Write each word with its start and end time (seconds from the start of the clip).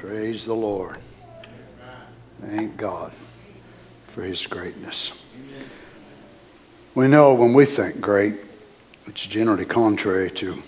Praise 0.00 0.44
the 0.44 0.54
Lord. 0.54 0.96
Thank 2.40 2.76
God 2.76 3.12
for 4.06 4.22
his 4.22 4.46
greatness. 4.46 5.26
We 6.94 7.08
know 7.08 7.34
when 7.34 7.52
we 7.52 7.66
think 7.66 8.00
great, 8.00 8.36
it's 9.06 9.26
generally 9.26 9.64
contrary 9.64 10.30
to 10.30 10.62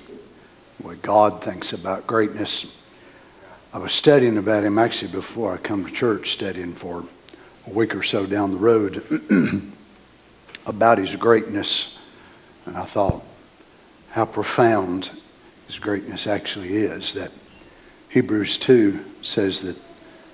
what 0.83 1.01
God 1.01 1.45
thinks 1.45 1.73
about 1.73 2.09
greatness. 2.09 2.83
I 3.73 3.79
was 3.79 3.93
studying 3.93 4.37
about 4.37 4.65
him 4.65 4.81
actually 4.81 5.13
before 5.13 5.55
I 5.55 5.59
come 5.59 5.85
to 5.87 5.93
church, 5.93 6.33
studying 6.33 6.75
for 6.75 7.05
a 7.69 7.71
week 7.71 7.95
or 7.95 8.03
so 8.03 8.27
down 8.27 8.51
the 8.51 8.59
road 8.59 9.01
about 10.67 10.99
his 10.99 11.15
greatness. 11.15 12.01
And 12.67 12.77
I 12.77 12.85
thought 12.85 13.23
how 14.11 14.25
profound 14.25 15.11
his 15.69 15.79
greatness 15.79 16.27
actually 16.27 16.75
is. 16.79 17.15
That 17.15 17.31
Hebrews 18.11 18.59
2 18.59 19.05
says 19.23 19.63
that 19.63 19.81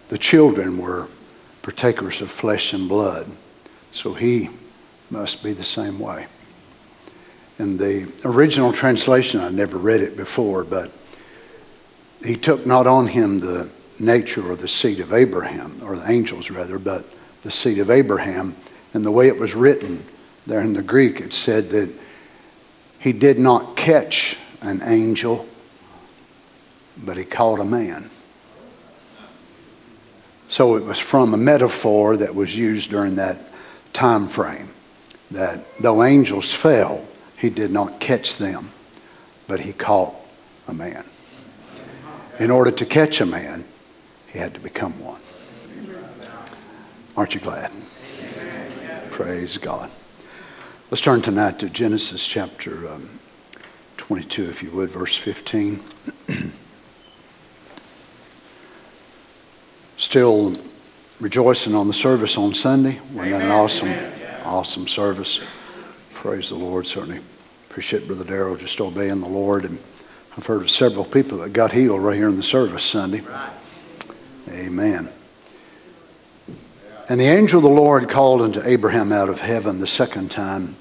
the 0.08 0.18
children 0.18 0.79
were 0.79 1.08
partakers 1.62 2.22
of 2.22 2.30
flesh 2.30 2.72
and 2.72 2.89
blood, 2.89 3.26
so 3.90 4.14
he 4.14 4.48
must 5.11 5.44
be 5.44 5.53
the 5.53 5.64
same 5.64 5.98
way. 5.98 6.26
In 7.58 7.76
the 7.76 8.12
original 8.25 8.72
translation, 8.72 9.40
I 9.40 9.50
never 9.50 9.76
read 9.79 10.00
it 10.00 10.17
before, 10.17 10.64
but 10.64 10.90
he 12.25 12.34
took 12.36 12.67
not 12.67 12.86
on 12.86 13.08
him 13.08 13.40
the 13.40 13.70
nature 13.98 14.50
or 14.50 14.56
the 14.56 14.68
seed 14.68 15.00
of 15.00 15.12
Abraham, 15.12 15.79
or 15.82 15.96
the 15.96 16.11
angels 16.11 16.50
rather, 16.50 16.79
but 16.79 17.04
the 17.43 17.50
seed 17.50 17.79
of 17.79 17.90
Abraham. 17.90 18.56
And 18.95 19.04
the 19.04 19.11
way 19.11 19.29
it 19.29 19.39
was 19.39 19.54
written 19.54 20.03
there 20.46 20.61
in 20.61 20.72
the 20.72 20.82
Greek, 20.82 21.20
it 21.20 21.34
said 21.34 21.70
that 21.70 21.90
he 23.00 23.12
did 23.12 23.39
not 23.39 23.76
catch 23.76 24.39
an 24.62 24.82
angel, 24.82 25.46
but 27.05 27.17
he 27.17 27.25
caught 27.25 27.61
a 27.61 27.64
man. 27.64 28.11
So 30.49 30.77
it 30.77 30.85
was 30.85 30.99
from 30.99 31.35
a 31.35 31.37
metaphor 31.37 32.17
that 32.17 32.34
was 32.34 32.56
used 32.56 32.91
during 32.91 33.17
that 33.17 33.39
time 33.93 34.29
frame 34.29 34.70
that 35.31 35.61
though 35.81 36.05
angels 36.05 36.53
fell, 36.53 37.05
he 37.37 37.51
did 37.51 37.70
not 37.70 38.01
catch 38.01 38.37
them, 38.37 38.70
but 39.48 39.61
he 39.61 39.73
caught 39.73 40.15
a 40.69 40.75
man. 40.75 41.05
In 42.39 42.51
order 42.51 42.70
to 42.70 42.87
catch 42.87 43.20
a 43.20 43.27
man, 43.27 43.65
he 44.31 44.39
had 44.39 44.55
to 44.55 44.61
become 44.61 44.92
one. 45.01 45.20
Aren't 47.17 47.35
you 47.35 47.41
glad? 47.41 47.73
Praise 49.11 49.57
God. 49.57 49.91
Let's 50.91 51.01
turn 51.01 51.23
tonight 51.23 51.59
to 51.61 51.70
Genesis 51.70 52.27
chapter 52.27 52.89
um, 52.89 53.09
22, 53.97 54.45
if 54.45 54.63
you 54.63 54.70
would, 54.70 54.91
verse 54.91 55.17
15. 55.17 55.83
Still 59.98 60.55
rejoicing 61.20 61.75
on 61.75 61.86
the 61.86 61.94
service 61.94 62.36
on 62.36 62.52
Sunday. 62.52 63.00
Wasn't 63.12 63.30
that 63.30 63.42
an 63.42 63.50
awesome, 63.50 63.94
awesome 64.44 64.86
service? 64.86 65.41
Praise 66.12 66.50
the 66.50 66.55
Lord. 66.55 66.86
Certainly 66.86 67.20
appreciate 67.70 68.06
Brother 68.06 68.24
Darrell 68.24 68.56
just 68.56 68.78
obeying 68.80 69.20
the 69.20 69.28
Lord. 69.28 69.64
And 69.64 69.78
I've 70.36 70.44
heard 70.44 70.61
of 70.61 70.70
several 70.70 71.05
people 71.06 71.39
that 71.39 71.55
got 71.55 71.72
healed 71.72 72.02
right 72.02 72.17
here 72.17 72.28
in 72.28 72.36
the 72.36 72.42
service 72.42 72.84
Sunday. 72.84 73.22
Amen. 74.50 75.08
And 77.08 77.19
the 77.19 77.24
angel 77.24 77.58
of 77.58 77.62
the 77.62 77.70
Lord 77.70 78.08
called 78.11 78.42
unto 78.42 78.61
Abraham 78.64 79.12
out 79.12 79.30
of 79.30 79.41
heaven 79.41 79.80
the 79.80 79.86
second 79.86 80.30
time 80.30 80.77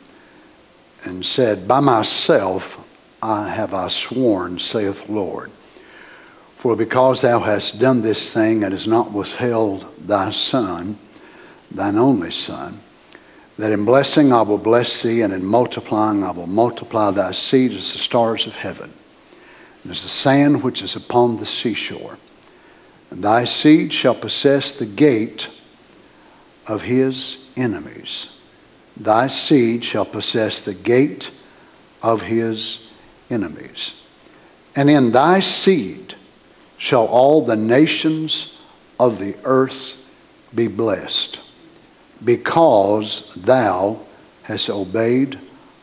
and 1.05 1.25
said, 1.25 1.67
By 1.67 1.79
myself 1.79 2.81
I 3.23 3.47
have 3.47 3.73
I 3.73 3.87
sworn, 3.87 4.59
saith 4.59 5.05
the 5.05 5.13
Lord 5.13 5.51
for 6.65 6.75
because 6.75 7.21
thou 7.21 7.37
hast 7.37 7.79
done 7.79 8.01
this 8.01 8.33
thing 8.33 8.63
and 8.63 8.73
hast 8.73 8.87
not 8.87 9.11
withheld 9.11 9.85
thy 9.99 10.31
son, 10.31 10.97
thine 11.69 11.95
only 11.95 12.31
son, 12.31 12.79
that 13.59 13.71
in 13.71 13.85
blessing 13.85 14.33
I 14.33 14.41
will 14.41 14.57
bless 14.57 15.03
thee, 15.03 15.21
and 15.21 15.31
in 15.31 15.45
multiplying 15.45 16.23
I 16.23 16.31
will 16.31 16.47
multiply 16.47 17.11
thy 17.11 17.33
seed 17.33 17.73
as 17.73 17.93
the 17.93 17.99
stars 17.99 18.47
of 18.47 18.55
heaven, 18.55 18.91
and 19.83 19.91
as 19.91 20.01
the 20.01 20.09
sand 20.09 20.63
which 20.63 20.81
is 20.81 20.95
upon 20.95 21.37
the 21.37 21.45
seashore. 21.45 22.17
And 23.11 23.23
thy 23.23 23.45
seed 23.45 23.93
shall 23.93 24.15
possess 24.15 24.71
the 24.71 24.87
gate 24.87 25.47
of 26.65 26.81
his 26.81 27.47
enemies. 27.55 28.41
Thy 28.97 29.27
seed 29.27 29.83
shall 29.83 30.05
possess 30.05 30.63
the 30.63 30.73
gate 30.73 31.29
of 32.01 32.23
his 32.23 32.91
enemies. 33.29 34.03
And 34.75 34.89
in 34.89 35.11
thy 35.11 35.41
seed 35.41 36.15
shall 36.77 37.05
all 37.05 37.43
the 37.43 37.55
nations 37.55 38.61
of 38.99 39.19
the 39.19 39.35
earth 39.43 40.01
be 40.53 40.67
blessed, 40.67 41.39
because 42.23 43.33
thou 43.35 43.99
hast 44.43 44.69
obeyed 44.69 45.39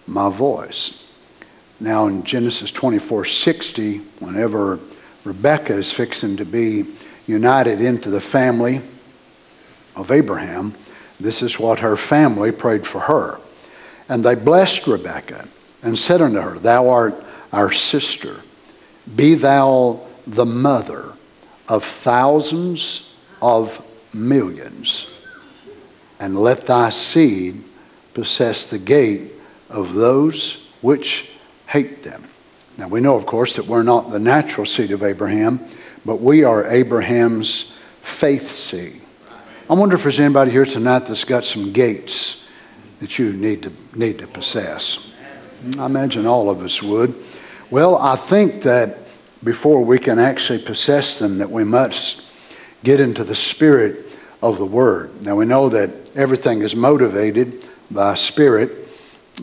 my 0.06 0.30
voice. 0.30 1.10
Now 1.80 2.06
in 2.06 2.22
Genesis 2.22 2.70
24 2.70 3.24
60, 3.24 3.98
whenever 4.20 4.78
Rebekah 5.24 5.74
is 5.74 5.92
fixing 5.92 6.36
to 6.36 6.44
be 6.44 6.84
united 7.26 7.80
into 7.80 8.10
the 8.10 8.20
family 8.20 8.80
of 9.94 10.10
Abraham, 10.10 10.74
this 11.20 11.42
is 11.42 11.58
what 11.58 11.80
her 11.80 11.96
family 11.96 12.50
prayed 12.52 12.86
for 12.86 13.00
her. 13.00 13.38
And 14.08 14.24
they 14.24 14.34
blessed 14.34 14.86
Rebekah 14.86 15.48
and 15.82 15.98
said 15.98 16.20
unto 16.20 16.40
her, 16.40 16.58
Thou 16.58 16.88
art 16.88 17.14
our 17.52 17.70
sister. 17.70 18.40
Be 19.14 19.34
thou 19.34 20.06
the 20.26 20.44
mother 20.44 21.12
of 21.68 21.84
thousands 21.84 23.16
of 23.40 23.86
millions, 24.14 25.12
and 26.20 26.38
let 26.38 26.66
thy 26.66 26.90
seed 26.90 27.62
possess 28.14 28.66
the 28.66 28.78
gate 28.78 29.32
of 29.70 29.94
those 29.94 30.70
which 30.82 31.32
hate 31.66 32.02
them. 32.02 32.24
Now 32.76 32.88
we 32.88 33.00
know, 33.00 33.16
of 33.16 33.26
course, 33.26 33.56
that 33.56 33.66
we're 33.66 33.82
not 33.82 34.10
the 34.10 34.18
natural 34.18 34.66
seed 34.66 34.90
of 34.90 35.02
Abraham, 35.02 35.60
but 36.04 36.20
we 36.20 36.44
are 36.44 36.66
Abraham's 36.66 37.76
faith 38.00 38.50
seed. 38.50 39.00
I 39.70 39.74
wonder 39.74 39.94
if 39.94 40.02
there's 40.02 40.20
anybody 40.20 40.50
here 40.50 40.64
tonight 40.64 41.06
that's 41.06 41.24
got 41.24 41.44
some 41.44 41.72
gates 41.72 42.48
that 43.00 43.18
you 43.18 43.32
need 43.32 43.62
to 43.62 43.72
need 43.94 44.18
to 44.18 44.26
possess. 44.26 45.14
I 45.78 45.86
imagine 45.86 46.26
all 46.26 46.50
of 46.50 46.62
us 46.62 46.82
would. 46.82 47.14
Well, 47.70 47.96
I 47.96 48.16
think 48.16 48.62
that 48.62 48.98
before 49.44 49.84
we 49.84 49.98
can 49.98 50.18
actually 50.18 50.60
possess 50.60 51.18
them 51.18 51.38
that 51.38 51.50
we 51.50 51.64
must 51.64 52.32
get 52.84 53.00
into 53.00 53.24
the 53.24 53.34
spirit 53.34 54.18
of 54.40 54.58
the 54.58 54.66
Word. 54.66 55.22
Now 55.22 55.36
we 55.36 55.46
know 55.46 55.68
that 55.68 55.90
everything 56.16 56.62
is 56.62 56.74
motivated 56.74 57.66
by 57.90 58.14
spirit, 58.14 58.70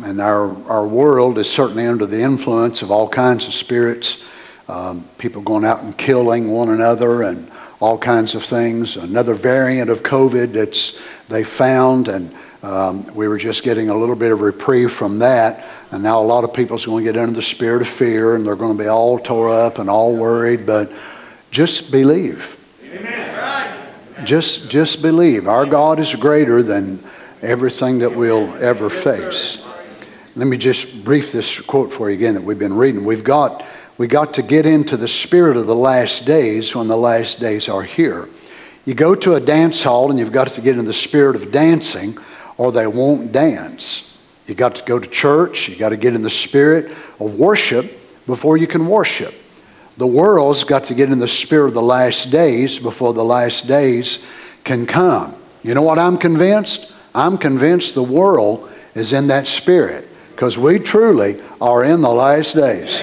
and 0.03 0.21
our, 0.21 0.55
our 0.69 0.87
world 0.87 1.37
is 1.37 1.49
certainly 1.49 1.85
under 1.85 2.05
the 2.05 2.21
influence 2.21 2.81
of 2.81 2.91
all 2.91 3.07
kinds 3.07 3.47
of 3.47 3.53
spirits. 3.53 4.25
Um, 4.67 5.03
people 5.17 5.41
going 5.41 5.65
out 5.65 5.81
and 5.81 5.97
killing 5.97 6.51
one 6.51 6.69
another 6.69 7.23
and 7.23 7.49
all 7.79 7.97
kinds 7.97 8.35
of 8.35 8.43
things. 8.43 8.97
Another 8.97 9.33
variant 9.33 9.89
of 9.89 10.03
COVID 10.03 10.53
that's 10.53 11.01
they 11.27 11.43
found, 11.43 12.07
and 12.07 12.33
um, 12.61 13.05
we 13.15 13.27
were 13.27 13.37
just 13.37 13.63
getting 13.63 13.89
a 13.89 13.95
little 13.95 14.15
bit 14.15 14.31
of 14.31 14.41
reprieve 14.41 14.91
from 14.91 15.19
that. 15.19 15.65
And 15.91 16.03
now 16.03 16.21
a 16.21 16.25
lot 16.25 16.43
of 16.43 16.53
people's 16.53 16.85
going 16.85 17.05
to 17.05 17.11
get 17.11 17.19
under 17.19 17.35
the 17.35 17.41
spirit 17.41 17.81
of 17.81 17.87
fear 17.87 18.35
and 18.35 18.45
they're 18.45 18.55
going 18.55 18.77
to 18.77 18.83
be 18.83 18.89
all 18.89 19.17
tore 19.17 19.49
up 19.49 19.79
and 19.79 19.89
all 19.89 20.15
worried, 20.15 20.65
but 20.65 20.91
just 21.51 21.91
believe. 21.91 22.57
Amen. 22.83 23.87
Just, 24.25 24.69
just 24.69 25.01
believe. 25.01 25.47
Our 25.47 25.65
God 25.65 25.99
is 25.99 26.13
greater 26.15 26.61
than 26.61 27.01
everything 27.41 27.99
that 27.99 28.13
we'll 28.13 28.53
ever 28.61 28.89
face. 28.89 29.65
Let 30.35 30.47
me 30.47 30.57
just 30.57 31.03
brief 31.03 31.31
this 31.31 31.59
quote 31.61 31.91
for 31.91 32.09
you 32.09 32.15
again 32.15 32.33
that 32.33 32.43
we've 32.43 32.59
been 32.59 32.75
reading. 32.75 33.05
We've 33.05 33.23
got, 33.23 33.65
we 33.97 34.07
got 34.07 34.33
to 34.35 34.41
get 34.41 34.65
into 34.65 34.97
the 34.97 35.07
spirit 35.07 35.55
of 35.55 35.65
the 35.65 35.75
last 35.75 36.25
days 36.25 36.75
when 36.75 36.87
the 36.87 36.97
last 36.97 37.39
days 37.39 37.69
are 37.69 37.83
here. 37.83 38.27
You 38.85 38.93
go 38.93 39.15
to 39.15 39.35
a 39.35 39.39
dance 39.39 39.81
hall 39.81 40.09
and 40.09 40.19
you've 40.19 40.31
got 40.31 40.49
to 40.49 40.61
get 40.61 40.77
in 40.77 40.85
the 40.85 40.93
spirit 40.93 41.35
of 41.35 41.51
dancing 41.51 42.17
or 42.59 42.73
they 42.73 42.85
won't 42.85 43.31
dance. 43.31 44.21
You 44.45 44.53
got 44.53 44.75
to 44.75 44.83
go 44.83 44.99
to 44.99 45.07
church. 45.07 45.69
You 45.69 45.77
got 45.77 45.89
to 45.89 45.97
get 45.97 46.13
in 46.13 46.21
the 46.21 46.29
spirit 46.29 46.91
of 47.19 47.39
worship 47.39 47.85
before 48.27 48.57
you 48.57 48.67
can 48.67 48.85
worship. 48.85 49.33
The 49.97 50.05
world's 50.05 50.65
got 50.65 50.83
to 50.85 50.93
get 50.93 51.09
in 51.09 51.19
the 51.19 51.27
spirit 51.27 51.69
of 51.69 51.73
the 51.73 51.81
last 51.81 52.31
days 52.31 52.77
before 52.77 53.13
the 53.13 53.23
last 53.23 53.67
days 53.67 54.27
can 54.65 54.85
come. 54.85 55.35
You 55.63 55.73
know 55.73 55.81
what 55.81 55.97
I'm 55.97 56.17
convinced? 56.17 56.93
I'm 57.15 57.37
convinced 57.37 57.95
the 57.95 58.03
world 58.03 58.69
is 58.93 59.13
in 59.13 59.27
that 59.27 59.47
spirit 59.47 60.09
because 60.31 60.57
we 60.57 60.79
truly 60.79 61.41
are 61.61 61.85
in 61.85 62.01
the 62.01 62.11
last 62.11 62.55
days. 62.55 63.01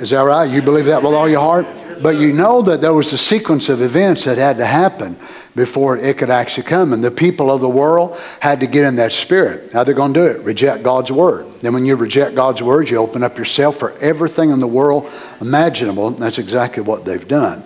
Is 0.00 0.10
that 0.10 0.22
right? 0.22 0.48
You 0.48 0.62
believe 0.62 0.86
that 0.86 1.02
with 1.02 1.14
all 1.14 1.28
your 1.28 1.40
heart? 1.40 1.66
But 2.00 2.16
you 2.16 2.32
know 2.32 2.62
that 2.62 2.80
there 2.80 2.94
was 2.94 3.12
a 3.12 3.18
sequence 3.18 3.68
of 3.68 3.82
events 3.82 4.24
that 4.24 4.38
had 4.38 4.56
to 4.58 4.66
happen 4.66 5.16
before 5.56 5.96
it 5.96 6.16
could 6.18 6.30
actually 6.30 6.62
come. 6.62 6.92
And 6.92 7.02
the 7.02 7.10
people 7.10 7.50
of 7.50 7.60
the 7.60 7.68
world 7.68 8.16
had 8.40 8.60
to 8.60 8.66
get 8.66 8.84
in 8.84 8.96
that 8.96 9.12
spirit. 9.12 9.72
How 9.72 9.82
they're 9.84 9.94
going 9.94 10.14
to 10.14 10.20
do 10.20 10.26
it? 10.26 10.40
Reject 10.42 10.82
God's 10.82 11.10
word. 11.10 11.46
Then 11.60 11.74
when 11.74 11.84
you 11.84 11.96
reject 11.96 12.34
God's 12.34 12.62
word, 12.62 12.88
you 12.88 12.98
open 12.98 13.22
up 13.22 13.36
yourself 13.36 13.76
for 13.76 13.92
everything 13.98 14.50
in 14.50 14.60
the 14.60 14.66
world 14.66 15.10
imaginable. 15.40 16.08
And 16.08 16.18
that's 16.18 16.38
exactly 16.38 16.82
what 16.82 17.04
they've 17.04 17.26
done. 17.26 17.64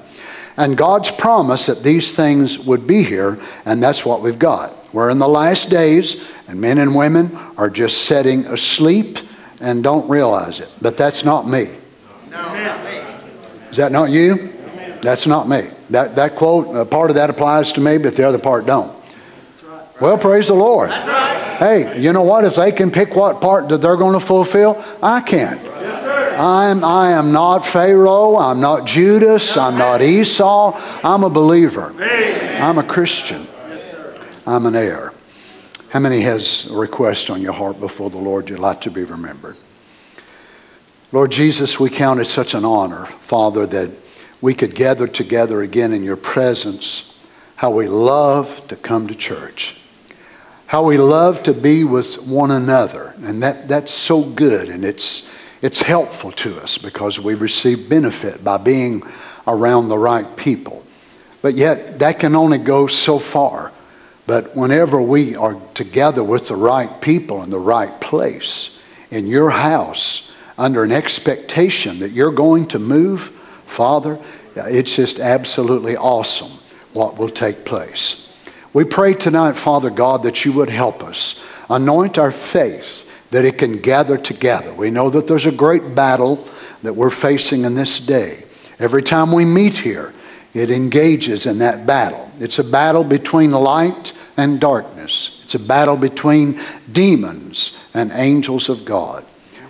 and 0.56 0.76
God's 0.76 1.10
promise 1.10 1.66
that 1.66 1.82
these 1.82 2.14
things 2.14 2.58
would 2.60 2.86
be 2.86 3.02
here, 3.02 3.38
and 3.64 3.82
that's 3.82 4.04
what 4.04 4.22
we've 4.22 4.38
got. 4.38 4.72
We're 4.94 5.10
in 5.10 5.18
the 5.18 5.28
last 5.28 5.68
days, 5.70 6.32
and 6.46 6.60
men 6.60 6.78
and 6.78 6.94
women 6.94 7.36
are 7.56 7.68
just 7.68 8.04
sitting 8.04 8.46
asleep 8.46 9.18
and 9.60 9.82
don't 9.82 10.08
realize 10.08 10.60
it. 10.60 10.72
But 10.80 10.96
that's 10.96 11.24
not 11.24 11.48
me. 11.48 11.68
Is 13.70 13.76
that 13.78 13.90
not 13.90 14.10
you? 14.10 14.52
That's 15.02 15.26
not 15.26 15.48
me. 15.48 15.68
That, 15.90 16.16
that 16.16 16.36
quote, 16.36 16.74
uh, 16.74 16.84
part 16.84 17.10
of 17.10 17.16
that 17.16 17.30
applies 17.30 17.72
to 17.72 17.80
me, 17.80 17.98
but 17.98 18.16
the 18.16 18.26
other 18.26 18.38
part 18.38 18.66
don't. 18.66 18.94
Well, 20.00 20.18
praise 20.18 20.48
the 20.48 20.54
Lord. 20.54 20.90
Hey, 20.90 22.00
you 22.00 22.12
know 22.12 22.22
what? 22.22 22.44
If 22.44 22.56
they 22.56 22.72
can 22.72 22.90
pick 22.90 23.14
what 23.14 23.40
part 23.40 23.68
that 23.68 23.78
they're 23.78 23.96
going 23.96 24.18
to 24.18 24.24
fulfill, 24.24 24.82
I 25.02 25.20
can't. 25.20 25.60
I'm, 26.36 26.82
I 26.82 27.12
am 27.12 27.30
not 27.30 27.64
Pharaoh. 27.64 28.36
I'm 28.36 28.60
not 28.60 28.86
Judas. 28.86 29.56
I'm 29.56 29.78
not 29.78 30.02
Esau. 30.02 30.72
I'm 31.04 31.22
a 31.22 31.30
believer. 31.30 31.94
I'm 32.60 32.78
a 32.78 32.82
Christian. 32.82 33.46
I'm 34.46 34.66
an 34.66 34.74
heir. 34.74 35.12
How 35.90 36.00
many 36.00 36.22
has 36.22 36.70
a 36.72 36.76
request 36.76 37.30
on 37.30 37.40
your 37.40 37.52
heart 37.52 37.78
before 37.78 38.10
the 38.10 38.18
Lord 38.18 38.50
you'd 38.50 38.58
like 38.58 38.80
to 38.80 38.90
be 38.90 39.04
remembered? 39.04 39.56
Lord 41.12 41.30
Jesus, 41.30 41.78
we 41.78 41.88
count 41.88 42.18
it 42.18 42.24
such 42.24 42.54
an 42.54 42.64
honor, 42.64 43.06
Father, 43.06 43.64
that 43.66 43.90
we 44.44 44.52
could 44.52 44.74
gather 44.74 45.06
together 45.06 45.62
again 45.62 45.94
in 45.94 46.04
your 46.04 46.18
presence. 46.18 47.18
How 47.56 47.70
we 47.70 47.88
love 47.88 48.68
to 48.68 48.76
come 48.76 49.06
to 49.06 49.14
church. 49.14 49.80
How 50.66 50.82
we 50.82 50.98
love 50.98 51.42
to 51.44 51.54
be 51.54 51.82
with 51.82 52.28
one 52.28 52.50
another. 52.50 53.14
And 53.22 53.42
that, 53.42 53.68
that's 53.68 53.90
so 53.90 54.22
good 54.22 54.68
and 54.68 54.84
it's, 54.84 55.34
it's 55.62 55.80
helpful 55.80 56.30
to 56.32 56.60
us 56.60 56.76
because 56.76 57.18
we 57.18 57.32
receive 57.32 57.88
benefit 57.88 58.44
by 58.44 58.58
being 58.58 59.02
around 59.46 59.88
the 59.88 59.96
right 59.96 60.36
people. 60.36 60.84
But 61.40 61.54
yet, 61.54 61.98
that 62.00 62.20
can 62.20 62.36
only 62.36 62.58
go 62.58 62.86
so 62.86 63.18
far. 63.18 63.72
But 64.26 64.54
whenever 64.54 65.00
we 65.00 65.36
are 65.36 65.58
together 65.72 66.22
with 66.22 66.48
the 66.48 66.56
right 66.56 67.00
people 67.00 67.42
in 67.42 67.48
the 67.48 67.58
right 67.58 67.98
place, 67.98 68.82
in 69.10 69.26
your 69.26 69.48
house, 69.48 70.36
under 70.58 70.84
an 70.84 70.92
expectation 70.92 72.00
that 72.00 72.12
you're 72.12 72.30
going 72.30 72.68
to 72.68 72.78
move, 72.78 73.33
Father, 73.74 74.20
it's 74.54 74.94
just 74.94 75.18
absolutely 75.18 75.96
awesome 75.96 76.56
what 76.92 77.18
will 77.18 77.28
take 77.28 77.64
place. 77.64 78.30
We 78.72 78.84
pray 78.84 79.14
tonight, 79.14 79.56
Father 79.56 79.90
God, 79.90 80.22
that 80.22 80.44
you 80.44 80.52
would 80.52 80.70
help 80.70 81.02
us. 81.02 81.44
Anoint 81.68 82.16
our 82.16 82.30
faith 82.30 83.30
that 83.30 83.44
it 83.44 83.58
can 83.58 83.78
gather 83.78 84.16
together. 84.16 84.72
We 84.72 84.90
know 84.90 85.10
that 85.10 85.26
there's 85.26 85.46
a 85.46 85.52
great 85.52 85.96
battle 85.96 86.46
that 86.84 86.94
we're 86.94 87.10
facing 87.10 87.64
in 87.64 87.74
this 87.74 87.98
day. 87.98 88.44
Every 88.78 89.02
time 89.02 89.32
we 89.32 89.44
meet 89.44 89.74
here, 89.74 90.14
it 90.54 90.70
engages 90.70 91.46
in 91.46 91.58
that 91.58 91.84
battle. 91.84 92.30
It's 92.38 92.60
a 92.60 92.64
battle 92.64 93.02
between 93.02 93.50
light 93.50 94.12
and 94.36 94.60
darkness, 94.60 95.40
it's 95.44 95.56
a 95.56 95.60
battle 95.60 95.96
between 95.96 96.60
demons 96.92 97.88
and 97.92 98.12
angels 98.12 98.68
of 98.68 98.84
God. 98.84 99.24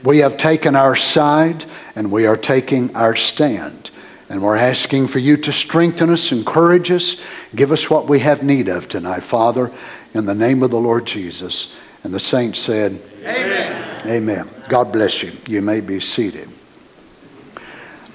We 0.05 0.19
have 0.19 0.37
taken 0.37 0.77
our 0.77 0.95
side 0.95 1.65
and 1.97 2.13
we 2.13 2.27
are 2.27 2.37
taking 2.37 2.95
our 2.95 3.17
stand. 3.17 3.84
And 4.29 4.43
we're 4.43 4.57
asking 4.57 5.09
for 5.09 5.19
you 5.19 5.37
to 5.37 5.53
strengthen 5.53 6.11
us, 6.11 6.33
encourage 6.33 6.91
us, 6.91 7.25
give 7.55 7.73
us 7.73 7.91
what 7.91 8.09
we 8.09 8.21
have 8.21 8.43
need 8.43 8.69
of 8.69 8.89
tonight, 8.89 9.23
Father, 9.23 9.71
in 10.15 10.25
the 10.25 10.35
name 10.35 10.63
of 10.63 10.71
the 10.71 10.81
Lord 10.81 11.07
Jesus. 11.07 11.81
And 12.03 12.13
the 12.13 12.21
saints 12.21 12.59
said, 12.59 13.01
Amen. 13.21 14.01
Amen. 14.07 14.49
God 14.69 14.93
bless 14.93 15.23
you. 15.23 15.33
You 15.47 15.63
may 15.63 15.81
be 15.81 16.01
seated. 16.01 16.49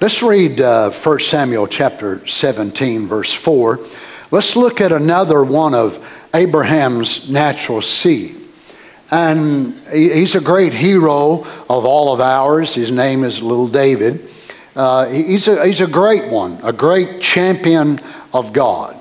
Let's 0.00 0.22
read 0.22 0.60
uh, 0.60 0.90
1 0.90 1.20
Samuel 1.20 1.66
chapter 1.66 2.26
17, 2.26 3.06
verse 3.06 3.32
4. 3.32 3.78
Let's 4.30 4.56
look 4.56 4.80
at 4.80 4.92
another 4.92 5.44
one 5.44 5.74
of 5.74 6.04
Abraham's 6.32 7.30
natural 7.30 7.82
seed. 7.82 8.36
And 9.10 9.74
he's 9.92 10.36
a 10.36 10.40
great 10.40 10.72
hero 10.72 11.44
of 11.68 11.84
all 11.84 12.14
of 12.14 12.20
ours. 12.20 12.74
His 12.74 12.90
name 12.90 13.24
is 13.24 13.42
Little 13.42 13.68
David. 13.68 14.28
Uh, 14.76 15.06
he's, 15.08 15.48
a, 15.48 15.66
he's 15.66 15.80
a 15.80 15.86
great 15.86 16.30
one, 16.30 16.58
a 16.62 16.72
great 16.72 17.20
champion 17.20 18.00
of 18.32 18.52
God. 18.52 18.96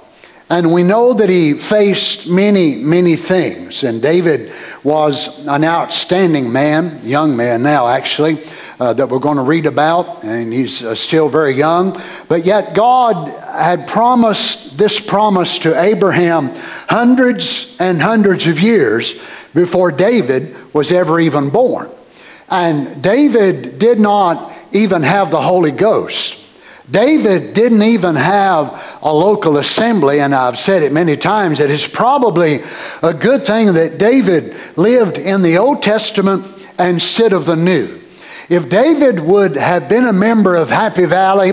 And 0.49 0.73
we 0.73 0.83
know 0.83 1.13
that 1.13 1.29
he 1.29 1.53
faced 1.53 2.27
many, 2.27 2.75
many 2.75 3.15
things. 3.15 3.83
And 3.83 4.01
David 4.01 4.51
was 4.83 5.45
an 5.45 5.63
outstanding 5.63 6.51
man, 6.51 7.01
young 7.03 7.37
man 7.37 7.61
now 7.61 7.87
actually, 7.87 8.43
uh, 8.79 8.93
that 8.93 9.09
we're 9.09 9.19
going 9.19 9.37
to 9.37 9.43
read 9.43 9.67
about. 9.67 10.23
And 10.23 10.51
he's 10.51 10.83
uh, 10.83 10.95
still 10.95 11.29
very 11.29 11.53
young. 11.53 12.01
But 12.27 12.45
yet 12.45 12.73
God 12.73 13.29
had 13.45 13.87
promised 13.87 14.75
this 14.75 14.99
promise 14.99 15.59
to 15.59 15.79
Abraham 15.79 16.49
hundreds 16.87 17.77
and 17.79 18.01
hundreds 18.01 18.47
of 18.47 18.59
years 18.59 19.21
before 19.53 19.91
David 19.91 20.55
was 20.73 20.91
ever 20.91 21.19
even 21.19 21.51
born. 21.51 21.91
And 22.49 23.03
David 23.03 23.77
did 23.77 23.99
not 23.99 24.51
even 24.71 25.03
have 25.03 25.31
the 25.31 25.41
Holy 25.41 25.71
Ghost. 25.71 26.45
David 26.89 27.53
didn't 27.53 27.83
even 27.83 28.15
have 28.15 28.99
a 29.01 29.13
local 29.13 29.57
assembly, 29.57 30.21
and 30.21 30.33
I've 30.33 30.57
said 30.57 30.81
it 30.81 30.91
many 30.91 31.17
times 31.17 31.59
that 31.59 31.69
it's 31.69 31.87
probably 31.87 32.61
a 33.03 33.13
good 33.13 33.45
thing 33.45 33.73
that 33.73 33.99
David 33.99 34.55
lived 34.75 35.17
in 35.17 35.43
the 35.43 35.57
Old 35.57 35.83
Testament 35.83 36.45
instead 36.79 37.31
of 37.31 37.45
the 37.45 37.55
New. 37.55 37.99
If 38.49 38.69
David 38.69 39.19
would 39.19 39.55
have 39.55 39.87
been 39.87 40.05
a 40.05 40.13
member 40.13 40.55
of 40.55 40.71
Happy 40.71 41.05
Valley, 41.05 41.51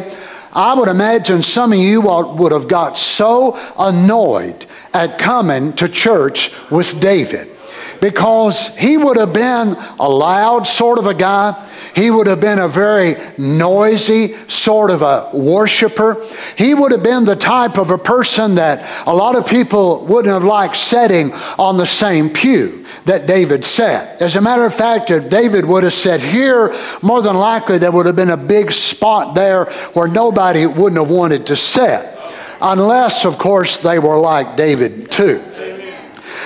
I 0.54 0.72
would 0.72 0.88
imagine 0.88 1.42
some 1.42 1.72
of 1.72 1.78
you 1.78 2.00
would 2.00 2.52
have 2.52 2.68
got 2.68 2.96
so 2.96 3.58
annoyed 3.78 4.64
at 4.94 5.18
coming 5.18 5.74
to 5.74 5.88
church 5.88 6.54
with 6.70 6.98
David 6.98 7.55
because 8.00 8.76
he 8.76 8.96
would 8.96 9.16
have 9.16 9.32
been 9.32 9.76
a 9.98 10.08
loud 10.08 10.66
sort 10.66 10.98
of 10.98 11.06
a 11.06 11.14
guy. 11.14 11.52
He 11.94 12.10
would 12.10 12.26
have 12.26 12.40
been 12.40 12.58
a 12.58 12.68
very 12.68 13.16
noisy 13.38 14.34
sort 14.48 14.90
of 14.90 15.02
a 15.02 15.30
worshiper. 15.32 16.22
He 16.56 16.74
would 16.74 16.92
have 16.92 17.02
been 17.02 17.24
the 17.24 17.36
type 17.36 17.78
of 17.78 17.90
a 17.90 17.98
person 17.98 18.56
that 18.56 19.06
a 19.06 19.14
lot 19.14 19.34
of 19.34 19.46
people 19.46 20.04
wouldn't 20.04 20.32
have 20.32 20.44
liked 20.44 20.76
sitting 20.76 21.32
on 21.58 21.76
the 21.78 21.86
same 21.86 22.28
pew 22.28 22.84
that 23.06 23.26
David 23.26 23.64
sat. 23.64 24.20
As 24.20 24.36
a 24.36 24.40
matter 24.40 24.64
of 24.64 24.74
fact, 24.74 25.10
if 25.10 25.30
David 25.30 25.64
would 25.64 25.84
have 25.84 25.92
sat 25.92 26.20
here, 26.20 26.74
more 27.02 27.22
than 27.22 27.36
likely 27.36 27.78
there 27.78 27.92
would 27.92 28.06
have 28.06 28.16
been 28.16 28.30
a 28.30 28.36
big 28.36 28.72
spot 28.72 29.34
there 29.34 29.66
where 29.94 30.08
nobody 30.08 30.66
wouldn't 30.66 31.00
have 31.00 31.10
wanted 31.10 31.46
to 31.46 31.56
sit. 31.56 32.12
Unless, 32.60 33.24
of 33.24 33.38
course, 33.38 33.78
they 33.78 33.98
were 33.98 34.18
like 34.18 34.56
David 34.56 35.10
too 35.10 35.42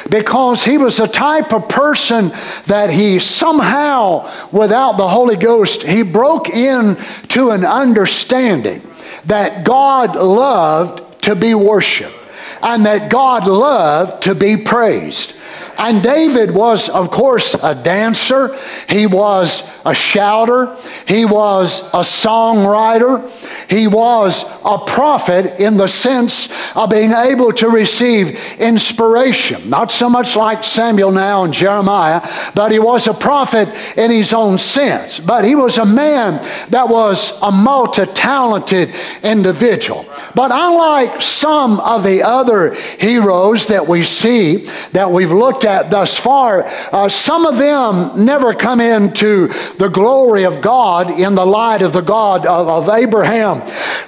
because 0.09 0.65
he 0.65 0.79
was 0.79 1.01
a 1.01 1.09
type 1.09 1.53
of 1.53 1.69
person 1.69 2.31
that 2.67 2.91
he 2.91 3.19
somehow, 3.19 4.31
without 4.53 4.97
the 4.97 5.09
Holy 5.09 5.37
Ghost, 5.37 5.83
he 5.83 6.03
broke 6.03 6.49
into 6.49 7.51
an 7.51 7.65
understanding 7.65 8.83
that 9.27 9.65
God 9.65 10.17
loved 10.17 11.23
to 11.25 11.35
be 11.35 11.55
worshiped 11.55 12.17
and 12.63 12.87
that 12.87 13.11
God 13.11 13.47
loved 13.47 14.23
to 14.25 14.35
be 14.35 14.57
praised. 14.57 15.40
And 15.81 16.03
David 16.03 16.51
was, 16.51 16.91
of 16.91 17.11
course, 17.11 17.55
a 17.55 17.75
dancer. 17.75 18.55
He 18.87 19.07
was 19.07 19.81
a 19.87 19.95
shouter. 19.95 20.77
He 21.09 21.25
was 21.25 21.89
a 21.95 22.01
songwriter. 22.01 23.27
He 23.71 23.87
was 23.87 24.45
a 24.63 24.77
prophet 24.77 25.59
in 25.59 25.79
the 25.79 25.87
sense 25.87 26.53
of 26.77 26.91
being 26.91 27.13
able 27.13 27.55
to 27.55 27.71
receive 27.71 28.39
inspiration. 28.59 29.71
Not 29.71 29.91
so 29.91 30.11
much 30.11 30.37
like 30.37 30.65
Samuel 30.65 31.13
now 31.13 31.45
and 31.45 31.55
Jeremiah, 31.55 32.29
but 32.55 32.73
he 32.73 32.79
was 32.79 33.07
a 33.07 33.15
prophet 33.15 33.69
in 33.97 34.11
his 34.11 34.35
own 34.35 34.59
sense. 34.59 35.19
But 35.19 35.47
he 35.47 35.55
was 35.55 35.79
a 35.79 35.87
man 35.87 36.43
that 36.69 36.91
was 36.91 37.41
a 37.41 37.51
multi 37.51 38.05
talented 38.05 38.95
individual. 39.23 40.05
But 40.35 40.51
unlike 40.53 41.23
some 41.23 41.81
of 41.81 42.03
the 42.03 42.23
other 42.23 42.75
heroes 42.75 43.69
that 43.69 43.89
we 43.89 44.03
see, 44.03 44.69
that 44.93 45.11
we've 45.11 45.33
looked 45.33 45.65
at 45.65 45.70
thus 45.91 46.19
far, 46.19 46.65
uh, 46.93 47.09
some 47.09 47.47
of 47.47 47.59
them 47.59 48.25
never 48.25 48.55
come 48.55 48.81
into 48.81 49.49
the 49.79 49.89
glory 49.89 50.45
of 50.45 50.61
God 50.61 51.11
in 51.11 51.35
the 51.35 51.47
light 51.47 51.83
of 51.83 51.93
the 51.93 52.01
God 52.01 52.47
of, 52.47 52.69
of 52.69 52.89
Abraham, 52.89 53.63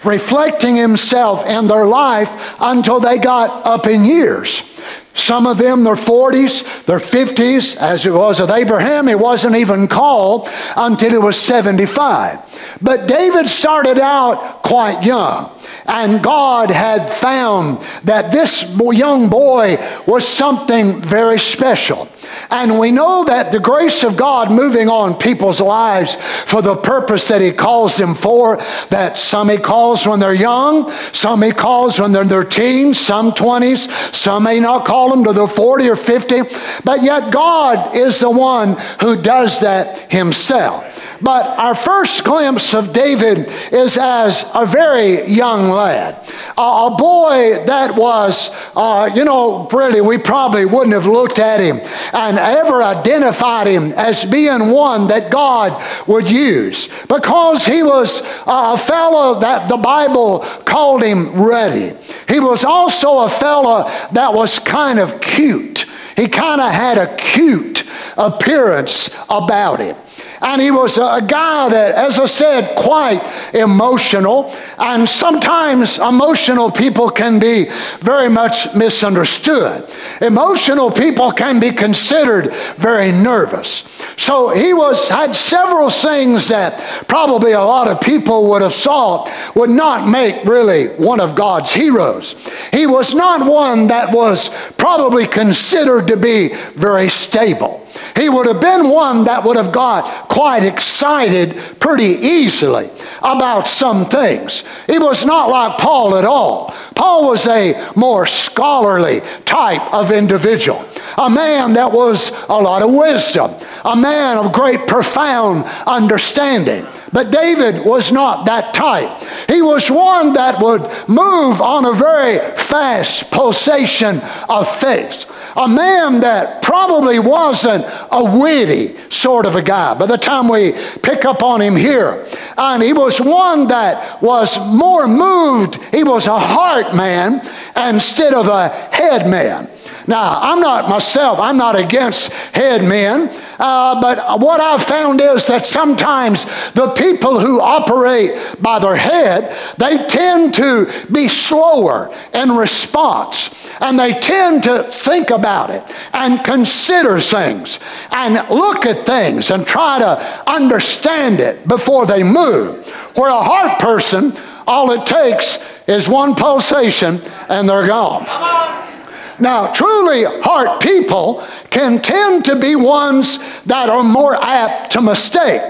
reflecting 0.04 0.76
himself 0.76 1.46
in 1.46 1.66
their 1.66 1.86
life 1.86 2.30
until 2.60 3.00
they 3.00 3.18
got 3.18 3.66
up 3.66 3.86
in 3.86 4.04
years. 4.04 4.68
Some 5.14 5.46
of 5.46 5.58
them, 5.58 5.84
their 5.84 5.94
40s, 5.94 6.86
their 6.86 6.98
50s, 6.98 7.76
as 7.76 8.06
it 8.06 8.12
was 8.12 8.40
with 8.40 8.50
Abraham, 8.50 9.08
he 9.08 9.14
wasn't 9.14 9.56
even 9.56 9.86
called 9.86 10.48
until 10.76 11.10
he 11.10 11.18
was 11.18 11.38
75. 11.38 12.38
But 12.80 13.06
David 13.06 13.48
started 13.48 13.98
out 13.98 14.62
quite 14.62 15.04
young. 15.04 15.50
And 15.86 16.22
God 16.22 16.70
had 16.70 17.10
found 17.10 17.82
that 18.04 18.30
this 18.30 18.76
young 18.78 19.28
boy 19.28 19.78
was 20.06 20.26
something 20.26 21.00
very 21.00 21.38
special. 21.38 22.08
And 22.50 22.78
we 22.78 22.90
know 22.90 23.24
that 23.24 23.52
the 23.52 23.58
grace 23.58 24.04
of 24.04 24.16
God 24.16 24.50
moving 24.50 24.88
on 24.88 25.18
people's 25.18 25.60
lives 25.60 26.14
for 26.14 26.62
the 26.62 26.76
purpose 26.76 27.28
that 27.28 27.40
He 27.40 27.52
calls 27.52 27.96
them 27.96 28.14
for, 28.14 28.56
that 28.90 29.18
some 29.18 29.48
He 29.48 29.58
calls 29.58 30.06
when 30.06 30.20
they're 30.20 30.34
young, 30.34 30.90
some 31.12 31.42
He 31.42 31.52
calls 31.52 31.98
when 31.98 32.12
they're 32.12 32.22
in 32.22 32.28
their 32.28 32.44
teens, 32.44 32.98
some 32.98 33.32
20s, 33.32 34.14
some 34.14 34.44
may 34.44 34.60
not 34.60 34.84
call 34.84 35.10
them 35.10 35.24
to 35.24 35.32
the 35.32 35.48
40 35.48 35.88
or 35.88 35.96
50, 35.96 36.42
but 36.84 37.02
yet 37.02 37.32
God 37.32 37.96
is 37.96 38.20
the 38.20 38.30
one 38.30 38.76
who 39.00 39.20
does 39.20 39.60
that 39.60 40.10
Himself. 40.12 40.88
But 41.22 41.58
our 41.58 41.76
first 41.76 42.24
glimpse 42.24 42.74
of 42.74 42.92
David 42.92 43.48
is 43.70 43.96
as 43.96 44.50
a 44.54 44.66
very 44.66 45.24
young 45.26 45.70
lad. 45.70 46.16
Uh, 46.58 46.90
a 46.92 46.96
boy 46.96 47.64
that 47.66 47.94
was, 47.94 48.50
uh, 48.74 49.08
you 49.14 49.24
know, 49.24 49.68
really, 49.72 50.00
we 50.00 50.18
probably 50.18 50.64
wouldn't 50.64 50.94
have 50.94 51.06
looked 51.06 51.38
at 51.38 51.60
him 51.60 51.76
and 52.12 52.38
ever 52.38 52.82
identified 52.82 53.68
him 53.68 53.92
as 53.92 54.24
being 54.24 54.70
one 54.70 55.06
that 55.08 55.30
God 55.30 55.80
would 56.08 56.28
use 56.28 56.88
because 57.06 57.64
he 57.64 57.84
was 57.84 58.20
a 58.46 58.76
fellow 58.76 59.38
that 59.40 59.68
the 59.68 59.76
Bible 59.76 60.40
called 60.64 61.02
him 61.02 61.40
ready. 61.40 61.96
He 62.28 62.40
was 62.40 62.64
also 62.64 63.20
a 63.20 63.28
fellow 63.28 63.84
that 64.12 64.34
was 64.34 64.58
kind 64.58 64.98
of 64.98 65.20
cute. 65.20 65.86
He 66.16 66.28
kind 66.28 66.60
of 66.60 66.72
had 66.72 66.98
a 66.98 67.14
cute 67.16 67.84
appearance 68.16 69.16
about 69.30 69.80
him. 69.80 69.96
And 70.42 70.60
he 70.60 70.70
was 70.70 70.98
a 70.98 71.24
guy 71.26 71.68
that, 71.68 71.94
as 71.94 72.18
I 72.18 72.26
said, 72.26 72.76
quite 72.76 73.22
emotional. 73.54 74.54
And 74.78 75.08
sometimes 75.08 75.98
emotional 75.98 76.70
people 76.70 77.10
can 77.10 77.38
be 77.38 77.68
very 78.00 78.28
much 78.28 78.74
misunderstood. 78.74 79.88
Emotional 80.20 80.90
people 80.90 81.30
can 81.30 81.60
be 81.60 81.70
considered 81.70 82.52
very 82.76 83.12
nervous. 83.12 83.88
So 84.16 84.50
he 84.50 84.74
was 84.74 85.08
had 85.08 85.34
several 85.34 85.90
things 85.90 86.48
that 86.48 86.78
probably 87.08 87.52
a 87.52 87.60
lot 87.60 87.88
of 87.88 88.00
people 88.00 88.48
would 88.50 88.62
have 88.62 88.74
thought 88.74 89.30
would 89.54 89.70
not 89.70 90.08
make 90.08 90.44
really 90.44 90.88
one 90.88 91.20
of 91.20 91.34
God's 91.34 91.72
heroes. 91.72 92.34
He 92.72 92.86
was 92.86 93.14
not 93.14 93.46
one 93.46 93.86
that 93.88 94.12
was 94.12 94.48
probably 94.72 95.26
considered 95.26 96.08
to 96.08 96.16
be 96.16 96.54
very 96.74 97.08
stable. 97.08 97.86
He 98.16 98.28
would 98.28 98.46
have 98.46 98.60
been 98.60 98.90
one 98.90 99.24
that 99.24 99.44
would 99.44 99.56
have 99.56 99.72
got 99.72 100.28
quite 100.28 100.62
excited 100.62 101.56
pretty 101.80 102.26
easily 102.26 102.90
about 103.22 103.66
some 103.66 104.06
things. 104.06 104.64
He 104.86 104.98
was 104.98 105.24
not 105.24 105.48
like 105.48 105.78
Paul 105.78 106.16
at 106.16 106.24
all. 106.24 106.74
Paul 106.94 107.28
was 107.28 107.46
a 107.46 107.90
more 107.96 108.26
scholarly 108.26 109.22
type 109.44 109.92
of 109.92 110.10
individual, 110.12 110.84
a 111.16 111.30
man 111.30 111.72
that 111.74 111.92
was 111.92 112.30
a 112.48 112.54
lot 112.54 112.82
of 112.82 112.92
wisdom, 112.92 113.50
a 113.84 113.96
man 113.96 114.36
of 114.38 114.52
great 114.52 114.86
profound 114.86 115.64
understanding. 115.86 116.86
But 117.12 117.30
David 117.30 117.84
was 117.84 118.10
not 118.10 118.46
that 118.46 118.72
type. 118.72 119.22
He 119.48 119.60
was 119.60 119.90
one 119.90 120.32
that 120.32 120.60
would 120.60 120.82
move 121.08 121.60
on 121.60 121.84
a 121.84 121.92
very 121.92 122.38
fast 122.56 123.30
pulsation 123.30 124.20
of 124.48 124.68
faith 124.68 125.28
a 125.56 125.68
man 125.68 126.20
that 126.20 126.62
probably 126.62 127.18
wasn't 127.18 127.84
a 128.10 128.24
witty 128.24 128.96
sort 129.10 129.46
of 129.46 129.56
a 129.56 129.62
guy 129.62 129.94
by 129.94 130.06
the 130.06 130.16
time 130.16 130.48
we 130.48 130.72
pick 131.02 131.24
up 131.24 131.42
on 131.42 131.60
him 131.60 131.76
here. 131.76 132.26
And 132.56 132.82
he 132.82 132.92
was 132.92 133.20
one 133.20 133.68
that 133.68 134.22
was 134.22 134.58
more 134.74 135.06
moved, 135.06 135.82
he 135.92 136.04
was 136.04 136.26
a 136.26 136.38
heart 136.38 136.94
man 136.94 137.46
instead 137.76 138.34
of 138.34 138.48
a 138.48 138.68
head 138.68 139.28
man. 139.28 139.68
Now, 140.06 140.40
I'm 140.40 140.60
not 140.60 140.88
myself, 140.88 141.38
I'm 141.38 141.56
not 141.56 141.76
against 141.76 142.32
head 142.32 142.82
men, 142.82 143.28
uh, 143.58 144.00
but 144.00 144.40
what 144.40 144.60
I've 144.60 144.82
found 144.82 145.20
is 145.20 145.46
that 145.46 145.64
sometimes 145.64 146.44
the 146.72 146.88
people 146.96 147.38
who 147.38 147.60
operate 147.60 148.36
by 148.60 148.78
their 148.78 148.96
head, 148.96 149.56
they 149.78 150.06
tend 150.08 150.54
to 150.54 150.90
be 151.12 151.28
slower 151.28 152.12
in 152.34 152.56
response 152.56 153.68
and 153.80 153.98
they 153.98 154.12
tend 154.14 154.64
to 154.64 154.82
think 154.84 155.30
about 155.30 155.70
it 155.70 155.84
and 156.12 156.44
consider 156.44 157.20
things 157.20 157.78
and 158.10 158.34
look 158.48 158.86
at 158.86 159.06
things 159.06 159.50
and 159.50 159.66
try 159.66 159.98
to 159.98 160.50
understand 160.50 161.40
it 161.40 161.66
before 161.68 162.06
they 162.06 162.22
move. 162.22 162.86
Where 163.16 163.30
a 163.30 163.42
heart 163.42 163.78
person, 163.78 164.32
all 164.66 164.90
it 164.92 165.06
takes 165.06 165.58
is 165.88 166.08
one 166.08 166.34
pulsation 166.34 167.20
and 167.48 167.68
they're 167.68 167.86
gone. 167.86 168.91
Now, 169.40 169.72
truly 169.72 170.24
heart 170.24 170.82
people 170.82 171.46
can 171.70 172.00
tend 172.00 172.44
to 172.46 172.56
be 172.56 172.76
ones 172.76 173.38
that 173.64 173.88
are 173.88 174.04
more 174.04 174.34
apt 174.34 174.92
to 174.92 175.00
mistake. 175.00 175.62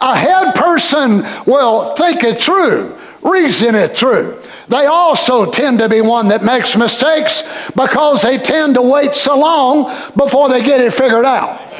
A 0.00 0.16
head 0.16 0.54
person 0.54 1.24
will 1.46 1.94
think 1.94 2.24
it 2.24 2.38
through, 2.38 2.98
reason 3.22 3.74
it 3.74 3.96
through. 3.96 4.40
They 4.68 4.86
also 4.86 5.50
tend 5.50 5.80
to 5.80 5.88
be 5.88 6.00
one 6.00 6.28
that 6.28 6.42
makes 6.42 6.76
mistakes 6.76 7.42
because 7.76 8.22
they 8.22 8.38
tend 8.38 8.74
to 8.74 8.82
wait 8.82 9.14
so 9.14 9.38
long 9.38 9.84
before 10.16 10.48
they 10.48 10.64
get 10.64 10.80
it 10.80 10.92
figured 10.92 11.24
out. 11.24 11.71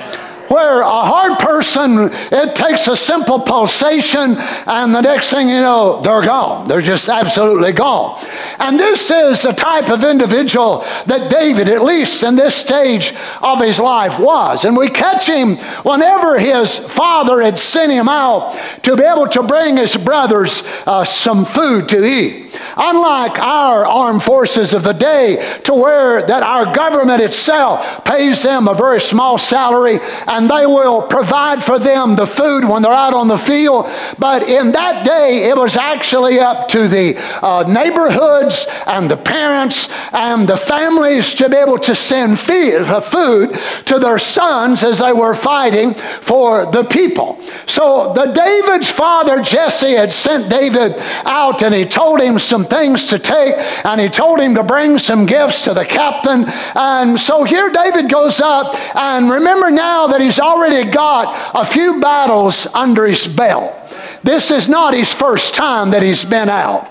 Where 0.49 0.81
a 0.81 1.03
hard 1.05 1.39
person, 1.39 2.11
it 2.31 2.57
takes 2.57 2.87
a 2.89 2.97
simple 2.97 3.41
pulsation, 3.41 4.37
and 4.67 4.95
the 4.95 5.01
next 5.01 5.31
thing 5.31 5.49
you 5.49 5.61
know, 5.61 6.01
they're 6.03 6.23
gone. 6.23 6.69
They're 6.69 6.81
just 6.81 7.09
absolutely 7.09 7.73
gone. 7.73 8.25
And 8.59 8.79
this 8.79 9.11
is 9.11 9.43
the 9.43 9.53
type 9.53 9.89
of 9.89 10.05
individual 10.05 10.81
that 11.07 11.31
David, 11.31 11.69
at 11.69 11.83
least 11.83 12.23
in 12.23 12.37
this 12.37 12.55
stage 12.55 13.15
of 13.43 13.61
his 13.61 13.79
life, 13.79 14.19
was. 14.19 14.65
And 14.65 14.77
we 14.77 14.89
catch 14.89 15.29
him 15.29 15.57
whenever 15.85 16.39
his 16.39 16.79
father 16.79 17.41
had 17.41 17.59
sent 17.59 17.93
him 17.93 18.09
out 18.09 18.53
to 18.83 18.97
be 18.97 19.03
able 19.03 19.29
to 19.29 19.43
bring 19.43 19.77
his 19.77 19.97
brothers 19.97 20.63
uh, 20.87 21.05
some 21.05 21.45
food 21.45 21.89
to 21.89 22.05
eat. 22.05 22.52
Unlike 22.77 23.39
our 23.39 23.85
armed 23.85 24.23
forces 24.23 24.75
of 24.75 24.83
the 24.83 24.93
day, 24.93 25.37
to 25.65 25.75
where 25.75 26.27
that 26.27 26.43
our 26.43 26.75
government 26.75 27.23
itself 27.23 28.05
pays 28.05 28.43
them 28.43 28.69
a 28.69 28.75
very 28.75 29.01
small 29.01 29.39
salary 29.39 29.99
and 30.27 30.51
they 30.51 30.67
will 30.67 31.03
provide 31.03 31.63
for 31.63 31.79
them 31.79 32.17
the 32.17 32.27
food 32.27 32.65
when 32.65 32.83
they're 32.83 32.93
out 32.93 33.15
on 33.15 33.29
the 33.29 33.39
field. 33.39 33.89
But 34.19 34.49
in 34.49 34.73
that 34.73 35.05
day, 35.05 35.49
it 35.49 35.57
was 35.57 35.77
actually 35.77 36.39
up 36.39 36.69
to 36.69 36.89
the 36.89 37.17
uh, 37.43 37.65
neighborhoods 37.69 38.67
and 38.87 39.11
the 39.11 39.17
parents 39.17 39.89
and 40.13 40.49
the 40.49 40.57
families 40.57 41.35
to 41.35 41.49
be 41.49 41.57
able 41.57 41.79
to 41.79 41.95
send 41.95 42.39
feed, 42.39 42.75
uh, 42.75 43.01
food 43.01 43.55
to 43.87 43.99
their 43.99 44.19
sons 44.19 44.83
as 44.83 44.99
they 44.99 45.13
were 45.13 45.35
fighting 45.35 45.95
for 45.95 46.71
the 46.71 46.85
people. 46.85 47.41
So 47.67 48.13
the 48.15 48.33
David's 48.33 48.91
father 48.91 49.43
Jesse 49.43 49.93
had 49.93 50.13
sent 50.13 50.51
David 50.51 50.95
out 51.25 51.63
and 51.63 51.75
he 51.75 51.85
told 51.85 52.21
him 52.21 52.39
some 52.39 52.62
things 52.65 53.09
to 53.09 53.19
take, 53.19 53.55
and 53.85 54.01
he 54.01 54.09
told 54.09 54.41
him 54.41 54.55
to 54.55 54.63
bring 54.63 54.99
some 54.99 55.27
gifts 55.27 55.65
to 55.65 55.75
the 55.75 55.85
captain. 55.85 56.45
And 56.75 57.19
so 57.19 57.45
here 57.45 57.71
David 57.71 58.11
goes 58.11 58.41
up, 58.41 58.75
and 58.97 59.31
remember 59.31 59.71
now 59.71 60.09
that 60.09 60.21
he's 60.21 60.39
already 60.39 60.91
got 60.91 61.53
a 61.55 61.65
few 61.65 62.01
battles 62.01 62.67
under 62.75 63.07
his 63.07 63.27
belt. 63.27 63.75
This 64.23 64.51
is 64.51 64.69
not 64.69 64.95
his 64.95 65.13
first 65.13 65.55
time 65.55 65.91
that 65.91 66.03
he's 66.03 66.25
been 66.25 66.49
out. 66.49 66.89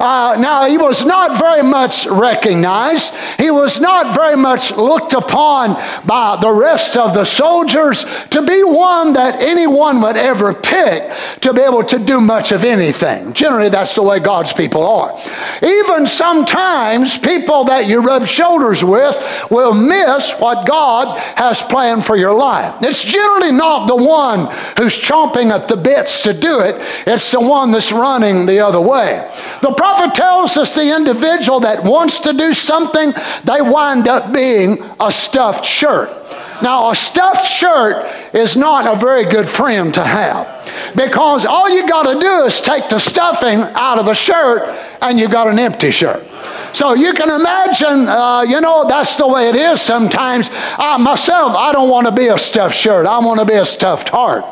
Uh, 0.00 0.36
now, 0.40 0.66
he 0.66 0.76
was 0.76 1.04
not 1.04 1.38
very 1.38 1.62
much 1.62 2.06
recognized. 2.06 3.14
He 3.38 3.50
was 3.50 3.80
not 3.80 4.14
very 4.14 4.36
much 4.36 4.72
looked 4.72 5.12
upon 5.12 5.74
by 6.04 6.36
the 6.40 6.50
rest 6.50 6.96
of 6.96 7.14
the 7.14 7.24
soldiers 7.24 8.04
to 8.30 8.42
be 8.42 8.64
one 8.64 9.12
that 9.12 9.40
anyone 9.40 10.00
would 10.02 10.16
ever 10.16 10.52
pick 10.52 11.12
to 11.42 11.52
be 11.54 11.60
able 11.60 11.84
to 11.84 11.98
do 11.98 12.20
much 12.20 12.50
of 12.50 12.64
anything. 12.64 13.32
Generally, 13.34 13.68
that's 13.68 13.94
the 13.94 14.02
way 14.02 14.18
God's 14.18 14.52
people 14.52 14.82
are. 14.82 15.16
Even 15.62 16.06
sometimes, 16.06 17.16
people 17.16 17.64
that 17.64 17.86
you 17.86 18.00
rub 18.00 18.26
shoulders 18.26 18.82
with 18.82 19.16
will 19.50 19.72
miss 19.72 20.32
what 20.40 20.66
God 20.66 21.16
has 21.36 21.62
planned 21.62 22.04
for 22.04 22.16
your 22.16 22.34
life. 22.34 22.74
It's 22.82 23.04
generally 23.04 23.52
not 23.52 23.86
the 23.86 23.96
one 23.96 24.46
who's 24.76 24.98
chomping 24.98 25.50
at 25.50 25.68
the 25.68 25.76
bits 25.76 26.22
to 26.24 26.32
do 26.32 26.60
it 26.60 26.63
it, 26.64 26.76
it's 27.06 27.30
the 27.30 27.40
one 27.40 27.70
that's 27.70 27.92
running 27.92 28.46
the 28.46 28.60
other 28.60 28.80
way. 28.80 29.30
The 29.62 29.72
prophet 29.72 30.14
tells 30.14 30.56
us 30.56 30.74
the 30.74 30.94
individual 30.94 31.60
that 31.60 31.84
wants 31.84 32.18
to 32.20 32.32
do 32.32 32.52
something, 32.52 33.12
they 33.44 33.60
wind 33.60 34.08
up 34.08 34.32
being 34.32 34.82
a 35.00 35.10
stuffed 35.10 35.64
shirt. 35.64 36.10
Now, 36.62 36.90
a 36.90 36.94
stuffed 36.94 37.46
shirt 37.46 38.06
is 38.34 38.56
not 38.56 38.86
a 38.86 38.98
very 38.98 39.24
good 39.24 39.48
friend 39.48 39.92
to 39.94 40.04
have 40.04 40.94
because 40.96 41.44
all 41.44 41.68
you 41.68 41.88
got 41.88 42.04
to 42.12 42.18
do 42.18 42.44
is 42.44 42.60
take 42.60 42.88
the 42.88 42.98
stuffing 42.98 43.60
out 43.74 43.98
of 43.98 44.08
a 44.08 44.14
shirt 44.14 44.68
and 45.02 45.18
you 45.18 45.28
got 45.28 45.48
an 45.48 45.58
empty 45.58 45.90
shirt. 45.90 46.24
So 46.72 46.94
you 46.94 47.12
can 47.12 47.28
imagine, 47.28 48.08
uh, 48.08 48.42
you 48.42 48.60
know, 48.60 48.86
that's 48.88 49.16
the 49.16 49.28
way 49.28 49.48
it 49.48 49.56
is 49.56 49.80
sometimes. 49.80 50.50
I 50.52 50.96
myself, 50.96 51.54
I 51.54 51.72
don't 51.72 51.88
want 51.88 52.06
to 52.06 52.12
be 52.12 52.28
a 52.28 52.38
stuffed 52.38 52.74
shirt, 52.74 53.06
I 53.06 53.18
want 53.18 53.40
to 53.40 53.46
be 53.46 53.54
a 53.54 53.64
stuffed 53.64 54.08
heart. 54.08 54.44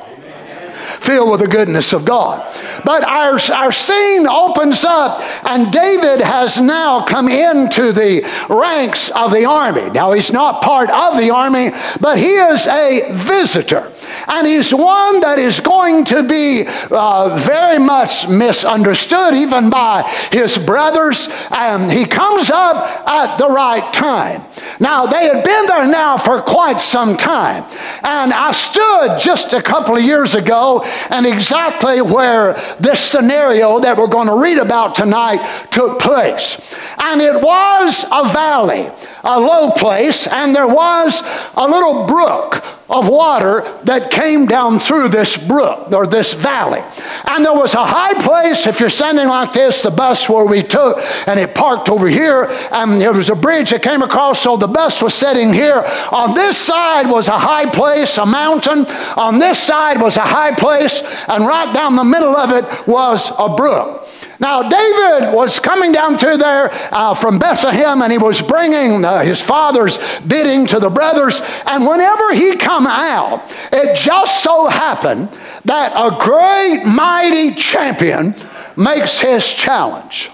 Filled 0.82 1.30
with 1.30 1.40
the 1.40 1.48
goodness 1.48 1.92
of 1.92 2.04
God. 2.04 2.42
But 2.84 3.04
our, 3.04 3.38
our 3.54 3.72
scene 3.72 4.26
opens 4.26 4.84
up, 4.84 5.20
and 5.44 5.72
David 5.72 6.20
has 6.20 6.60
now 6.60 7.04
come 7.04 7.28
into 7.28 7.92
the 7.92 8.22
ranks 8.48 9.10
of 9.10 9.32
the 9.32 9.44
army. 9.44 9.90
Now, 9.90 10.12
he's 10.12 10.32
not 10.32 10.62
part 10.62 10.90
of 10.90 11.16
the 11.16 11.30
army, 11.30 11.70
but 12.00 12.18
he 12.18 12.34
is 12.34 12.66
a 12.66 13.12
visitor. 13.12 13.92
And 14.28 14.46
he's 14.46 14.72
one 14.72 15.20
that 15.20 15.38
is 15.38 15.60
going 15.60 16.04
to 16.06 16.22
be 16.22 16.64
uh, 16.90 17.36
very 17.40 17.78
much 17.78 18.28
misunderstood 18.28 19.34
even 19.34 19.70
by 19.70 20.02
his 20.30 20.58
brothers. 20.58 21.28
And 21.50 21.90
he 21.90 22.04
comes 22.04 22.50
up 22.50 23.08
at 23.08 23.36
the 23.36 23.48
right 23.48 23.92
time. 23.92 24.42
Now, 24.80 25.06
they 25.06 25.26
had 25.26 25.44
been 25.44 25.66
there 25.66 25.86
now 25.86 26.16
for 26.16 26.40
quite 26.40 26.80
some 26.80 27.16
time. 27.16 27.64
And 28.02 28.32
I 28.32 28.52
stood 28.52 29.18
just 29.18 29.52
a 29.52 29.62
couple 29.62 29.96
of 29.96 30.02
years 30.02 30.34
ago 30.34 30.82
and 31.10 31.26
exactly 31.26 32.00
where 32.00 32.54
this 32.80 33.00
scenario 33.00 33.80
that 33.80 33.96
we're 33.96 34.06
going 34.06 34.28
to 34.28 34.36
read 34.36 34.58
about 34.58 34.94
tonight 34.94 35.68
took 35.70 35.98
place. 35.98 36.74
And 36.98 37.20
it 37.20 37.40
was 37.40 38.04
a 38.12 38.28
valley, 38.28 38.88
a 39.24 39.40
low 39.40 39.70
place, 39.70 40.26
and 40.26 40.54
there 40.54 40.68
was 40.68 41.22
a 41.54 41.66
little 41.68 42.06
brook 42.06 42.64
of 42.92 43.08
water 43.08 43.62
that 43.84 44.10
came 44.10 44.44
down 44.44 44.78
through 44.78 45.08
this 45.08 45.36
brook 45.36 45.90
or 45.92 46.06
this 46.06 46.34
valley. 46.34 46.82
And 47.26 47.44
there 47.44 47.54
was 47.54 47.74
a 47.74 47.84
high 47.84 48.12
place, 48.22 48.66
if 48.66 48.80
you're 48.80 48.90
standing 48.90 49.28
like 49.28 49.54
this, 49.54 49.80
the 49.80 49.90
bus 49.90 50.28
where 50.28 50.44
we 50.44 50.62
took, 50.62 50.98
and 51.26 51.40
it 51.40 51.54
parked 51.54 51.88
over 51.88 52.06
here, 52.06 52.48
and 52.70 53.00
there 53.00 53.12
was 53.12 53.30
a 53.30 53.34
bridge 53.34 53.70
that 53.70 53.82
came 53.82 54.02
across, 54.02 54.40
so 54.40 54.58
the 54.62 54.69
bus 54.69 55.02
was 55.02 55.12
sitting 55.12 55.52
here. 55.52 55.85
On 56.12 56.35
this 56.35 56.57
side 56.57 57.11
was 57.11 57.26
a 57.26 57.37
high 57.37 57.69
place, 57.69 58.16
a 58.16 58.25
mountain. 58.25 58.87
On 59.16 59.40
this 59.40 59.61
side 59.61 60.00
was 60.00 60.16
a 60.16 60.21
high 60.21 60.54
place, 60.54 61.02
and 61.28 61.45
right 61.45 61.75
down 61.75 61.97
the 61.97 62.04
middle 62.04 62.37
of 62.37 62.52
it 62.52 62.87
was 62.87 63.33
a 63.40 63.57
brook. 63.57 64.09
Now, 64.38 64.62
David 64.69 65.35
was 65.35 65.59
coming 65.59 65.90
down 65.90 66.16
through 66.16 66.37
there 66.37 66.71
uh, 66.92 67.14
from 67.14 67.40
Bethlehem 67.40 68.02
and 68.02 68.11
he 68.11 68.19
was 68.19 68.40
bringing 68.40 69.04
uh, 69.04 69.21
his 69.21 69.40
father's 69.40 69.99
bidding 70.21 70.66
to 70.69 70.81
the 70.81 70.90
brothers. 70.90 71.40
And 71.66 71.87
whenever 71.87 72.35
he 72.35 72.57
come 72.57 72.87
out, 72.87 73.42
it 73.73 73.97
just 73.97 74.42
so 74.42 74.66
happened 74.66 75.28
that 75.64 75.92
a 75.95 76.16
great, 76.19 76.85
mighty 76.85 77.54
champion 77.54 78.35
makes 78.76 79.21
his 79.21 79.52
challenge. 79.52 80.28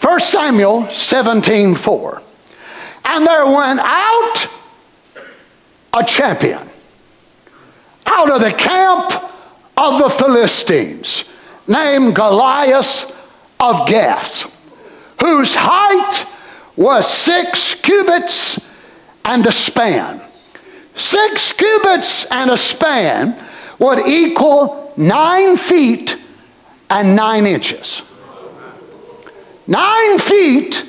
1 0.00 0.20
Samuel 0.20 0.88
17 0.90 1.76
4. 1.76 2.22
And 3.04 3.26
there 3.26 3.46
went 3.46 3.80
out 3.80 4.46
a 5.94 6.04
champion 6.04 6.68
out 8.06 8.30
of 8.30 8.40
the 8.40 8.52
camp 8.52 9.12
of 9.76 9.98
the 9.98 10.10
Philistines 10.10 11.24
named 11.66 12.14
Goliath 12.14 13.10
of 13.58 13.86
Gath, 13.86 14.44
whose 15.20 15.54
height 15.54 16.26
was 16.76 17.06
six 17.06 17.74
cubits 17.74 18.70
and 19.24 19.46
a 19.46 19.52
span. 19.52 20.20
Six 20.94 21.52
cubits 21.52 22.30
and 22.30 22.50
a 22.50 22.56
span 22.56 23.38
would 23.78 24.06
equal 24.06 24.92
nine 24.96 25.56
feet 25.56 26.16
and 26.90 27.16
nine 27.16 27.46
inches. 27.46 28.02
Nine 29.66 30.18
feet 30.18 30.84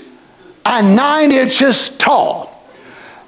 and 0.66 0.96
nine 0.96 1.32
inches 1.32 1.90
tall. 1.98 2.50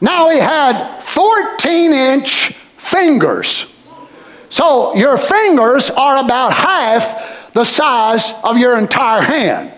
Now 0.02 0.30
he 0.30 0.40
had 0.40 1.00
14 1.02 1.92
inch 1.92 2.50
fingers. 2.78 3.76
So 4.50 4.96
your 4.96 5.18
fingers 5.18 5.90
are 5.90 6.24
about 6.24 6.54
half 6.54 7.52
the 7.54 7.64
size 7.64 8.34
of 8.44 8.58
your 8.58 8.78
entire 8.78 9.22
hand. 9.22 9.72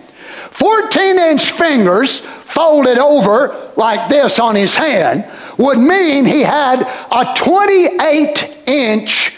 14 0.50 1.18
inch 1.18 1.50
fingers 1.52 2.20
folded 2.20 2.98
over 2.98 3.70
like 3.76 4.08
this 4.08 4.38
on 4.38 4.56
his 4.56 4.74
hand 4.74 5.24
would 5.56 5.78
mean 5.78 6.24
he 6.24 6.40
had 6.40 6.82
a 7.12 7.34
28 7.36 8.62
inch 8.66 9.36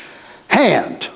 hand. 0.49 1.09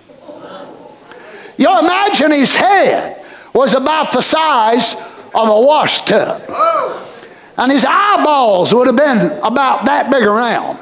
You 1.57 1.79
imagine 1.79 2.33
his 2.33 2.55
head 2.55 3.25
was 3.55 3.75
about 3.75 4.13
the 4.13 4.21
size 4.21 4.95
of 5.35 5.49
a 5.49 5.61
wash 5.61 6.05
tub. 6.05 6.43
And 7.57 7.71
his 7.71 7.85
eyeballs 7.89 8.75
would 8.75 8.87
have 8.87 8.97
been 8.97 9.39
about 9.43 9.85
that 9.85 10.11
big 10.11 10.23
around. 10.23 10.79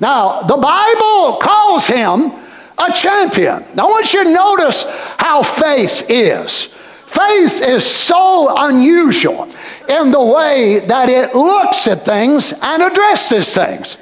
Now, 0.00 0.42
the 0.42 0.56
Bible 0.56 1.38
calls 1.40 1.86
him 1.86 2.32
a 2.78 2.92
champion. 2.92 3.64
Now, 3.74 3.86
I 3.86 3.90
want 3.90 4.12
you 4.12 4.24
to 4.24 4.30
notice 4.30 4.84
how 5.18 5.42
faith 5.42 6.06
is. 6.08 6.76
Faith 7.06 7.60
is 7.60 7.84
so 7.84 8.52
unusual 8.58 9.48
in 9.88 10.10
the 10.10 10.22
way 10.22 10.80
that 10.80 11.08
it 11.08 11.34
looks 11.36 11.86
at 11.86 12.04
things 12.04 12.52
and 12.60 12.82
addresses 12.82 13.54
things. 13.54 13.96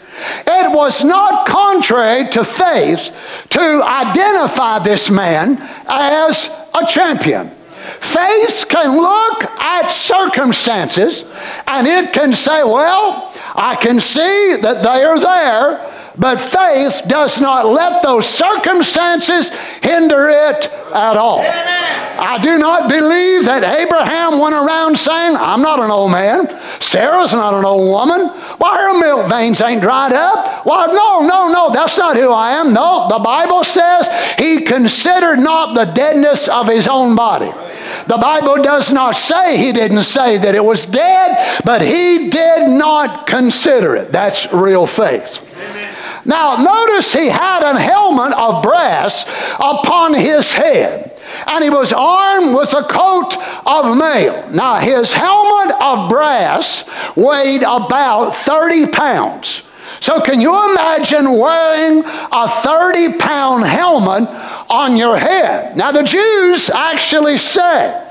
It 0.47 0.71
was 0.71 1.03
not 1.03 1.47
contrary 1.47 2.31
to 2.31 2.45
faith 2.45 3.11
to 3.51 3.83
identify 3.83 4.79
this 4.79 5.11
man 5.11 5.59
as 5.89 6.49
a 6.73 6.87
champion. 6.87 7.51
Faith 8.01 8.67
can 8.69 8.97
look 8.97 9.45
at 9.61 9.89
circumstances 9.89 11.25
and 11.67 11.87
it 11.87 12.13
can 12.13 12.33
say, 12.33 12.63
Well, 12.63 13.33
I 13.55 13.77
can 13.77 14.01
see 14.01 14.57
that 14.61 14.83
they 14.83 15.03
are 15.05 15.19
there, 15.19 16.13
but 16.17 16.39
faith 16.39 17.03
does 17.09 17.41
not 17.41 17.67
let 17.67 18.03
those 18.03 18.29
circumstances 18.29 19.51
hinder 19.83 20.29
it 20.29 20.71
at 20.95 21.17
all. 21.17 21.41
I 22.21 22.39
do 22.39 22.59
not 22.59 22.89
believe 22.89 23.45
that 23.47 23.65
Abraham 23.65 24.39
went 24.39 24.55
around 24.55 24.97
saying, 24.97 25.37
I'm 25.37 25.63
not 25.63 25.81
an 25.81 25.91
old 25.91 26.13
man. 26.13 26.49
Sarah's 26.81 27.33
not 27.33 27.55
an 27.55 27.65
old 27.65 27.89
woman. 27.89 28.29
Why, 28.59 28.77
her 28.77 29.01
milk 29.01 29.29
veins 29.29 29.61
ain't 29.61 29.83
dried 29.83 30.13
up. 30.13 30.67
Well, 30.67 30.93
no, 30.93 31.27
no, 31.27 31.53
no, 31.53 31.73
that's 31.73 31.97
not 31.99 32.17
who 32.17 32.31
I 32.31 32.53
am. 32.53 32.73
No, 32.73 33.09
the 33.09 33.19
Bible 33.19 33.65
says 33.65 34.09
he 34.39 34.63
considered 34.63 35.39
not 35.39 35.75
the 35.75 35.87
deadness 35.93 36.49
of 36.49 36.69
his 36.69 36.87
own 36.87 37.17
body. 37.17 37.51
The 38.07 38.19
Bible 38.19 38.63
does 38.63 38.93
not 38.93 39.17
say 39.17 39.57
he 39.57 39.73
didn't 39.73 40.03
say 40.03 40.37
that 40.39 40.55
it 40.55 40.65
was 40.65 40.87
dead, 40.87 41.63
but 41.65 41.81
he 41.81 42.29
did 42.29 42.69
not 42.69 43.27
consider 43.27 43.97
it. 43.97 44.13
That's 44.13 44.53
real 44.53 44.87
faith. 44.87 45.47
Now, 46.25 46.57
notice 46.57 47.15
he 47.15 47.29
had 47.29 47.63
an 47.63 47.77
helmet 47.77 48.33
of 48.35 48.63
brass 48.63 49.25
upon 49.59 50.15
his 50.15 50.53
head, 50.53 51.19
and 51.47 51.65
he 51.65 51.71
was 51.71 51.93
armed 51.93 52.55
with 52.55 52.73
a 52.75 52.83
coat 52.83 53.37
of 53.67 53.97
mail. 53.97 54.49
Now, 54.51 54.79
his 54.79 55.13
helmet 55.13 55.75
of 55.81 56.09
brass 56.09 56.89
weighed 57.17 57.63
about 57.63 58.31
30 58.31 58.89
pounds. 58.89 59.63
So, 60.01 60.21
can 60.21 60.41
you 60.41 60.73
imagine 60.73 61.39
wearing 61.39 62.03
a 62.05 62.49
30 62.49 63.19
pound 63.19 63.65
helmet 63.65 64.29
on 64.71 64.97
your 64.97 65.19
head? 65.19 65.77
Now, 65.77 65.93
the 65.93 66.03
Jews 66.03 66.71
actually 66.71 67.37
say, 67.37 68.07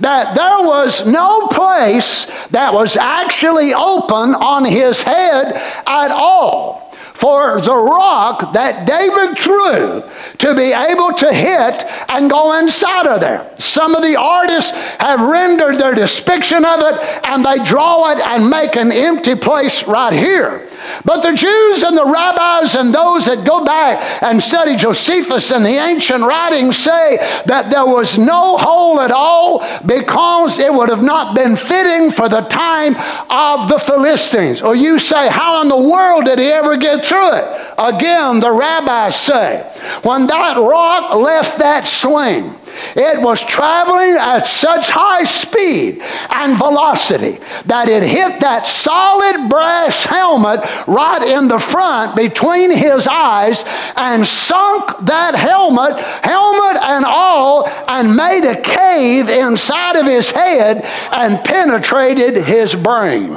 that 0.00 0.34
there 0.34 0.66
was 0.66 1.06
no 1.06 1.46
place 1.48 2.26
that 2.48 2.72
was 2.72 2.96
actually 2.96 3.72
open 3.74 4.34
on 4.34 4.64
his 4.64 5.02
head 5.02 5.54
at 5.86 6.10
all 6.10 6.87
for 7.18 7.60
the 7.60 7.74
rock 7.74 8.52
that 8.52 8.86
David 8.86 9.36
threw 9.36 10.04
to 10.38 10.54
be 10.54 10.72
able 10.72 11.12
to 11.14 11.32
hit 11.34 11.84
and 12.08 12.30
go 12.30 12.56
inside 12.56 13.06
of 13.06 13.20
there. 13.20 13.50
Some 13.56 13.96
of 13.96 14.02
the 14.02 14.14
artists 14.14 14.70
have 15.00 15.20
rendered 15.20 15.78
their 15.78 15.96
depiction 15.96 16.64
of 16.64 16.78
it 16.80 17.26
and 17.26 17.44
they 17.44 17.64
draw 17.64 18.12
it 18.12 18.20
and 18.20 18.48
make 18.48 18.76
an 18.76 18.92
empty 18.92 19.34
place 19.34 19.88
right 19.88 20.12
here. 20.12 20.67
But 21.04 21.22
the 21.22 21.32
Jews 21.32 21.82
and 21.82 21.96
the 21.96 22.04
rabbis 22.04 22.74
and 22.74 22.94
those 22.94 23.26
that 23.26 23.46
go 23.46 23.64
back 23.64 24.22
and 24.22 24.42
study 24.42 24.76
Josephus 24.76 25.50
and 25.50 25.64
the 25.64 25.76
ancient 25.76 26.24
writings 26.24 26.76
say 26.76 27.16
that 27.46 27.70
there 27.70 27.86
was 27.86 28.18
no 28.18 28.56
hole 28.56 29.00
at 29.00 29.10
all 29.10 29.64
because 29.84 30.58
it 30.58 30.72
would 30.72 30.88
have 30.88 31.02
not 31.02 31.34
been 31.34 31.56
fitting 31.56 32.10
for 32.10 32.28
the 32.28 32.42
time 32.42 32.96
of 33.30 33.68
the 33.68 33.78
Philistines. 33.78 34.62
Or 34.62 34.74
you 34.74 34.98
say, 34.98 35.28
how 35.28 35.62
in 35.62 35.68
the 35.68 35.80
world 35.80 36.24
did 36.24 36.38
he 36.38 36.46
ever 36.46 36.76
get 36.76 37.04
through 37.04 37.32
it. 37.34 37.74
Again, 37.78 38.40
the 38.40 38.52
rabbis 38.52 39.20
say, 39.20 39.62
when 40.02 40.26
that 40.26 40.56
rock 40.56 41.14
left 41.14 41.58
that 41.58 41.86
sling, 41.86 42.54
it 42.96 43.20
was 43.20 43.44
traveling 43.44 44.16
at 44.18 44.46
such 44.46 44.90
high 44.90 45.24
speed 45.24 46.00
and 46.30 46.56
velocity 46.56 47.38
that 47.66 47.88
it 47.88 48.02
hit 48.02 48.40
that 48.40 48.66
solid 48.66 49.48
brass 49.48 50.04
helmet 50.04 50.60
right 50.86 51.22
in 51.22 51.48
the 51.48 51.58
front 51.58 52.16
between 52.16 52.70
his 52.70 53.06
eyes 53.06 53.64
and 53.96 54.26
sunk 54.26 55.06
that 55.06 55.34
helmet, 55.34 55.98
helmet 56.24 56.82
and 56.82 57.04
all, 57.04 57.68
and 57.88 58.14
made 58.14 58.44
a 58.44 58.60
cave 58.60 59.28
inside 59.28 59.96
of 59.96 60.06
his 60.06 60.30
head 60.30 60.84
and 61.12 61.44
penetrated 61.44 62.44
his 62.44 62.74
brain. 62.74 63.30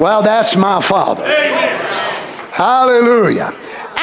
Well, 0.00 0.22
that's 0.22 0.56
my 0.56 0.80
father. 0.80 1.24
Hallelujah. 2.52 3.52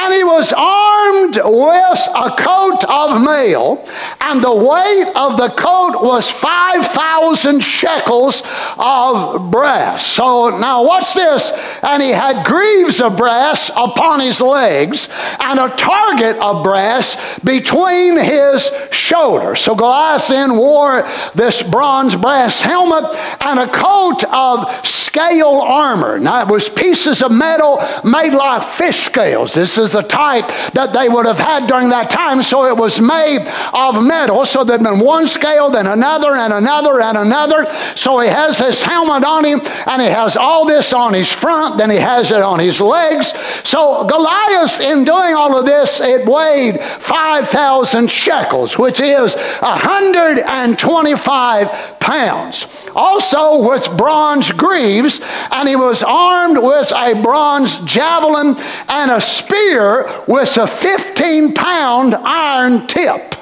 And 0.04 0.14
he 0.14 0.24
was 0.24 0.52
armed 0.52 1.36
with 1.36 2.10
a 2.16 2.36
coat 2.38 2.84
of 2.86 3.22
mail, 3.22 3.86
and 4.20 4.44
the 4.44 4.54
weight 4.54 5.12
of 5.16 5.38
the 5.38 5.50
coat 5.50 6.02
was 6.02 6.30
5,000 6.30 7.62
shekels 7.62 8.42
of 8.80 9.52
brass. 9.52 10.06
So 10.06 10.58
now, 10.58 10.84
what's 10.84 11.14
this? 11.14 11.52
And 11.84 12.02
he 12.02 12.10
had 12.10 12.46
greaves 12.46 13.00
of 13.00 13.16
brass 13.16 13.70
upon 13.76 14.22
his 14.22 14.42
legs, 14.42 15.08
and 15.40 15.60
a 15.60 15.70
target 15.76 16.38
of 16.38 16.64
brass 16.64 17.40
between 17.42 18.18
his 18.18 18.72
shoulders. 18.92 19.60
So 19.60 19.76
Goliath 19.76 20.28
then 20.30 20.58
wore 20.58 21.08
this 21.36 21.62
bronze 21.62 22.16
brass 22.16 22.60
helmet 22.62 23.04
and 23.42 23.60
a 23.60 23.68
coat 23.68 24.24
of 24.32 24.86
scale 24.86 25.62
armor. 25.62 26.20
Now, 26.20 26.42
it 26.42 26.48
was 26.48 26.70
pieces 26.70 27.22
of 27.22 27.32
metal 27.32 27.80
made 28.04 28.34
like 28.34 28.64
fish 28.64 29.02
scales. 29.02 29.54
This 29.54 29.78
is 29.78 29.91
the 29.92 30.02
type 30.02 30.48
that 30.74 30.94
they 30.94 31.10
would 31.10 31.26
have 31.26 31.40
had 31.40 31.68
during 31.68 31.90
that 31.90 32.10
time, 32.10 32.44
so 32.44 32.66
it 32.66 32.76
was 32.76 33.02
made 33.02 33.48
of 33.74 34.02
metal. 34.04 34.46
So 34.46 34.64
there'd 34.64 34.82
been 34.82 35.00
one 35.00 35.28
scale, 35.28 35.70
then 35.70 35.88
another, 35.88 36.36
and 36.36 36.54
another, 36.54 37.02
and 37.02 37.18
another. 37.18 37.66
So 37.96 38.20
he 38.20 38.30
has 38.30 38.58
this 38.58 38.82
helmet 38.82 39.24
on 39.24 39.46
him, 39.46 39.62
and 39.88 40.02
he 40.02 40.08
has 40.08 40.38
all 40.38 40.66
this 40.66 40.94
on 40.94 41.14
his 41.14 41.32
front, 41.32 41.78
then 41.78 41.90
he 41.90 41.98
has 41.98 42.32
it 42.32 42.42
on 42.42 42.60
his 42.60 42.82
legs. 42.82 43.34
So 43.64 44.04
Goliath, 44.06 44.80
in 44.80 45.04
doing 45.04 45.36
all 45.36 45.58
of 45.58 45.66
this, 45.66 46.00
it 46.02 46.26
weighed 46.26 46.82
5,000 46.82 48.10
shekels, 48.10 48.78
which 48.78 49.00
is 49.00 49.36
125 49.36 52.00
pounds. 52.00 52.66
Also 52.96 53.68
with 53.68 53.98
bronze 53.98 54.52
greaves, 54.52 55.22
and 55.52 55.68
he 55.68 55.76
was 55.76 56.04
armed 56.04 56.58
with 56.58 56.92
a 56.96 57.20
bronze 57.22 57.78
javelin 57.86 58.56
and 58.88 59.12
a 59.12 59.22
spear 59.22 60.10
with 60.28 60.58
a 60.58 60.68
15 60.68 61.54
pound 61.54 62.16
iron 62.16 62.88
tip. 62.88 63.36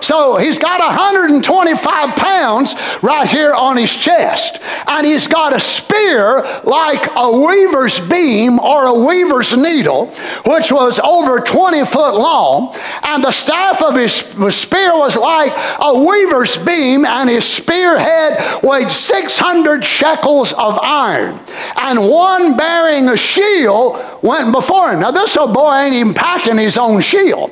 So 0.00 0.36
he's 0.36 0.58
got 0.58 0.80
125 0.80 2.16
pounds 2.16 2.74
right 3.02 3.28
here 3.28 3.52
on 3.52 3.76
his 3.76 3.94
chest. 3.94 4.58
And 4.86 5.06
he's 5.06 5.26
got 5.26 5.54
a 5.54 5.60
spear 5.60 6.42
like 6.64 7.10
a 7.16 7.30
weaver's 7.38 8.00
beam 8.00 8.58
or 8.58 8.86
a 8.86 8.98
weaver's 8.98 9.56
needle, 9.56 10.06
which 10.46 10.72
was 10.72 10.98
over 10.98 11.40
20 11.40 11.84
foot 11.84 12.14
long. 12.14 12.74
And 13.04 13.22
the 13.22 13.30
staff 13.30 13.82
of 13.82 13.94
his 13.94 14.14
spear 14.14 14.92
was 14.96 15.16
like 15.16 15.52
a 15.80 15.98
weaver's 15.98 16.56
beam, 16.56 17.04
and 17.04 17.28
his 17.28 17.44
spearhead 17.44 18.62
weighed 18.62 18.90
600 18.90 19.84
shekels 19.84 20.52
of 20.52 20.78
iron. 20.78 21.38
And 21.76 22.08
one 22.08 22.56
bearing 22.56 23.08
a 23.08 23.16
shield 23.16 23.98
went 24.22 24.52
before 24.52 24.92
him. 24.92 25.00
Now, 25.00 25.10
this 25.10 25.36
old 25.36 25.54
boy 25.54 25.74
ain't 25.74 25.94
even 25.94 26.14
packing 26.14 26.58
his 26.58 26.76
own 26.76 27.00
shield. 27.00 27.50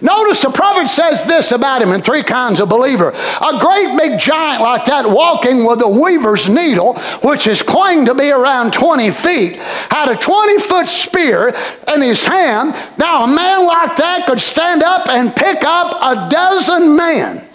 Notice 0.00 0.42
the 0.42 0.50
prophet 0.50 0.88
says 0.88 1.24
this 1.24 1.52
about 1.52 1.82
him 1.82 1.92
in 1.92 2.00
three 2.00 2.22
kinds 2.22 2.60
of 2.60 2.68
believer. 2.68 3.10
A 3.10 3.58
great 3.58 3.96
big 3.96 4.20
giant 4.20 4.62
like 4.62 4.84
that 4.86 5.08
walking 5.08 5.64
with 5.64 5.82
a 5.82 5.88
weaver's 5.88 6.48
needle, 6.48 6.98
which 7.22 7.46
is 7.46 7.62
claimed 7.62 8.06
to 8.06 8.14
be 8.14 8.30
around 8.30 8.72
20 8.72 9.10
feet, 9.10 9.56
had 9.56 10.08
a 10.08 10.16
20 10.16 10.58
foot 10.58 10.88
spear 10.88 11.54
in 11.94 12.02
his 12.02 12.24
hand. 12.24 12.74
Now, 12.98 13.24
a 13.24 13.28
man 13.28 13.66
like 13.66 13.96
that 13.96 14.26
could 14.26 14.40
stand 14.40 14.82
up 14.82 15.08
and 15.08 15.34
pick 15.34 15.64
up 15.64 15.96
a 16.00 16.28
dozen 16.28 16.96
men 16.96 17.46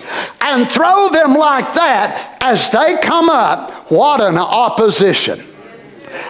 and 0.41 0.72
throw 0.72 1.10
them 1.10 1.36
like 1.36 1.74
that 1.74 2.38
as 2.41 2.72
they 2.72 2.98
come 3.02 3.30
up. 3.30 3.91
What 3.91 4.22
an 4.22 4.38
opposition! 4.38 5.50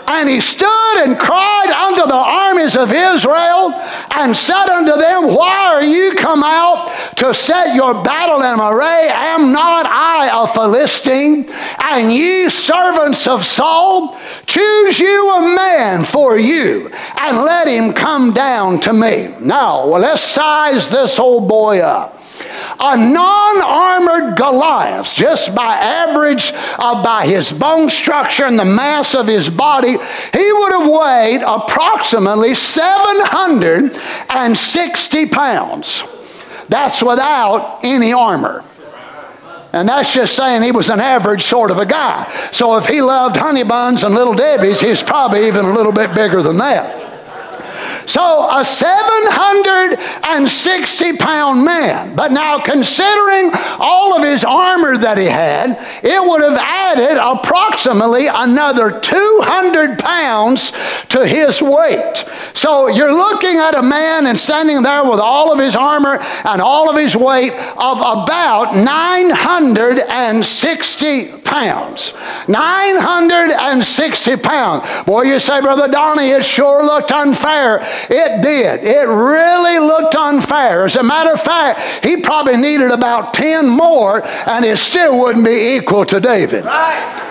And 0.08 0.30
he 0.30 0.40
stood 0.40 0.98
and 0.98 1.18
cried 1.18 1.72
unto 1.72 2.08
the 2.08 2.14
armies 2.14 2.76
of 2.76 2.92
Israel 2.92 3.72
and 4.16 4.36
said 4.36 4.68
unto 4.70 4.96
them, 4.98 5.34
Why 5.34 5.68
are 5.74 5.84
you 5.84 6.14
come 6.16 6.44
out 6.44 6.92
to 7.18 7.34
set 7.34 7.76
your 7.76 7.94
battle 8.04 8.42
in 8.42 8.60
array? 8.60 9.10
Am 9.12 9.52
not 9.52 9.86
I 9.86 10.44
a 10.44 10.48
Philistine? 10.48 11.50
And 11.84 12.12
ye 12.12 12.50
servants 12.50 13.28
of 13.28 13.46
Saul, 13.46 14.18
choose 14.46 15.00
you 15.00 15.30
a 15.36 15.56
man 15.56 16.06
for 16.06 16.38
you 16.38 16.92
and 17.20 17.38
let 17.38 17.68
him 17.68 17.94
come 17.94 18.34
down 18.34 18.80
to 18.82 18.94
me. 18.94 19.34
Now, 19.40 19.88
well, 19.88 20.02
let's 20.02 20.22
size 20.22 20.90
this 20.90 21.20
old 21.20 21.48
boy 21.48 21.80
up. 21.80 22.21
A 22.80 22.98
non 22.98 23.62
armored 23.62 24.36
Goliath, 24.38 25.14
just 25.14 25.54
by 25.56 25.76
average, 25.76 26.52
uh, 26.80 27.04
by 27.04 27.28
his 27.28 27.52
bone 27.52 27.90
structure 27.90 28.46
and 28.46 28.58
the 28.58 28.66
mass 28.66 29.14
of 29.14 29.28
his 29.28 29.50
body, 29.50 29.92
he 29.92 30.54
would 30.54 30.74
have 30.74 30.88
weighed 30.88 31.42
approximately 31.46 32.56
760 32.56 35.26
pounds. 35.28 36.04
That's 36.70 37.04
without 37.04 37.82
any 37.84 38.14
armor. 38.14 38.64
And 39.74 39.88
that's 39.88 40.14
just 40.14 40.36
saying 40.36 40.64
he 40.64 40.72
was 40.72 40.90
an 40.90 41.00
average 41.00 41.44
sort 41.44 41.72
of 41.72 41.78
a 41.78 41.86
guy. 41.86 42.30
So 42.52 42.78
if 42.78 42.88
he 42.88 43.02
loved 43.02 43.38
honey 43.38 43.64
buns 43.64 44.04
and 44.04 44.14
little 44.14 44.34
Debbie's, 44.34 44.82
he's 44.82 45.02
probably 45.02 45.48
even 45.48 45.66
a 45.66 45.74
little 45.74 45.94
bit 45.94 46.14
bigger 46.14 46.42
than 46.42 46.58
that. 46.58 47.11
So 48.06 48.50
a 48.52 48.64
760 48.66 51.18
pound 51.18 51.64
man. 51.64 52.16
But 52.16 52.32
now, 52.32 52.60
considering 52.60 53.52
all 53.80 54.16
of 54.16 54.24
his 54.24 54.44
armor 54.44 54.98
that 54.98 55.18
he 55.18 55.26
had, 55.26 55.78
it 56.04 56.22
would 56.22 56.42
have 56.42 56.58
added 56.58 57.18
approximately 57.22 58.28
another 58.28 59.00
200 59.00 60.00
pounds 60.00 60.72
to 61.10 61.26
his 61.26 61.62
weight. 61.62 62.26
So 62.54 62.88
you're 62.88 63.14
looking 63.14 63.58
at 63.58 63.78
a 63.78 63.82
man 63.82 64.28
and 64.28 64.38
standing 64.38 64.84
there 64.84 65.04
with 65.04 65.20
all 65.20 65.52
of 65.52 65.58
his 65.60 65.76
armor 65.76 66.20
and 66.46 66.62
all 66.62 66.90
of 66.90 66.98
his 66.98 67.16
weight 67.16 67.54
of 67.54 67.98
about 67.98 68.76
960 68.76 71.32
pounds. 71.44 72.14
960 72.48 74.38
pounds. 74.38 75.06
Boy, 75.06 75.24
you 75.24 75.40
say, 75.40 75.62
Brother 75.62 75.88
Donnie, 75.88 76.30
it 76.30 76.44
sure 76.44 76.86
looked 76.86 77.12
unfair. 77.12 77.71
It 77.80 78.42
did. 78.42 78.84
It 78.84 79.08
really 79.08 79.80
looked 79.80 80.16
unfair. 80.16 80.86
As 80.86 80.96
a 80.96 81.04
matter 81.04 81.32
of 81.34 81.42
fact, 81.42 82.06
he 82.06 82.18
probably 82.18 82.58
needed 82.58 82.92
about 82.92 83.34
10 83.34 83.70
more, 83.70 84.26
and 84.48 84.66
it 84.66 84.78
still 84.78 85.20
wouldn't 85.20 85.46
be 85.46 85.76
equal 85.76 86.06
to 86.06 86.20
David. 86.20 86.66
Right. 86.66 87.30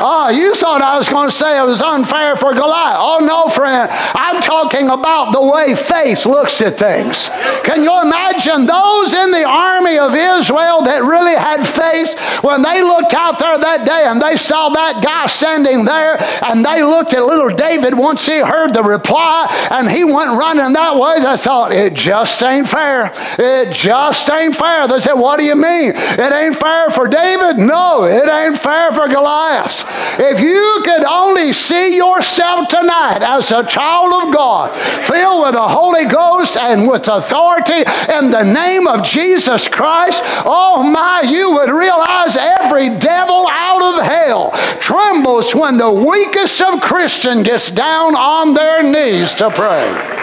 Oh, 0.00 0.28
you 0.28 0.54
thought 0.54 0.82
I 0.82 0.98
was 0.98 1.08
going 1.08 1.28
to 1.28 1.34
say 1.34 1.58
it 1.58 1.64
was 1.64 1.80
unfair 1.80 2.34
for 2.36 2.52
Goliath. 2.52 2.98
Oh, 2.98 3.22
no, 3.22 3.48
friend. 3.48 3.88
I'm 4.12 4.42
talking 4.42 4.90
about 4.90 5.32
the 5.32 5.40
way 5.40 5.74
faith 5.74 6.26
looks 6.26 6.60
at 6.60 6.76
things. 6.76 7.30
Can 7.62 7.82
you 7.82 7.94
imagine 8.02 8.66
those 8.66 9.14
in 9.14 9.30
the 9.30 9.46
army 9.46 9.96
of 9.98 10.14
Israel 10.14 10.82
that 10.82 11.06
really 11.06 11.38
had 11.38 11.62
faith 11.62 12.18
when 12.42 12.62
they 12.62 12.82
looked 12.82 13.14
out 13.14 13.38
there 13.38 13.56
that 13.56 13.86
day 13.86 14.04
and 14.04 14.20
they 14.20 14.36
saw 14.36 14.68
that 14.70 15.02
guy 15.02 15.26
standing 15.26 15.84
there 15.84 16.18
and 16.44 16.64
they 16.64 16.82
looked 16.82 17.14
at 17.14 17.24
little 17.24 17.54
David 17.54 17.96
once 17.96 18.26
he 18.26 18.40
heard 18.40 18.74
the 18.74 18.82
reply 18.82 19.46
and 19.70 19.90
he 19.90 20.04
went 20.04 20.30
running 20.30 20.72
that 20.72 20.96
way? 20.96 21.20
They 21.20 21.36
thought, 21.36 21.72
it 21.72 21.94
just 21.94 22.42
ain't 22.42 22.68
fair. 22.68 23.12
It 23.38 23.72
just 23.72 24.28
ain't 24.30 24.56
fair. 24.56 24.88
They 24.88 25.00
said, 25.00 25.14
what 25.14 25.38
do 25.38 25.44
you 25.44 25.56
mean? 25.56 25.92
It 25.94 26.32
ain't 26.32 26.56
fair 26.56 26.90
for 26.90 27.08
David? 27.08 27.58
No, 27.58 28.04
it 28.04 28.28
ain't 28.28 28.58
fair 28.58 28.92
for 28.92 29.08
Goliath. 29.08 29.84
If 30.18 30.40
you 30.40 30.82
could 30.84 31.04
only 31.04 31.52
see 31.52 31.96
yourself 31.96 32.68
tonight 32.68 33.18
as 33.22 33.50
a 33.52 33.64
child 33.64 34.12
of 34.12 34.34
God, 34.34 34.74
filled 35.04 35.44
with 35.44 35.54
the 35.54 35.68
Holy 35.68 36.04
Ghost 36.04 36.56
and 36.56 36.88
with 36.88 37.08
authority 37.08 37.84
in 38.12 38.30
the 38.30 38.44
name 38.44 38.86
of 38.86 39.02
Jesus 39.02 39.68
Christ, 39.68 40.22
oh 40.44 40.82
my, 40.82 41.22
you 41.28 41.52
would 41.52 41.70
realize 41.70 42.36
every 42.36 42.90
devil 42.98 43.46
out 43.48 43.82
of 43.82 44.04
hell 44.04 44.50
trembles 44.80 45.54
when 45.54 45.76
the 45.76 45.90
weakest 45.90 46.60
of 46.60 46.80
Christian 46.80 47.42
gets 47.42 47.70
down 47.70 48.14
on 48.14 48.54
their 48.54 48.82
knees 48.82 49.34
to 49.34 49.50
pray. 49.54 50.14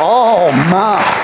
Oh 0.00 0.50
my. 0.70 1.22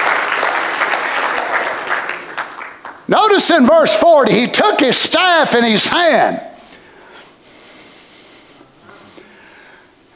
Notice 3.08 3.50
in 3.50 3.66
verse 3.66 3.96
40, 3.96 4.32
he 4.32 4.46
took 4.48 4.80
his 4.80 4.96
staff 4.96 5.54
in 5.54 5.64
his 5.64 5.88
hand 5.88 6.42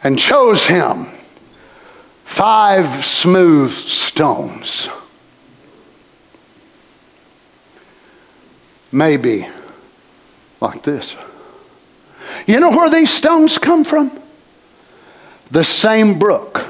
and 0.03 0.19
chose 0.19 0.67
him 0.67 1.07
five 2.25 3.05
smooth 3.05 3.73
stones. 3.73 4.91
Maybe 8.91 9.49
like 10.61 10.83
this. 10.83 11.17
You 12.47 12.61
know 12.61 12.71
where 12.71 12.91
these 12.91 13.11
stones 13.11 13.59
come 13.59 13.85
from? 13.85 14.22
The 15.53 15.63
same 15.63 16.19
brook 16.19 16.67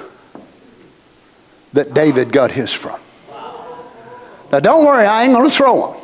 that 1.73 1.95
David 1.95 2.33
got 2.33 2.51
his 2.51 2.73
from. 2.73 2.99
Now, 4.51 4.59
don't 4.59 4.85
worry, 4.85 5.07
I 5.07 5.23
ain't 5.23 5.33
going 5.33 5.49
to 5.49 5.55
throw 5.55 5.93
them. 5.93 6.01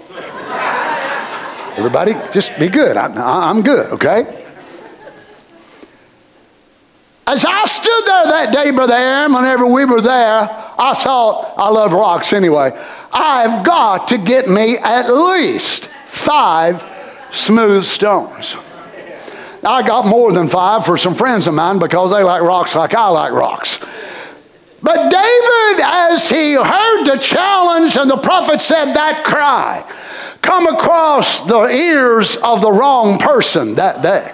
Everybody, 1.77 2.15
just 2.33 2.57
be 2.57 2.69
good. 2.69 2.97
I, 2.97 3.51
am 3.51 3.63
good, 3.63 3.91
okay? 3.95 4.47
as 7.27 7.45
I 7.45 7.65
stood 7.67 8.07
there 8.07 8.25
that 8.27 8.53
day, 8.53 8.71
Brother 8.71 8.95
Aaron, 8.95 9.33
whenever 9.33 9.67
we 9.67 9.85
were 9.85 10.01
there, 10.01 10.49
I 10.79 10.95
thought, 10.95 11.55
I 11.57 11.69
love 11.71 11.93
rocks 11.93 12.33
anyway, 12.33 12.71
I've 13.13 13.67
got 13.67 14.07
to 14.09 14.19
get 14.19 14.49
me 14.49 14.79
at 14.79 15.13
least 15.13 15.85
five 16.07 16.85
smooth 17.33 17.83
stones. 17.83 18.57
I 19.65 19.87
got 19.87 20.07
more 20.07 20.33
than 20.33 20.49
five 20.49 20.87
for 20.87 20.97
some 20.97 21.15
friends 21.15 21.47
of 21.47 21.55
mine 21.55 21.79
because 21.79 22.11
they 22.11 22.23
like 22.23 22.43
rocks 22.43 22.75
like 22.75 22.95
I 22.95 23.09
like 23.09 23.33
rocks. 23.33 23.79
But 24.83 25.11
David, 25.11 25.85
as 25.85 26.31
he 26.31 26.55
heard 26.55 27.05
the 27.05 27.19
challenge 27.21 27.97
and 27.97 28.09
the 28.09 28.19
prophet 28.19 28.61
said 28.61 28.95
that 28.95 29.25
cry, 29.25 29.85
come 30.41 30.67
across 30.69 31.47
the 31.47 31.69
ears 31.69 32.37
of 32.37 32.61
the 32.61 32.71
wrong 32.71 33.19
person 33.19 33.75
that 33.75 34.03
day. 34.03 34.33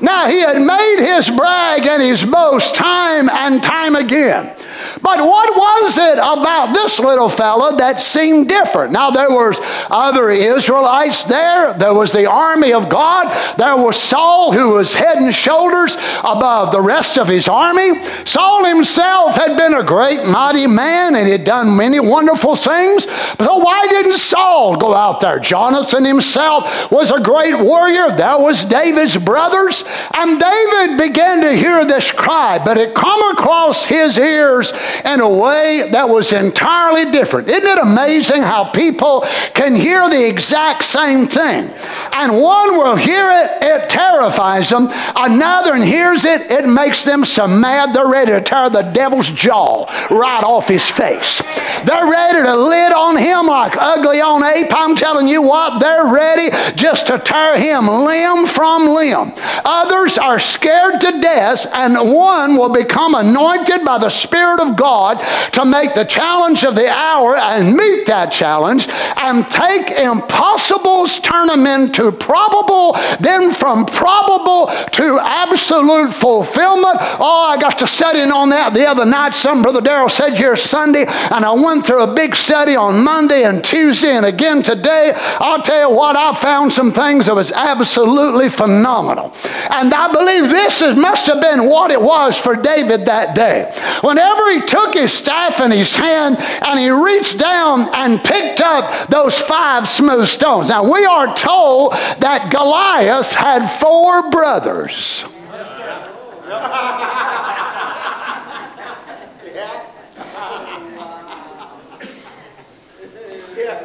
Now, 0.00 0.28
he 0.28 0.40
had 0.40 0.62
made 0.62 0.96
his 0.98 1.28
brag 1.28 1.84
and 1.84 2.02
his 2.02 2.24
boast 2.24 2.74
time 2.74 3.28
and 3.28 3.62
time 3.62 3.96
again. 3.96 4.54
But 5.02 5.18
what 5.24 5.56
was 5.56 5.98
it 5.98 6.18
about 6.18 6.72
this 6.74 6.98
little 6.98 7.28
fella 7.28 7.76
that 7.76 8.00
seemed 8.00 8.48
different? 8.48 8.92
Now, 8.92 9.10
there 9.10 9.30
was 9.30 9.60
other 9.90 10.30
Israelites 10.30 11.24
there. 11.24 11.74
There 11.74 11.94
was 11.94 12.12
the 12.12 12.26
army 12.30 12.72
of 12.72 12.88
God. 12.88 13.28
There 13.56 13.76
was 13.76 14.00
Saul, 14.00 14.52
who 14.52 14.74
was 14.74 14.94
head 14.94 15.18
and 15.18 15.34
shoulders 15.34 15.96
above 16.20 16.72
the 16.72 16.80
rest 16.80 17.18
of 17.18 17.28
his 17.28 17.48
army. 17.48 18.04
Saul 18.24 18.64
himself 18.64 19.36
had 19.36 19.56
been 19.56 19.74
a 19.74 19.82
great, 19.82 20.24
mighty 20.26 20.66
man 20.66 21.14
and 21.14 21.28
he'd 21.28 21.44
done 21.44 21.76
many 21.76 22.00
wonderful 22.00 22.56
things. 22.56 23.04
So 23.04 23.58
why 23.58 23.86
didn't 23.88 24.12
Saul 24.12 24.76
go 24.76 24.94
out 24.94 25.20
there? 25.20 25.38
Jonathan 25.38 26.04
himself 26.04 26.90
was 26.90 27.10
a 27.10 27.20
great 27.20 27.58
warrior. 27.58 28.10
There 28.16 28.38
was 28.38 28.64
David's 28.64 29.16
brothers. 29.16 29.84
And 30.14 30.40
David 30.40 30.98
began 30.98 31.42
to 31.42 31.56
hear 31.56 31.84
this 31.84 32.12
cry, 32.12 32.60
but 32.64 32.78
it 32.78 32.94
come 32.94 33.32
across 33.32 33.84
his 33.84 34.18
ears 34.18 34.72
in 35.04 35.20
a 35.20 35.28
way 35.28 35.88
that 35.90 36.08
was 36.08 36.32
entirely 36.32 37.10
different. 37.10 37.48
Isn't 37.48 37.64
it 37.64 37.78
amazing 37.78 38.42
how 38.42 38.64
people 38.64 39.24
can 39.54 39.74
hear 39.74 40.08
the 40.08 40.28
exact 40.28 40.84
same 40.84 41.26
thing? 41.28 41.70
And 42.12 42.40
one 42.40 42.76
will 42.76 42.96
hear 42.96 43.28
it, 43.30 43.62
it 43.62 43.88
terrifies 43.88 44.70
them. 44.70 44.88
Another 45.14 45.76
hears 45.76 46.24
it, 46.24 46.50
it 46.50 46.68
makes 46.68 47.04
them 47.04 47.24
so 47.24 47.46
mad 47.46 47.94
they're 47.94 48.08
ready 48.08 48.32
to 48.32 48.40
tear 48.40 48.70
the 48.70 48.82
devil's 48.82 49.30
jaw 49.30 49.86
right 50.10 50.42
off 50.42 50.68
his 50.68 50.88
face. 50.88 51.40
They're 51.84 52.10
ready 52.10 52.42
to 52.42 52.56
lid 52.56 52.92
on 52.92 53.16
him 53.16 53.46
like 53.46 53.76
ugly 53.78 54.20
on 54.20 54.42
ape. 54.42 54.72
I'm 54.74 54.94
telling 54.94 55.28
you 55.28 55.42
what, 55.42 55.78
they're 55.78 56.12
ready 56.12 56.50
just 56.74 57.06
to 57.08 57.18
tear 57.18 57.58
him 57.58 57.86
limb 57.86 58.46
from 58.46 58.88
limb. 58.88 59.32
Others 59.64 60.18
are 60.18 60.38
scared 60.38 61.00
to 61.00 61.20
death, 61.20 61.66
and 61.72 62.12
one 62.12 62.56
will 62.56 62.68
become 62.68 63.14
anointed 63.14 63.84
by 63.84 63.98
the 63.98 64.08
Spirit 64.08 64.60
of 64.60 64.76
God 64.78 65.18
to 65.52 65.64
make 65.64 65.94
the 65.94 66.04
challenge 66.04 66.64
of 66.64 66.74
the 66.74 66.88
hour 66.88 67.36
and 67.36 67.76
meet 67.76 68.06
that 68.06 68.30
challenge 68.30 68.88
and 68.88 69.44
take 69.50 69.90
impossibles, 69.90 71.18
turn 71.18 71.48
them 71.48 71.66
into 71.66 72.12
probable, 72.12 72.96
then 73.20 73.52
from 73.52 73.84
probable 73.84 74.66
to 74.92 75.18
absolute 75.20 76.14
fulfillment. 76.14 76.96
Oh, 77.18 77.48
I 77.50 77.60
got 77.60 77.78
to 77.80 77.86
studying 77.86 78.30
on 78.30 78.50
that 78.50 78.72
the 78.72 78.86
other 78.86 79.04
night. 79.04 79.34
Some 79.34 79.62
Brother 79.62 79.80
Darrell 79.80 80.08
said 80.08 80.34
here 80.34 80.54
Sunday, 80.56 81.04
and 81.06 81.44
I 81.44 81.52
went 81.52 81.84
through 81.84 82.02
a 82.02 82.14
big 82.14 82.36
study 82.36 82.76
on 82.76 83.02
Monday 83.02 83.44
and 83.44 83.64
Tuesday 83.64 84.16
and 84.16 84.24
again 84.24 84.62
today. 84.62 85.12
I'll 85.40 85.62
tell 85.62 85.90
you 85.90 85.96
what, 85.96 86.16
I 86.16 86.34
found 86.34 86.72
some 86.72 86.92
things 86.92 87.26
that 87.26 87.34
was 87.34 87.50
absolutely 87.50 88.48
phenomenal. 88.48 89.34
And 89.70 89.92
I 89.92 90.12
believe 90.12 90.50
this 90.50 90.80
is, 90.80 90.96
must 90.96 91.26
have 91.26 91.40
been 91.40 91.68
what 91.68 91.90
it 91.90 92.00
was 92.00 92.38
for 92.38 92.54
David 92.54 93.06
that 93.06 93.34
day. 93.34 93.72
Whenever 94.02 94.52
he 94.52 94.60
took 94.68 94.94
his 94.94 95.12
staff 95.12 95.60
in 95.60 95.70
his 95.70 95.94
hand 95.94 96.36
and 96.38 96.78
he 96.78 96.90
reached 96.90 97.38
down 97.38 97.88
and 97.94 98.22
picked 98.22 98.60
up 98.60 99.08
those 99.08 99.38
five 99.38 99.88
smooth 99.88 100.28
stones. 100.28 100.68
Now, 100.68 100.90
we 100.90 101.04
are 101.04 101.34
told 101.34 101.92
that 102.20 102.50
Goliath 102.52 103.32
had 103.32 103.66
four 103.66 104.30
brothers. 104.30 105.24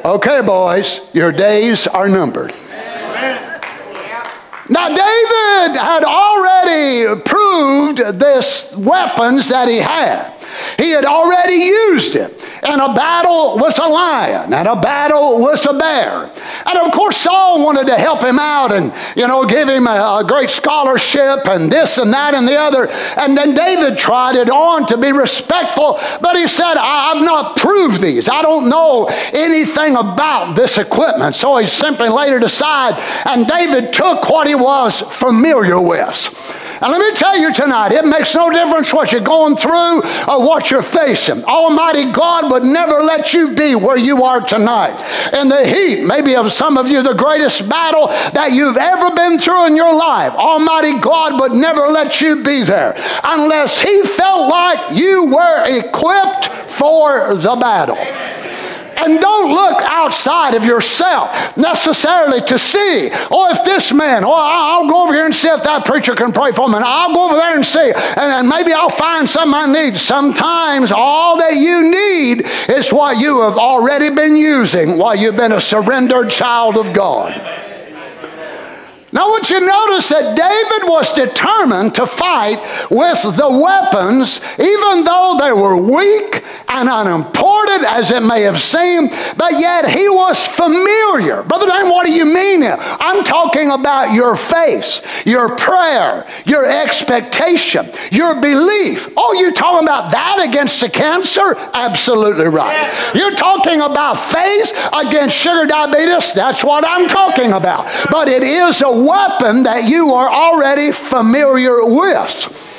Okay, 0.06 0.42
boys, 0.42 1.00
your 1.14 1.32
days 1.32 1.88
are 1.88 2.10
numbered. 2.10 2.54
Now, 4.70 4.88
David 4.88 5.78
had 5.78 6.04
already 6.04 7.22
proved 7.22 7.98
this 8.20 8.76
weapons 8.76 9.50
that 9.50 9.68
he 9.68 9.78
had. 9.78 10.34
He 10.78 10.92
had 10.92 11.06
already 11.06 11.56
used 11.56 12.16
it 12.16 12.43
in 12.68 12.80
a 12.80 12.94
battle 12.94 13.58
with 13.58 13.80
a 13.80 13.88
lion 13.88 14.54
and 14.54 14.68
a 14.68 14.80
battle 14.80 15.42
with 15.44 15.66
a 15.70 15.74
bear. 15.74 16.32
And 16.66 16.78
of 16.80 16.92
course, 16.92 17.18
Saul 17.18 17.64
wanted 17.64 17.88
to 17.88 17.96
help 17.96 18.24
him 18.24 18.40
out 18.40 18.72
and, 18.72 18.94
you 19.16 19.28
know, 19.28 19.46
give 19.46 19.70
him 19.70 19.88
a, 19.88 20.20
a 20.22 20.24
great 20.28 20.50
scholarship 20.50 21.48
and 21.48 21.72
this 21.72 21.98
and 21.98 22.14
that 22.14 22.34
and 22.34 22.48
the 22.48 22.58
other. 22.58 22.88
And 23.18 23.38
then 23.38 23.54
David 23.54 23.98
tried 23.98 24.36
it 24.36 24.50
on 24.50 24.86
to 24.88 24.98
be 24.98 25.12
respectful, 25.12 26.00
but 26.22 26.36
he 26.36 26.48
said, 26.48 26.76
I've 26.78 27.24
not 27.24 27.58
proved 27.58 28.02
these. 28.02 28.30
I 28.30 28.42
don't 28.42 28.70
know 28.70 29.06
anything 29.34 29.96
about 29.96 30.56
this 30.56 30.78
equipment. 30.78 31.36
So 31.36 31.58
he 31.58 31.68
simply 31.68 32.10
laid 32.10 32.34
it 32.34 32.44
aside, 32.44 33.00
and 33.26 33.48
David 33.48 33.94
took 33.94 34.30
what 34.30 34.48
he 34.48 34.56
was 34.56 35.00
familiar 35.00 35.80
with. 35.80 36.30
And 36.84 36.92
let 36.92 37.00
me 37.00 37.18
tell 37.18 37.38
you 37.38 37.54
tonight, 37.54 37.94
it 37.94 38.04
makes 38.04 38.36
no 38.36 38.52
difference 38.52 38.94
what 38.94 39.14
you're 39.14 39.22
going 39.22 39.56
through 39.56 40.04
or 40.28 40.46
what 40.46 40.70
you're 40.70 40.82
facing. 40.82 41.42
Almighty 41.46 42.12
God 42.12 42.52
would 42.52 42.64
never 42.64 43.02
let 43.02 43.34
you 43.34 43.56
be 43.56 43.74
where 43.74 43.98
you 43.98 44.24
are 44.24 44.42
tonight. 44.42 45.00
In 45.34 45.48
the 45.48 45.66
heat, 45.66 46.04
maybe 46.04 46.36
of 46.36 46.52
some 46.52 46.78
of 46.78 46.90
you, 46.90 47.02
the 47.02 47.14
greatest 47.14 47.70
battle 47.70 48.08
that 48.08 48.52
you've 48.52 48.76
ever 48.76 49.16
been 49.16 49.40
through 49.40 49.68
in 49.68 49.78
your 49.78 49.96
life, 49.96 50.34
Almighty 50.34 51.00
God 51.00 51.40
would 51.40 51.54
never 51.54 51.88
let 51.88 52.20
you 52.20 52.44
be 52.44 52.64
there 52.64 52.94
unless 53.24 53.80
He 53.80 54.04
felt 54.04 54.50
like 54.50 54.98
you 54.98 55.24
were 55.28 55.64
equipped 55.66 56.48
for 56.70 57.34
the 57.34 57.56
battle. 57.56 58.43
And 58.98 59.20
don't 59.20 59.52
look 59.52 59.82
outside 59.82 60.54
of 60.56 60.66
yourself 60.66 61.58
necessarily 61.58 62.42
to 62.42 62.60
see, 62.60 63.10
oh, 63.32 63.50
if 63.52 63.64
this 63.64 63.94
man, 63.94 64.24
oh, 64.24 64.34
I'll 64.34 64.88
go 64.88 65.06
over 65.06 65.14
here 65.14 65.26
and 65.26 65.36
see 65.36 65.50
if 65.50 65.64
that 65.64 65.86
preacher 65.86 66.16
can 66.16 66.32
pray 66.32 66.52
for 66.52 66.68
me. 66.68 66.76
And 66.76 66.86
I'll 66.86 67.14
go 67.14 67.26
over 67.26 67.36
there 67.36 67.56
and 67.56 67.66
see, 67.66 67.92
and, 68.18 68.48
maybe 68.48 68.74
I'll 68.74 68.90
find 68.90 69.30
something 69.30 69.54
I 69.54 69.90
need. 69.90 69.98
Sometimes 69.98 70.92
all 70.92 71.38
that 71.38 71.56
you 71.56 71.90
need 71.90 72.46
is 72.70 72.92
what 72.92 73.18
you 73.18 73.42
have 73.42 73.58
already 73.58 74.10
been 74.10 74.36
using 74.38 74.98
while 74.98 75.16
you've 75.16 75.38
been 75.38 75.54
a 75.54 75.62
surrendered 75.62 76.30
child 76.30 76.78
of 76.78 76.94
God. 76.94 77.73
Now, 79.14 79.30
would 79.30 79.48
you 79.48 79.60
notice 79.60 80.10
that 80.10 80.36
David 80.36 80.90
was 80.90 81.14
determined 81.14 81.94
to 81.96 82.06
fight 82.08 82.58
with 82.90 83.22
the 83.38 83.48
weapons, 83.48 84.42
even 84.58 85.04
though 85.06 85.38
they 85.40 85.54
were 85.54 85.78
weak 85.78 86.44
and 86.68 86.90
unimportant 86.90 87.86
as 87.86 88.10
it 88.10 88.24
may 88.24 88.42
have 88.42 88.60
seemed, 88.60 89.12
but 89.38 89.60
yet 89.60 89.88
he 89.88 90.10
was 90.10 90.46
familiar. 90.46 91.44
Brother 91.44 91.68
Dan, 91.68 91.90
what 91.90 92.08
do 92.08 92.12
you 92.12 92.26
mean? 92.26 92.64
I'm 92.64 93.24
talking 93.24 93.70
about 93.70 94.14
your 94.14 94.36
faith, 94.36 95.06
your 95.28 95.56
prayer, 95.56 96.26
your 96.46 96.66
expectation, 96.66 97.86
your 98.12 98.42
belief. 98.42 99.10
Oh, 99.16 99.34
you're 99.34 99.54
talking 99.54 99.88
about 99.88 100.12
that 100.12 100.44
against 100.48 100.82
the 100.82 100.90
cancer? 100.90 101.56
Absolutely 101.74 102.46
right. 102.46 102.74
Yeah. 102.74 103.12
You're 103.14 103.36
talking 103.36 103.82
about 103.82 104.16
faith 104.16 104.74
against 104.94 105.38
sugar 105.38 105.68
diabetes? 105.68 106.34
That's 106.34 106.64
what 106.64 106.84
I'm 106.88 107.08
talking 107.08 107.52
about. 107.52 107.86
But 108.10 108.28
it 108.28 108.42
is 108.42 108.82
a 108.82 109.03
weapon 109.06 109.64
that 109.64 109.90
you 109.90 110.14
are 110.14 110.30
already 110.30 110.92
familiar 110.92 111.86
with. 111.86 112.70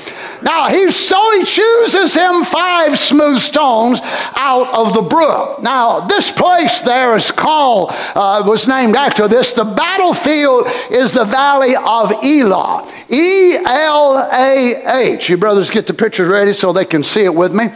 Now 0.43 0.69
he 0.69 0.91
so 0.91 1.19
he 1.39 1.45
chooses 1.45 2.13
him 2.13 2.45
five 2.45 2.99
smooth 2.99 3.41
stones 3.41 4.01
out 4.37 4.75
of 4.75 4.93
the 4.93 5.01
brook. 5.01 5.63
Now 5.63 6.01
this 6.01 6.31
place 6.31 6.83
there 6.83 7.17
is 7.17 7.33
called 7.33 7.93
uh, 8.15 8.43
was 8.47 8.69
named 8.69 8.95
after 8.95 9.27
this. 9.27 9.55
The 9.55 9.65
battlefield 9.65 10.67
is 10.91 11.15
the 11.15 11.25
valley 11.25 11.75
of 11.75 12.13
Elah. 12.23 12.87
E 13.09 13.57
L 13.57 14.29
A 14.31 14.83
H. 15.15 15.31
You 15.31 15.39
brothers 15.39 15.71
get 15.71 15.87
the 15.87 15.95
pictures 15.95 16.29
ready 16.29 16.53
so 16.53 16.75
they 16.75 16.85
can 16.85 17.03
see 17.03 17.25
it 17.25 17.35
with 17.35 17.55
me. 17.55 17.69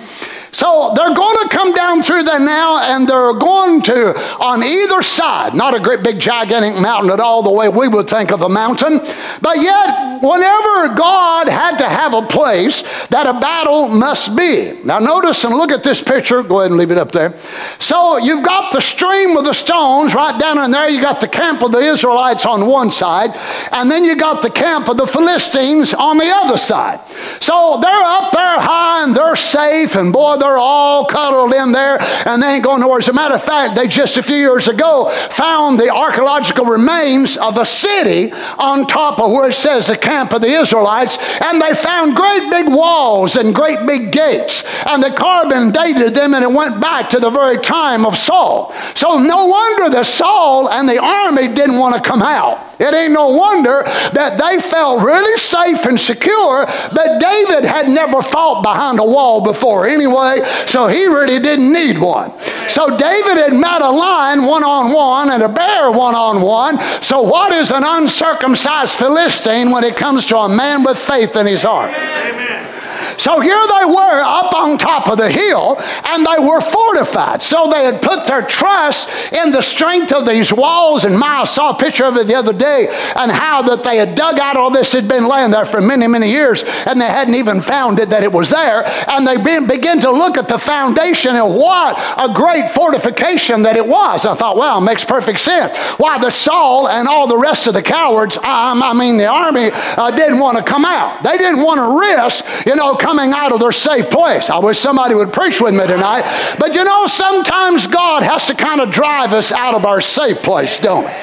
So 0.52 0.92
they're 0.96 1.14
going 1.14 1.48
to 1.48 1.48
come 1.54 1.72
down 1.72 2.02
through 2.02 2.24
there 2.24 2.40
now, 2.40 2.80
and 2.82 3.08
they're 3.08 3.34
going 3.34 3.82
to, 3.82 4.18
on 4.40 4.62
either 4.62 5.02
side, 5.02 5.54
not 5.54 5.74
a 5.74 5.80
great 5.80 6.02
big 6.02 6.18
gigantic 6.18 6.80
mountain 6.80 7.10
at 7.10 7.20
all, 7.20 7.42
the 7.42 7.50
way 7.50 7.68
we 7.68 7.88
would 7.88 8.08
think 8.08 8.30
of 8.30 8.42
a 8.42 8.48
mountain, 8.48 9.00
but 9.40 9.58
yet, 9.58 10.08
whenever 10.22 10.94
God 10.94 11.48
had 11.48 11.76
to 11.78 11.88
have 11.88 12.14
a 12.14 12.22
place 12.22 12.82
that 13.08 13.26
a 13.26 13.38
battle 13.40 13.88
must 13.88 14.36
be. 14.36 14.72
Now, 14.84 14.98
notice 14.98 15.44
and 15.44 15.54
look 15.54 15.70
at 15.70 15.84
this 15.84 16.02
picture. 16.02 16.42
Go 16.42 16.60
ahead 16.60 16.70
and 16.70 16.78
leave 16.78 16.90
it 16.90 16.98
up 16.98 17.12
there. 17.12 17.38
So, 17.78 18.18
you've 18.18 18.44
got 18.44 18.72
the 18.72 18.80
stream 18.80 19.36
of 19.36 19.44
the 19.44 19.52
stones 19.52 20.14
right 20.14 20.38
down 20.40 20.58
in 20.58 20.70
there. 20.70 20.88
You 20.88 21.00
got 21.00 21.20
the 21.20 21.28
camp 21.28 21.62
of 21.62 21.72
the 21.72 21.78
Israelites 21.78 22.46
on 22.46 22.66
one 22.66 22.90
side, 22.90 23.30
and 23.72 23.90
then 23.90 24.04
you 24.04 24.16
got 24.16 24.42
the 24.42 24.50
camp 24.50 24.88
of 24.88 24.96
the 24.96 25.06
Philistines 25.06 25.94
on 25.94 26.18
the 26.18 26.28
other 26.28 26.56
side. 26.56 27.00
So, 27.40 27.78
they're 27.80 27.92
up 27.92 28.32
there 28.32 28.60
high 28.60 29.04
and 29.04 29.14
they're 29.14 29.36
safe, 29.36 29.94
and 29.94 30.12
boy, 30.12 30.36
they're 30.38 30.58
all 30.58 31.04
cuddled 31.06 31.52
in 31.52 31.72
there 31.72 31.98
and 32.26 32.42
they 32.42 32.54
ain't 32.54 32.64
going 32.64 32.80
nowhere. 32.80 32.98
As 32.98 33.08
a 33.08 33.12
matter 33.12 33.34
of 33.34 33.42
fact, 33.42 33.74
they 33.74 33.88
just 33.88 34.16
a 34.16 34.22
few 34.22 34.36
years 34.36 34.68
ago 34.68 35.10
found 35.30 35.78
the 35.78 35.92
archaeological 35.94 36.64
remains 36.64 37.36
of 37.36 37.58
a 37.58 37.64
city 37.64 38.32
on 38.58 38.86
top 38.86 39.18
of 39.18 39.30
where 39.30 39.48
it 39.48 39.54
says 39.54 39.86
the 39.86 39.96
camp 39.96 40.32
of 40.32 40.40
the 40.40 40.48
Israelites, 40.48 41.18
and 41.40 41.60
they 41.60 41.74
found 41.74 42.16
great 42.16 42.50
big 42.50 42.68
walls 42.68 43.36
and 43.36 43.54
great 43.54 43.86
big 43.86 44.12
gates, 44.12 44.64
and 44.86 45.02
the 45.02 45.10
carbon 45.10 45.70
dated 45.70 46.14
them 46.14 46.34
and 46.34 46.44
it 46.44 46.52
went 46.52 46.80
back 46.80 47.10
to 47.10 47.20
the 47.20 47.30
very 47.30 47.58
time 47.58 48.06
of 48.06 48.16
Saul. 48.16 48.72
So 48.94 49.18
no 49.18 49.46
wonder 49.46 49.90
that 49.90 50.06
Saul 50.06 50.68
and 50.70 50.88
the 50.88 50.98
army 50.98 51.48
didn't 51.48 51.78
want 51.78 51.94
to 51.94 52.00
come 52.00 52.22
out. 52.22 52.64
It 52.80 52.94
ain't 52.94 53.12
no 53.12 53.30
wonder 53.30 53.82
that 54.14 54.38
they 54.38 54.60
felt 54.60 55.02
really 55.02 55.36
safe 55.36 55.84
and 55.84 55.98
secure, 55.98 56.64
but 56.94 57.18
David 57.18 57.64
had 57.64 57.88
never 57.88 58.22
fought 58.22 58.62
behind 58.62 59.00
a 59.00 59.04
wall 59.04 59.40
before 59.42 59.86
anyway, 59.86 60.27
so 60.66 60.86
he 60.86 61.06
really 61.06 61.38
didn't 61.38 61.72
need 61.72 61.98
one. 61.98 62.32
So 62.68 62.96
David 62.96 63.36
had 63.36 63.52
met 63.54 63.82
a 63.82 63.90
lion 63.90 64.44
one 64.44 64.64
on 64.64 64.92
one 64.92 65.30
and 65.30 65.42
a 65.42 65.48
bear 65.48 65.90
one 65.90 66.14
on 66.14 66.42
one. 66.42 66.78
So, 67.02 67.22
what 67.22 67.52
is 67.52 67.70
an 67.70 67.84
uncircumcised 67.84 68.96
Philistine 68.96 69.70
when 69.70 69.84
it 69.84 69.96
comes 69.96 70.26
to 70.26 70.38
a 70.38 70.48
man 70.48 70.82
with 70.82 70.98
faith 70.98 71.36
in 71.36 71.46
his 71.46 71.62
heart? 71.62 71.90
Amen. 71.90 72.87
So 73.18 73.40
here 73.40 73.66
they 73.78 73.84
were 73.84 74.20
up 74.22 74.54
on 74.54 74.78
top 74.78 75.08
of 75.08 75.18
the 75.18 75.30
hill 75.30 75.76
and 75.78 76.24
they 76.24 76.38
were 76.38 76.60
fortified. 76.60 77.42
So 77.42 77.68
they 77.70 77.84
had 77.84 78.00
put 78.00 78.26
their 78.26 78.42
trust 78.42 79.10
in 79.32 79.50
the 79.52 79.60
strength 79.60 80.12
of 80.12 80.24
these 80.24 80.52
walls. 80.52 81.04
And 81.04 81.18
Miles 81.18 81.52
saw 81.52 81.70
a 81.70 81.78
picture 81.78 82.04
of 82.04 82.16
it 82.16 82.28
the 82.28 82.34
other 82.34 82.52
day 82.52 82.86
and 83.16 83.30
how 83.30 83.62
that 83.62 83.82
they 83.82 83.96
had 83.96 84.14
dug 84.14 84.38
out 84.38 84.56
all 84.56 84.70
this 84.70 84.92
had 84.92 85.08
been 85.08 85.26
laying 85.26 85.50
there 85.50 85.64
for 85.64 85.80
many, 85.80 86.06
many 86.06 86.30
years 86.30 86.62
and 86.86 87.00
they 87.00 87.06
hadn't 87.06 87.34
even 87.34 87.60
found 87.60 87.98
it 87.98 88.10
that 88.10 88.22
it 88.22 88.32
was 88.32 88.50
there. 88.50 88.84
And 89.08 89.26
they 89.26 89.36
began 89.36 90.00
to 90.00 90.10
look 90.10 90.38
at 90.38 90.48
the 90.48 90.58
foundation 90.58 91.34
and 91.34 91.54
what 91.54 91.98
a 92.18 92.32
great 92.32 92.68
fortification 92.68 93.62
that 93.62 93.76
it 93.76 93.86
was. 93.86 94.26
I 94.26 94.34
thought, 94.34 94.56
well, 94.56 94.78
it 94.78 94.82
makes 94.82 95.04
perfect 95.04 95.40
sense. 95.40 95.76
Why 95.98 96.18
the 96.18 96.30
Saul 96.30 96.88
and 96.88 97.08
all 97.08 97.26
the 97.26 97.36
rest 97.36 97.66
of 97.66 97.74
the 97.74 97.82
cowards, 97.82 98.36
um, 98.36 98.82
I 98.82 98.92
mean 98.94 99.16
the 99.16 99.26
army, 99.26 99.70
uh, 99.72 100.10
didn't 100.12 100.38
want 100.38 100.56
to 100.58 100.62
come 100.62 100.84
out. 100.84 101.22
They 101.22 101.36
didn't 101.36 101.62
want 101.62 101.78
to 101.78 101.98
risk, 101.98 102.44
you 102.66 102.76
know, 102.76 102.94
coming 103.08 103.32
out 103.32 103.52
of 103.52 103.58
their 103.58 103.72
safe 103.72 104.10
place. 104.10 104.50
I 104.50 104.58
wish 104.58 104.78
somebody 104.78 105.14
would 105.14 105.32
preach 105.32 105.62
with 105.62 105.72
me 105.72 105.86
tonight. 105.86 106.56
But 106.58 106.74
you 106.74 106.84
know, 106.84 107.06
sometimes 107.06 107.86
God 107.86 108.22
has 108.22 108.46
to 108.48 108.54
kind 108.54 108.82
of 108.82 108.90
drive 108.90 109.32
us 109.32 109.50
out 109.50 109.74
of 109.74 109.86
our 109.86 110.02
safe 110.02 110.42
place, 110.42 110.78
don't 110.78 111.08
he? 111.08 111.14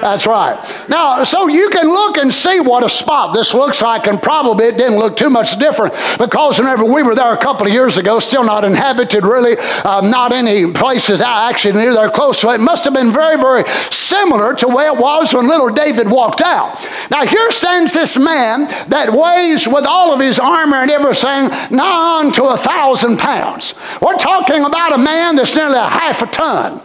That's 0.00 0.26
right. 0.26 0.56
Now, 0.88 1.24
so 1.24 1.48
you 1.48 1.68
can 1.70 1.86
look 1.86 2.16
and 2.16 2.32
see 2.32 2.60
what 2.60 2.84
a 2.84 2.88
spot 2.88 3.34
this 3.34 3.52
looks 3.52 3.82
like, 3.82 4.06
and 4.06 4.22
probably 4.22 4.66
it 4.66 4.78
didn't 4.78 4.98
look 4.98 5.16
too 5.16 5.30
much 5.30 5.58
different 5.58 5.94
because 6.18 6.58
whenever 6.58 6.84
we 6.84 7.02
were 7.02 7.14
there 7.14 7.32
a 7.32 7.38
couple 7.38 7.66
of 7.66 7.72
years 7.72 7.96
ago, 7.96 8.18
still 8.18 8.44
not 8.44 8.64
inhabited 8.64 9.24
really, 9.24 9.58
um, 9.84 10.10
not 10.10 10.32
any 10.32 10.72
places 10.72 11.20
actually 11.20 11.74
near 11.74 11.92
there 11.92 12.10
close. 12.10 12.38
So 12.38 12.50
it 12.50 12.60
must 12.60 12.84
have 12.84 12.94
been 12.94 13.12
very, 13.12 13.36
very 13.36 13.64
similar 13.90 14.54
to 14.56 14.68
where 14.68 14.94
it 14.94 14.98
was 14.98 15.34
when 15.34 15.48
little 15.48 15.70
David 15.70 16.08
walked 16.08 16.40
out. 16.40 16.78
Now, 17.10 17.26
here 17.26 17.50
stands 17.50 17.92
this 17.92 18.18
man 18.18 18.66
that 18.88 19.12
weighs 19.12 19.66
with 19.66 19.84
all 19.84 20.12
of 20.12 20.20
his 20.20 20.38
armor 20.38 20.76
and 20.76 20.90
everything 20.90 21.48
nigh 21.76 22.30
to 22.34 22.44
a 22.44 22.56
thousand 22.56 23.18
pounds. 23.18 23.74
We're 24.00 24.16
talking 24.16 24.64
about 24.64 24.92
a 24.92 24.98
man 24.98 25.36
that's 25.36 25.54
nearly 25.54 25.78
a 25.78 25.88
half 25.88 26.22
a 26.22 26.26
ton. 26.26 26.80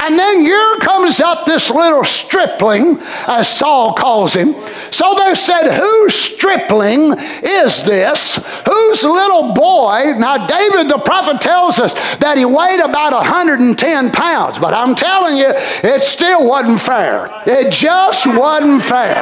And 0.00 0.18
then 0.18 0.40
here 0.40 0.76
comes 0.80 1.20
up 1.20 1.46
this 1.46 1.70
little 1.70 2.04
stripling, 2.04 2.98
as 3.26 3.48
Saul 3.48 3.94
calls 3.94 4.34
him. 4.34 4.54
So 4.90 5.14
they 5.14 5.34
said, 5.34 5.78
Whose 5.78 6.14
stripling 6.14 7.14
is 7.42 7.82
this? 7.82 8.36
Whose 8.66 9.02
little 9.04 9.54
boy? 9.54 10.14
Now, 10.18 10.46
David 10.46 10.88
the 10.88 10.98
prophet 10.98 11.40
tells 11.40 11.78
us 11.78 11.94
that 12.18 12.36
he 12.38 12.44
weighed 12.44 12.80
about 12.80 13.12
110 13.12 14.10
pounds, 14.12 14.58
but 14.58 14.74
I'm 14.74 14.94
telling 14.94 15.36
you, 15.36 15.50
it 15.50 16.02
still 16.04 16.46
wasn't 16.46 16.80
fair. 16.80 17.28
It 17.46 17.72
just 17.72 18.26
wasn't 18.26 18.82
fair. 18.82 19.14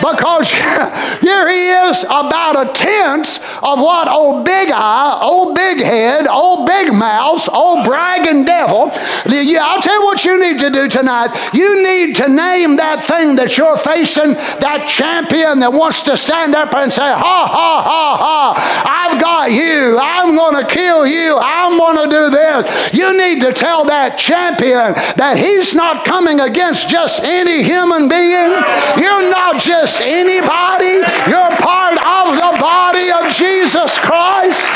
Because 0.00 0.50
here 1.20 1.48
he 1.48 1.68
is, 1.88 2.04
about 2.04 2.68
a 2.68 2.72
tenth 2.72 3.38
of 3.62 3.78
what 3.78 4.08
old 4.08 4.44
Big 4.44 4.70
Eye, 4.70 5.18
old 5.22 5.54
Big 5.54 5.78
Head, 5.78 6.26
old 6.26 6.66
Big 6.66 6.92
Mouth, 6.92 7.48
old 7.48 7.84
bragging 7.84 8.44
devil. 8.44 8.90
Yeah, 9.26 9.64
I'll 9.64 9.82
tell 9.86 10.00
you 10.00 10.04
what 10.04 10.24
you 10.24 10.40
need 10.40 10.58
to 10.58 10.70
do 10.70 10.88
tonight. 10.88 11.30
You 11.54 11.82
need 11.82 12.16
to 12.16 12.28
name 12.28 12.76
that 12.76 13.06
thing 13.06 13.36
that 13.36 13.56
you're 13.56 13.76
facing, 13.76 14.34
that 14.58 14.88
champion 14.88 15.60
that 15.60 15.72
wants 15.72 16.02
to 16.10 16.16
stand 16.16 16.56
up 16.56 16.74
and 16.74 16.92
say, 16.92 17.06
ha, 17.06 17.38
ha, 17.46 17.72
ha, 17.86 18.06
ha, 18.18 18.42
I've 18.82 19.20
got 19.20 19.52
you. 19.52 19.96
I'm 20.00 20.34
going 20.34 20.58
to 20.58 20.66
kill 20.66 21.06
you. 21.06 21.38
I'm 21.38 21.78
going 21.78 22.02
to 22.02 22.10
do 22.10 22.30
this. 22.30 22.92
You 22.92 23.16
need 23.16 23.40
to 23.42 23.52
tell 23.52 23.84
that 23.86 24.18
champion 24.18 24.98
that 25.14 25.38
he's 25.38 25.74
not 25.74 26.04
coming 26.04 26.40
against 26.40 26.88
just 26.88 27.22
any 27.22 27.62
human 27.62 28.08
being. 28.08 28.50
You're 28.98 29.30
not 29.30 29.62
just 29.62 30.00
anybody. 30.02 30.98
You're 31.30 31.54
part 31.62 31.94
of 32.02 32.34
the 32.34 32.58
body 32.58 33.14
of 33.14 33.30
Jesus 33.30 33.98
Christ. 34.02 34.66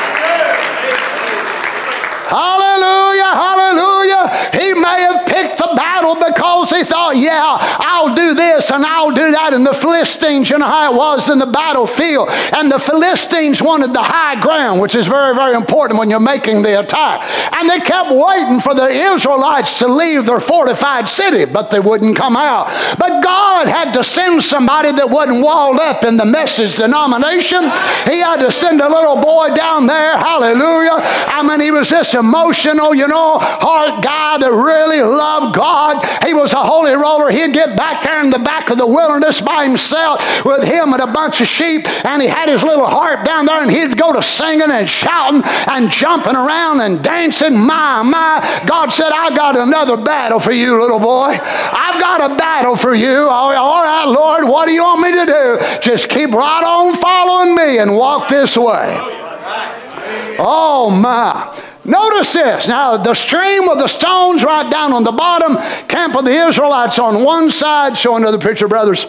Hallelujah, 2.30 3.34
hallelujah. 3.34 4.24
He 4.54 4.70
may 4.78 5.02
have 5.02 5.26
picked 5.26 5.58
the 5.58 5.72
battle 5.74 6.14
because 6.14 6.70
he 6.70 6.84
thought, 6.84 6.99
yeah, 7.12 7.56
and 8.70 8.84
I'll 8.84 9.10
do 9.10 9.30
that. 9.30 9.52
And 9.52 9.66
the 9.66 9.72
Philistines, 9.72 10.50
you 10.50 10.58
know 10.58 10.66
how 10.66 10.92
it 10.92 10.96
was 10.96 11.28
in 11.28 11.38
the 11.38 11.46
battlefield. 11.46 12.28
And 12.54 12.70
the 12.70 12.78
Philistines 12.78 13.62
wanted 13.62 13.92
the 13.92 14.02
high 14.02 14.40
ground, 14.40 14.80
which 14.80 14.94
is 14.94 15.06
very, 15.06 15.34
very 15.34 15.54
important 15.54 15.98
when 15.98 16.10
you're 16.10 16.20
making 16.20 16.62
the 16.62 16.80
attack. 16.80 17.22
And 17.56 17.68
they 17.68 17.80
kept 17.80 18.10
waiting 18.12 18.60
for 18.60 18.74
the 18.74 18.88
Israelites 18.88 19.78
to 19.80 19.88
leave 19.88 20.26
their 20.26 20.40
fortified 20.40 21.08
city, 21.08 21.44
but 21.44 21.70
they 21.70 21.80
wouldn't 21.80 22.16
come 22.16 22.36
out. 22.36 22.66
But 22.98 23.22
God 23.22 23.66
had 23.66 23.92
to 23.92 24.04
send 24.04 24.42
somebody 24.42 24.92
that 24.92 25.08
wasn't 25.08 25.42
walled 25.42 25.78
up 25.78 26.04
in 26.04 26.16
the 26.16 26.24
message 26.24 26.76
denomination. 26.76 27.62
He 28.04 28.20
had 28.20 28.40
to 28.40 28.50
send 28.52 28.80
a 28.80 28.88
little 28.88 29.16
boy 29.16 29.54
down 29.54 29.86
there, 29.86 30.16
hallelujah. 30.16 30.98
I 31.00 31.46
mean, 31.46 31.60
he 31.60 31.70
was 31.70 31.90
this 31.90 32.14
emotional, 32.14 32.94
you 32.94 33.08
know, 33.08 33.38
heart 33.40 34.02
guy 34.02 34.38
that 34.38 34.52
really 34.52 35.02
loved 35.02 35.54
God. 35.54 36.04
He 36.24 36.34
was 36.34 36.52
a 36.52 36.62
holy 36.62 36.92
roller. 36.92 37.30
He'd 37.30 37.52
get 37.52 37.76
back 37.76 38.02
there 38.04 38.22
in 38.22 38.30
the 38.30 38.38
back 38.38 38.59
of 38.68 38.78
the 38.78 38.86
wilderness 38.86 39.40
by 39.40 39.64
himself 39.64 40.44
with 40.44 40.64
him 40.64 40.92
and 40.92 41.00
a 41.00 41.06
bunch 41.06 41.40
of 41.40 41.46
sheep, 41.46 41.88
and 42.04 42.20
he 42.20 42.28
had 42.28 42.48
his 42.48 42.62
little 42.62 42.86
harp 42.86 43.24
down 43.24 43.46
there, 43.46 43.62
and 43.62 43.70
he'd 43.70 43.96
go 43.96 44.12
to 44.12 44.22
singing 44.22 44.70
and 44.70 44.88
shouting 44.88 45.42
and 45.68 45.90
jumping 45.90 46.36
around 46.36 46.80
and 46.80 47.02
dancing. 47.02 47.56
My, 47.58 48.02
my. 48.02 48.62
God 48.66 48.88
said, 48.88 49.10
I 49.12 49.34
got 49.34 49.56
another 49.56 49.96
battle 49.96 50.40
for 50.40 50.52
you, 50.52 50.80
little 50.80 50.98
boy. 50.98 51.38
I've 51.40 52.00
got 52.00 52.30
a 52.30 52.36
battle 52.36 52.76
for 52.76 52.94
you. 52.94 53.28
All 53.28 53.52
right, 53.52 54.04
Lord, 54.04 54.44
what 54.44 54.66
do 54.66 54.72
you 54.72 54.82
want 54.82 55.00
me 55.00 55.12
to 55.12 55.26
do? 55.26 55.80
Just 55.80 56.08
keep 56.08 56.30
right 56.30 56.64
on 56.64 56.94
following 56.94 57.54
me 57.54 57.78
and 57.78 57.94
walk 57.94 58.28
this 58.28 58.56
way. 58.56 58.96
Oh, 60.38 60.90
my. 60.90 61.69
Notice 61.84 62.34
this. 62.34 62.68
Now, 62.68 62.98
the 62.98 63.14
stream 63.14 63.68
of 63.68 63.78
the 63.78 63.86
stones 63.86 64.44
right 64.44 64.70
down 64.70 64.92
on 64.92 65.02
the 65.02 65.12
bottom, 65.12 65.56
camp 65.88 66.14
of 66.14 66.24
the 66.24 66.30
Israelites 66.30 66.98
on 66.98 67.24
one 67.24 67.50
side. 67.50 67.96
Show 67.96 68.16
another 68.16 68.38
picture, 68.38 68.68
brothers. 68.68 69.04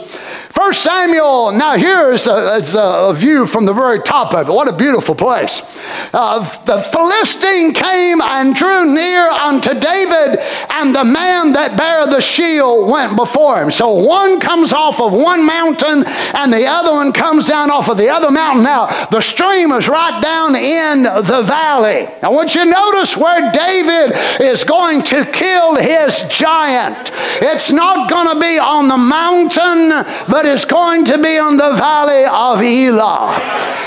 First 0.51 0.83
Samuel, 0.83 1.53
now 1.53 1.75
here 1.75 2.11
is 2.11 2.27
a, 2.27 2.55
is 2.55 2.75
a, 2.77 3.13
view 3.15 3.47
from 3.47 3.65
the 3.65 3.73
very 3.73 4.01
top 4.01 4.33
of 4.33 4.49
it. 4.49 4.51
What 4.51 4.67
a 4.67 4.73
beautiful 4.73 5.15
place. 5.15 5.61
Uh, 6.13 6.39
the 6.65 6.77
Philistine 6.79 7.73
came 7.73 8.21
and 8.21 8.53
drew 8.53 8.93
near 8.93 9.29
unto 9.29 9.73
David, 9.73 10.39
and 10.69 10.93
the 10.93 11.05
man 11.05 11.53
that 11.53 11.77
bare 11.77 12.05
the 12.05 12.19
shield 12.19 12.89
went 12.89 13.15
before 13.15 13.61
him. 13.61 13.71
So 13.71 13.93
one 13.93 14.39
comes 14.39 14.73
off 14.73 14.99
of 14.99 15.13
one 15.13 15.45
mountain, 15.45 16.03
and 16.35 16.51
the 16.51 16.67
other 16.67 16.91
one 16.91 17.13
comes 17.13 17.47
down 17.47 17.71
off 17.71 17.89
of 17.89 17.97
the 17.97 18.09
other 18.09 18.29
mountain. 18.29 18.63
Now, 18.63 19.07
the 19.07 19.21
stream 19.21 19.71
is 19.71 19.87
right 19.87 20.21
down 20.21 20.55
in 20.55 21.03
the 21.03 21.43
valley. 21.43 22.07
I 22.21 22.29
want 22.29 22.55
you 22.55 22.60
to 22.63 22.69
notice 22.69 23.17
where 23.17 23.51
David 23.51 24.15
is 24.39 24.63
going 24.63 25.03
to 25.03 25.25
kill 25.25 25.75
his 25.75 26.23
giant. 26.29 27.11
It's 27.41 27.71
not 27.71 28.09
going 28.09 28.27
to 28.33 28.39
be 28.39 28.59
on 28.59 28.87
the 28.87 28.97
mountain, 28.97 29.89
but 30.29 30.45
it's 30.45 30.65
going 30.65 31.05
to 31.05 31.17
be 31.17 31.35
in 31.35 31.57
the 31.57 31.73
valley 31.73 32.25
of 32.25 32.61
Elah. 32.61 33.37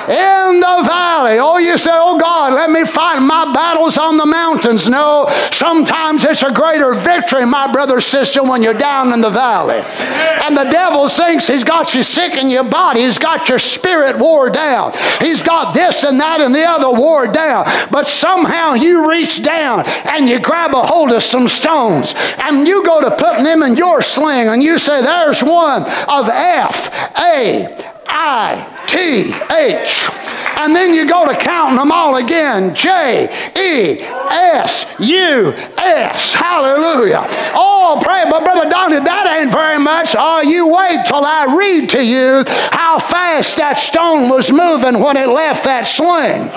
In 0.09 0.61
the 0.61 0.83
valley. 0.87 1.39
Oh, 1.39 1.59
you 1.59 1.79
say, 1.79 1.91
oh 1.93 2.19
God, 2.19 2.53
let 2.53 2.71
me 2.71 2.85
fight 2.85 3.21
my 3.21 3.53
battles 3.53 3.97
on 3.97 4.17
the 4.17 4.27
mountains. 4.27 4.89
No, 4.89 5.27
sometimes 5.51 6.25
it's 6.25 6.43
a 6.43 6.53
greater 6.53 6.95
victory, 6.95 7.47
my 7.47 7.73
brother, 7.73 8.01
sister, 8.01 8.43
when 8.43 8.63
you're 8.63 8.75
down 8.75 9.13
in 9.13 9.21
the 9.21 9.31
valley. 9.31 9.83
And 10.45 10.57
the 10.57 10.65
devil 10.65 11.09
thinks 11.09 11.47
he's 11.47 11.65
got 11.65 11.95
you 11.95 12.03
sick 12.03 12.35
in 12.35 12.51
your 12.51 12.65
body, 12.65 13.01
he's 13.01 13.19
got 13.19 13.49
your 13.49 13.59
spirit 13.59 14.19
wore 14.19 14.51
down, 14.51 14.93
he's 15.21 15.43
got 15.43 15.75
this 15.75 16.05
and 16.05 16.21
that 16.21 16.41
and 16.41 16.55
the 16.55 16.65
other 16.65 16.91
wore 16.91 17.27
down. 17.27 17.65
But 17.91 18.09
somehow 18.09 18.64
you 18.73 19.11
reach 19.11 19.43
down 19.43 19.85
and 19.87 20.29
you 20.29 20.41
grab 20.41 20.75
a 20.75 20.83
hold 20.83 21.13
of 21.13 21.23
some 21.23 21.47
stones 21.47 22.15
and 22.43 22.67
you 22.67 22.83
go 22.85 23.03
to 23.03 23.15
putting 23.17 23.45
them 23.45 23.63
in 23.63 23.77
your 23.77 24.01
sling 24.01 24.49
and 24.49 24.63
you 24.63 24.79
say, 24.79 25.03
There's 25.03 25.43
one 25.43 25.83
of 25.83 26.29
F 26.31 26.89
A 27.19 27.67
I 28.09 28.74
T 28.87 29.35
H. 29.51 30.09
And 30.57 30.75
then 30.75 30.95
you 30.95 31.07
go 31.07 31.27
to 31.29 31.37
counting 31.37 31.77
them 31.77 31.93
all 31.93 32.17
again 32.17 32.75
J 32.75 33.29
E 33.59 34.01
S 34.01 34.95
U 34.99 35.53
S. 35.77 36.33
Hallelujah. 36.33 37.27
Oh, 37.55 38.01
pray, 38.03 38.25
but 38.31 38.45
Brother 38.45 38.71
Donnie, 38.71 39.01
that 39.01 39.39
ain't 39.39 39.53
very 39.53 39.79
much. 39.79 40.15
Oh, 40.17 40.41
you 40.41 40.67
wait 40.67 41.05
till 41.07 41.25
I 41.25 41.55
read 41.59 41.91
to 41.91 42.05
you 42.05 42.45
how 42.71 42.99
fast 42.99 43.57
that 43.59 43.79
stone 43.79 44.31
was 44.31 44.51
moving 44.51 45.03
when 45.03 45.17
it 45.17 45.29
left 45.29 45.65
that 45.65 45.87
sling. 45.87 46.51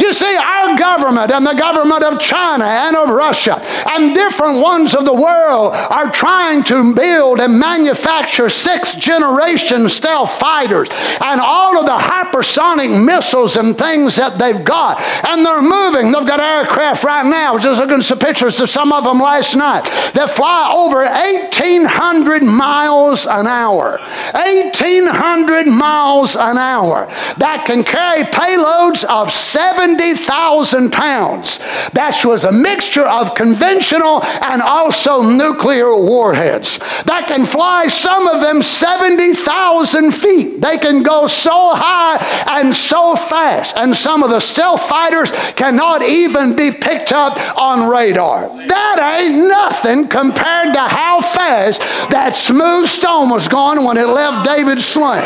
You 0.00 0.12
see, 0.12 0.36
our 0.36 0.76
government 0.76 1.30
and 1.30 1.46
the 1.46 1.54
government 1.54 2.02
of 2.02 2.20
China 2.20 2.64
and 2.64 2.96
of 2.96 3.10
Russia 3.10 3.60
and 3.92 4.14
different 4.14 4.60
ones 4.60 4.94
of 4.94 5.04
the 5.04 5.14
world 5.14 5.74
are 5.74 6.10
trying 6.10 6.64
to 6.64 6.94
build 6.94 7.40
and 7.40 7.58
manufacture 7.58 8.48
sixth 8.48 8.98
generation 8.98 9.88
stealth 9.88 10.32
fighters 10.32 10.88
and 11.20 11.40
all 11.40 11.63
of 11.78 11.86
the 11.86 11.96
hypersonic 11.96 13.04
missiles 13.04 13.56
and 13.56 13.76
things 13.76 14.16
that 14.16 14.38
they've 14.38 14.64
got. 14.64 15.00
And 15.26 15.44
they're 15.44 15.62
moving. 15.62 16.12
They've 16.12 16.26
got 16.26 16.40
aircraft 16.40 17.04
right 17.04 17.24
now. 17.24 17.50
I 17.50 17.54
was 17.54 17.62
just 17.62 17.80
looking 17.80 17.98
at 17.98 18.04
some 18.04 18.18
pictures 18.18 18.60
of 18.60 18.68
some 18.68 18.92
of 18.92 19.04
them 19.04 19.18
last 19.20 19.54
night 19.56 19.84
that 20.14 20.30
fly 20.30 20.72
over 20.74 21.04
1,800 21.04 22.42
miles 22.42 23.26
an 23.26 23.46
hour. 23.46 23.98
1,800 24.34 25.66
miles 25.66 26.36
an 26.36 26.58
hour. 26.58 27.06
That 27.38 27.64
can 27.66 27.84
carry 27.84 28.24
payloads 28.24 29.04
of 29.04 29.32
70,000 29.32 30.90
pounds. 30.92 31.58
That 31.92 32.14
was 32.24 32.44
a 32.44 32.52
mixture 32.52 33.06
of 33.06 33.34
conventional 33.34 34.22
and 34.42 34.62
also 34.62 35.22
nuclear 35.22 35.94
warheads. 35.94 36.78
That 37.04 37.24
can 37.28 37.46
fly 37.46 37.86
some 37.86 38.26
of 38.26 38.40
them 38.40 38.62
70,000 38.62 40.12
feet. 40.12 40.60
They 40.60 40.78
can 40.78 41.02
go 41.02 41.26
so 41.26 41.53
high 41.74 42.16
and 42.58 42.74
so 42.74 43.16
fast. 43.16 43.76
And 43.76 43.94
some 43.96 44.22
of 44.22 44.30
the 44.30 44.40
stealth 44.40 44.82
fighters 44.88 45.32
cannot 45.54 46.02
even 46.02 46.56
be 46.56 46.70
picked 46.70 47.12
up 47.12 47.38
on 47.58 47.88
radar. 47.90 48.48
That 48.66 49.18
ain't 49.20 49.48
nothing 49.48 50.08
compared 50.08 50.74
to 50.74 50.80
how 50.80 51.20
fast 51.20 51.80
that 52.10 52.34
smooth 52.34 52.88
stone 52.88 53.30
was 53.30 53.48
going 53.48 53.84
when 53.84 53.96
it 53.96 54.08
left 54.08 54.46
David's 54.46 54.84
sling. 54.84 55.22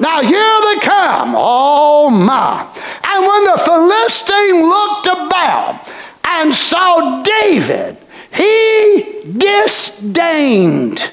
Now 0.00 0.22
here 0.22 0.60
they 0.64 0.80
come. 0.80 1.34
Oh 1.36 2.08
my. 2.10 2.66
And 3.04 3.26
when 3.26 3.44
the 3.44 3.58
Philistine 3.58 4.66
looked 4.66 5.06
about 5.06 5.92
and 6.24 6.54
saw 6.54 7.22
David, 7.22 7.98
he 8.32 9.20
disdained 9.36 11.10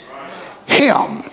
him 0.66 1.24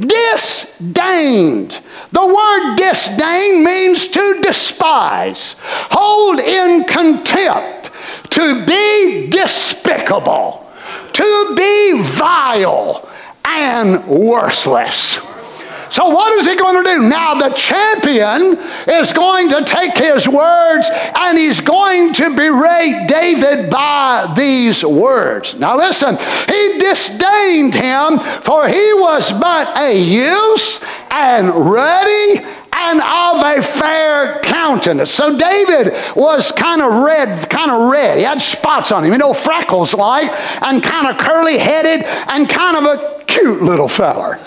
disdained. 0.00 1.80
The 2.12 2.26
word 2.26 2.76
disdain 2.76 3.64
means 3.64 4.06
to 4.08 4.40
despise, 4.42 5.56
hold 5.60 6.40
in 6.40 6.84
contempt, 6.84 7.90
to 8.30 8.64
be 8.64 9.28
despicable, 9.30 10.70
to 11.12 11.54
be 11.56 12.00
vile 12.02 13.08
and 13.44 14.06
worthless. 14.06 15.18
So, 15.90 16.08
what 16.08 16.32
is 16.38 16.46
he 16.46 16.56
going 16.56 16.82
to 16.82 16.90
do? 16.90 17.08
Now, 17.08 17.34
the 17.34 17.50
champion 17.50 18.58
is 18.88 19.12
going 19.12 19.48
to 19.50 19.64
take 19.64 19.96
his 19.96 20.28
words 20.28 20.88
and 20.92 21.38
he's 21.38 21.60
going 21.60 22.12
to 22.14 22.34
berate 22.34 23.08
David 23.08 23.70
by 23.70 24.32
these 24.36 24.84
words. 24.84 25.54
Now, 25.58 25.76
listen, 25.76 26.16
he 26.48 26.78
disdained 26.78 27.74
him, 27.74 28.18
for 28.18 28.68
he 28.68 28.92
was 28.94 29.32
but 29.32 29.76
a 29.76 29.96
youth 29.96 30.84
and 31.10 31.50
ready 31.70 32.44
and 32.76 33.00
of 33.00 33.42
a 33.42 33.62
fair 33.62 34.40
countenance. 34.42 35.10
So 35.10 35.36
David 35.36 35.94
was 36.14 36.52
kind 36.52 36.82
of 36.82 37.02
red, 37.04 37.48
kind 37.48 37.70
of 37.70 37.90
red. 37.90 38.18
He 38.18 38.24
had 38.24 38.40
spots 38.40 38.92
on 38.92 39.04
him, 39.04 39.12
you 39.12 39.18
know, 39.18 39.32
freckles 39.32 39.94
like, 39.94 40.30
and 40.62 40.82
kind 40.82 41.08
of 41.08 41.18
curly 41.18 41.58
headed, 41.58 42.04
and 42.28 42.48
kind 42.48 42.76
of 42.76 42.84
a 42.84 43.24
cute 43.24 43.62
little 43.62 43.88
feller. 43.88 44.38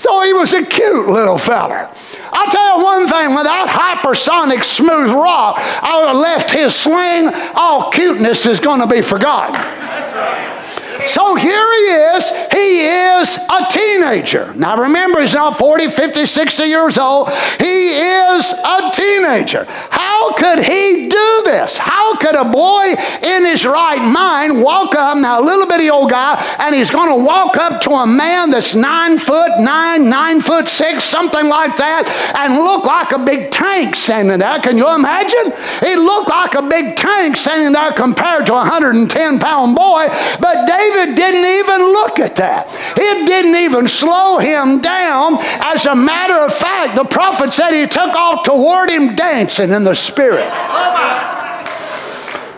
So 0.00 0.22
he 0.22 0.32
was 0.32 0.54
a 0.54 0.64
cute 0.64 1.08
little 1.10 1.36
feller. 1.36 1.86
I'll 2.32 2.50
tell 2.50 2.78
you 2.78 2.84
one 2.84 3.06
thing, 3.06 3.34
with 3.34 3.44
that 3.44 3.68
hypersonic 3.68 4.64
smooth 4.64 5.10
rock, 5.10 5.58
I 5.58 6.00
would 6.00 6.08
have 6.08 6.16
left 6.16 6.50
his 6.50 6.74
sling, 6.74 7.28
all 7.54 7.90
cuteness 7.90 8.46
is 8.46 8.60
going 8.60 8.80
to 8.80 8.86
be 8.86 9.02
forgotten. 9.02 9.52
That's 9.52 10.14
right. 10.14 11.06
So 11.06 11.34
here 11.34 11.52
he 11.52 12.16
is. 12.16 12.30
He 12.50 12.80
is 12.80 13.36
a 13.36 13.66
teenager. 13.70 14.54
Now 14.54 14.80
remember, 14.80 15.20
he's 15.20 15.34
not 15.34 15.58
40, 15.58 15.88
50, 15.88 16.24
60 16.24 16.62
years 16.64 16.96
old. 16.96 17.28
He 17.58 17.88
is 17.88 18.52
a 18.52 18.90
teenager. 18.94 19.66
How 19.68 20.09
could 20.36 20.64
he 20.64 21.08
do 21.08 21.42
this? 21.44 21.76
How 21.76 22.16
could 22.16 22.36
a 22.36 22.44
boy 22.44 22.94
in 23.22 23.46
his 23.46 23.64
right 23.64 24.02
mind 24.02 24.62
walk 24.62 24.94
up, 24.94 25.16
now 25.16 25.40
a 25.40 25.44
little 25.44 25.66
bitty 25.66 25.90
old 25.90 26.10
guy, 26.10 26.36
and 26.58 26.74
he's 26.74 26.90
going 26.90 27.08
to 27.08 27.24
walk 27.24 27.56
up 27.56 27.80
to 27.82 27.90
a 27.90 28.06
man 28.06 28.50
that's 28.50 28.74
nine 28.74 29.18
foot 29.18 29.58
nine, 29.58 30.08
nine 30.08 30.40
foot 30.40 30.68
six, 30.68 31.04
something 31.04 31.48
like 31.48 31.76
that, 31.76 32.06
and 32.36 32.54
look 32.54 32.84
like 32.84 33.12
a 33.12 33.18
big 33.18 33.50
tank 33.50 33.96
standing 33.96 34.38
there? 34.38 34.60
Can 34.60 34.76
you 34.76 34.94
imagine? 34.94 35.52
He 35.80 35.96
looked 35.96 36.28
like 36.28 36.54
a 36.54 36.62
big 36.62 36.96
tank 36.96 37.36
standing 37.36 37.72
there 37.72 37.92
compared 37.92 38.46
to 38.46 38.52
a 38.52 38.66
110 38.68 39.38
pound 39.38 39.74
boy, 39.74 40.06
but 40.40 40.66
David 40.66 40.90
David 40.90 41.14
didn't 41.14 41.46
even 41.46 41.92
look 41.92 42.18
at 42.18 42.36
that. 42.36 42.68
It 42.96 43.26
didn't 43.26 43.56
even 43.56 43.86
slow 43.86 44.38
him 44.38 44.80
down. 44.80 45.36
As 45.40 45.86
a 45.86 45.94
matter 45.94 46.34
of 46.34 46.52
fact, 46.52 46.96
the 46.96 47.04
prophet 47.04 47.52
said 47.52 47.72
he 47.72 47.86
took 47.86 48.14
off 48.14 48.44
toward 48.44 48.90
him 48.90 49.14
dancing 49.14 49.70
in 49.70 49.84
the 49.84 49.94
spirit. 50.10 50.50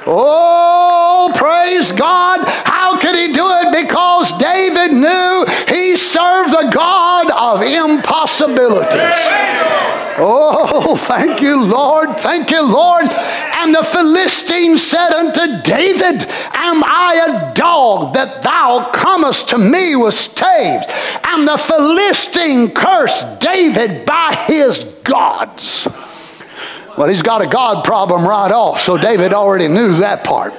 Oh, 0.07 1.33
praise 1.35 1.93
God. 1.93 2.41
How 2.65 2.99
could 2.99 3.15
he 3.15 3.33
do 3.33 3.47
it? 3.47 3.85
Because 3.85 4.33
David 4.39 4.93
knew 4.93 5.47
he 5.69 5.97
served 5.97 6.51
the 6.51 6.71
God 6.75 7.31
of 7.31 7.63
impossibilities. 7.63 9.29
Oh, 10.19 10.97
thank 10.97 11.41
you, 11.41 11.63
Lord. 11.63 12.19
Thank 12.19 12.51
you, 12.51 12.63
Lord. 12.63 13.07
And 13.11 13.75
the 13.75 13.83
Philistine 13.83 14.77
said 14.77 15.11
unto 15.11 15.63
David, 15.63 16.29
Am 16.53 16.83
I 16.85 17.51
a 17.51 17.55
dog 17.55 18.15
that 18.15 18.43
thou 18.43 18.91
comest 18.93 19.51
to 19.51 19.59
me 19.59 19.97
with 19.97 20.15
staves? 20.15 20.85
And 21.25 21.47
the 21.47 21.57
Philistine 21.57 22.73
cursed 22.73 23.41
David 23.41 24.05
by 24.05 24.35
his 24.47 24.85
gods. 25.05 25.89
Well, 26.97 27.09
he's 27.09 27.23
got 27.23 27.43
a 27.43 27.47
God 27.47 27.85
problem 27.85 28.27
right 28.27 28.53
off, 28.53 28.81
so 28.81 28.99
David 28.99 29.33
already 29.33 29.69
knew 29.69 29.97
that 29.97 30.25
part. 30.25 30.53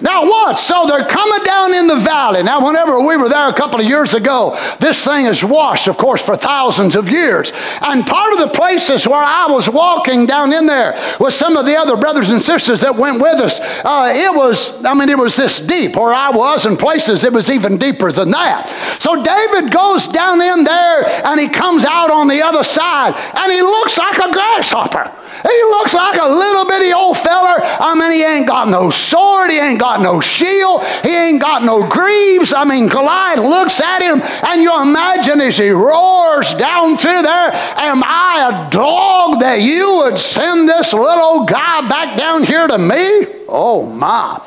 Now, 0.00 0.26
what? 0.26 0.58
So 0.58 0.86
they're 0.86 1.06
coming 1.06 1.44
down 1.44 1.72
in 1.72 1.86
the 1.86 1.96
valley. 1.96 2.42
Now, 2.42 2.66
whenever 2.66 3.00
we 3.00 3.16
were 3.16 3.30
there 3.30 3.48
a 3.48 3.54
couple 3.54 3.80
of 3.80 3.86
years 3.86 4.12
ago, 4.12 4.54
this 4.78 5.02
thing 5.02 5.24
is 5.24 5.42
washed, 5.42 5.88
of 5.88 5.96
course, 5.96 6.20
for 6.20 6.36
thousands 6.36 6.94
of 6.94 7.08
years. 7.08 7.52
And 7.80 8.06
part 8.06 8.34
of 8.34 8.38
the 8.38 8.48
places 8.48 9.06
where 9.06 9.22
I 9.22 9.46
was 9.46 9.66
walking 9.66 10.26
down 10.26 10.52
in 10.52 10.66
there 10.66 10.92
with 11.18 11.32
some 11.32 11.56
of 11.56 11.64
the 11.64 11.76
other 11.76 11.96
brothers 11.96 12.28
and 12.28 12.42
sisters 12.42 12.82
that 12.82 12.96
went 12.96 13.20
with 13.22 13.40
us, 13.40 13.60
uh, 13.82 14.12
it 14.14 14.36
was, 14.36 14.84
I 14.84 14.92
mean, 14.92 15.08
it 15.08 15.18
was 15.18 15.36
this 15.36 15.60
deep 15.60 15.96
where 15.96 16.12
I 16.12 16.30
was, 16.30 16.66
in 16.66 16.76
places 16.76 17.24
it 17.24 17.32
was 17.32 17.48
even 17.48 17.78
deeper 17.78 18.12
than 18.12 18.30
that. 18.32 18.68
So 19.00 19.22
David 19.22 19.72
goes 19.72 20.06
down 20.08 20.40
in 20.42 20.64
there 20.64 21.06
and 21.24 21.40
he 21.40 21.48
comes 21.48 21.86
out 21.86 22.10
on 22.10 22.28
the 22.28 22.42
other 22.42 22.62
side 22.62 23.14
and 23.36 23.50
he 23.50 23.62
looks 23.62 23.96
like 23.96 24.18
a 24.18 24.30
grasshopper. 24.32 25.23
He 25.42 25.62
looks 25.70 25.94
like 25.94 26.20
a 26.20 26.28
little 26.28 26.64
bitty 26.64 26.92
old 26.92 27.16
feller. 27.18 27.56
I 27.60 27.94
mean, 27.98 28.12
he 28.12 28.22
ain't 28.22 28.46
got 28.46 28.68
no 28.68 28.90
sword, 28.90 29.50
he 29.50 29.58
ain't 29.58 29.80
got 29.80 30.00
no 30.00 30.20
shield, 30.20 30.84
he 31.02 31.14
ain't 31.14 31.40
got 31.40 31.62
no 31.62 31.88
greaves. 31.88 32.52
I 32.52 32.64
mean, 32.64 32.88
Goliath 32.88 33.40
looks 33.40 33.80
at 33.80 34.02
him, 34.02 34.22
and 34.22 34.62
you 34.62 34.80
imagine 34.80 35.40
as 35.40 35.58
he 35.58 35.70
roars 35.70 36.54
down 36.54 36.96
through 36.96 37.22
there, 37.22 37.50
Am 37.76 38.02
I 38.04 38.66
a 38.66 38.70
dog 38.70 39.40
that 39.40 39.60
you 39.60 39.96
would 40.04 40.18
send 40.18 40.68
this 40.68 40.92
little 40.92 41.44
guy 41.44 41.86
back 41.88 42.16
down 42.16 42.44
here 42.44 42.66
to 42.66 42.78
me? 42.78 43.26
Oh 43.48 43.84
my. 43.84 44.40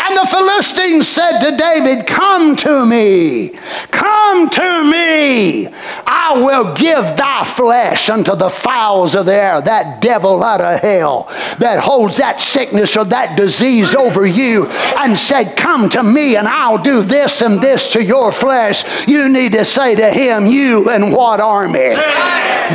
And 0.00 0.16
the 0.16 0.26
Philistines 0.26 1.08
said 1.08 1.40
to 1.40 1.56
David, 1.56 2.06
Come 2.06 2.56
to 2.56 2.86
me, 2.86 3.50
Come 3.90 4.48
to 4.50 4.84
me. 4.84 5.68
I 6.06 6.34
will 6.36 6.74
give 6.74 7.16
thy 7.16 7.44
flesh 7.44 8.08
unto 8.08 8.34
the 8.34 8.48
fowls 8.48 9.14
of 9.14 9.26
the 9.26 9.34
air, 9.34 9.60
that 9.60 10.00
devil 10.00 10.25
out 10.34 10.60
of 10.60 10.80
hell 10.80 11.24
that 11.58 11.78
holds 11.80 12.18
that 12.18 12.40
sickness 12.40 12.96
or 12.96 13.04
that 13.06 13.36
disease 13.36 13.94
over 13.94 14.26
you, 14.26 14.66
and 14.98 15.16
said, 15.16 15.56
Come 15.56 15.88
to 15.90 16.02
me 16.02 16.36
and 16.36 16.48
I'll 16.48 16.82
do 16.82 17.02
this 17.02 17.40
and 17.42 17.60
this 17.60 17.92
to 17.92 18.02
your 18.02 18.32
flesh. 18.32 19.06
You 19.06 19.28
need 19.28 19.52
to 19.52 19.64
say 19.64 19.94
to 19.94 20.10
him, 20.10 20.46
You 20.46 20.90
and 20.90 21.12
what 21.12 21.40
army? 21.40 21.94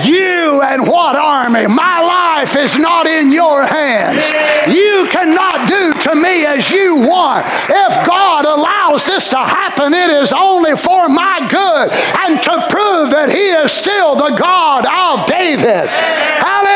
You 0.06 0.62
and 0.62 0.88
what 0.88 1.16
army? 1.16 1.68
My 1.68 2.00
life 2.02 2.56
is 2.56 2.78
not 2.78 3.08
in 3.08 3.32
your 3.32 3.66
hands. 3.66 4.26
You 4.74 5.08
cannot 5.12 5.68
do 5.68 5.94
to 6.10 6.16
me 6.16 6.46
as 6.46 6.72
you 6.72 6.96
want. 6.96 7.46
If 7.70 8.08
God 8.08 8.46
allows 8.46 9.06
this 9.06 9.28
to 9.30 9.38
happen, 9.38 9.94
it 9.94 10.10
is 10.10 10.32
only 10.32 10.76
for 10.76 11.10
my 11.10 11.48
good 11.50 11.92
and 11.92 12.42
to 12.42 12.68
prove 12.70 13.12
that 13.12 13.30
He 13.30 13.50
is 13.50 13.72
still 13.72 14.16
the 14.16 14.36
God 14.36 14.86
of 14.86 15.28
David. 15.28 15.90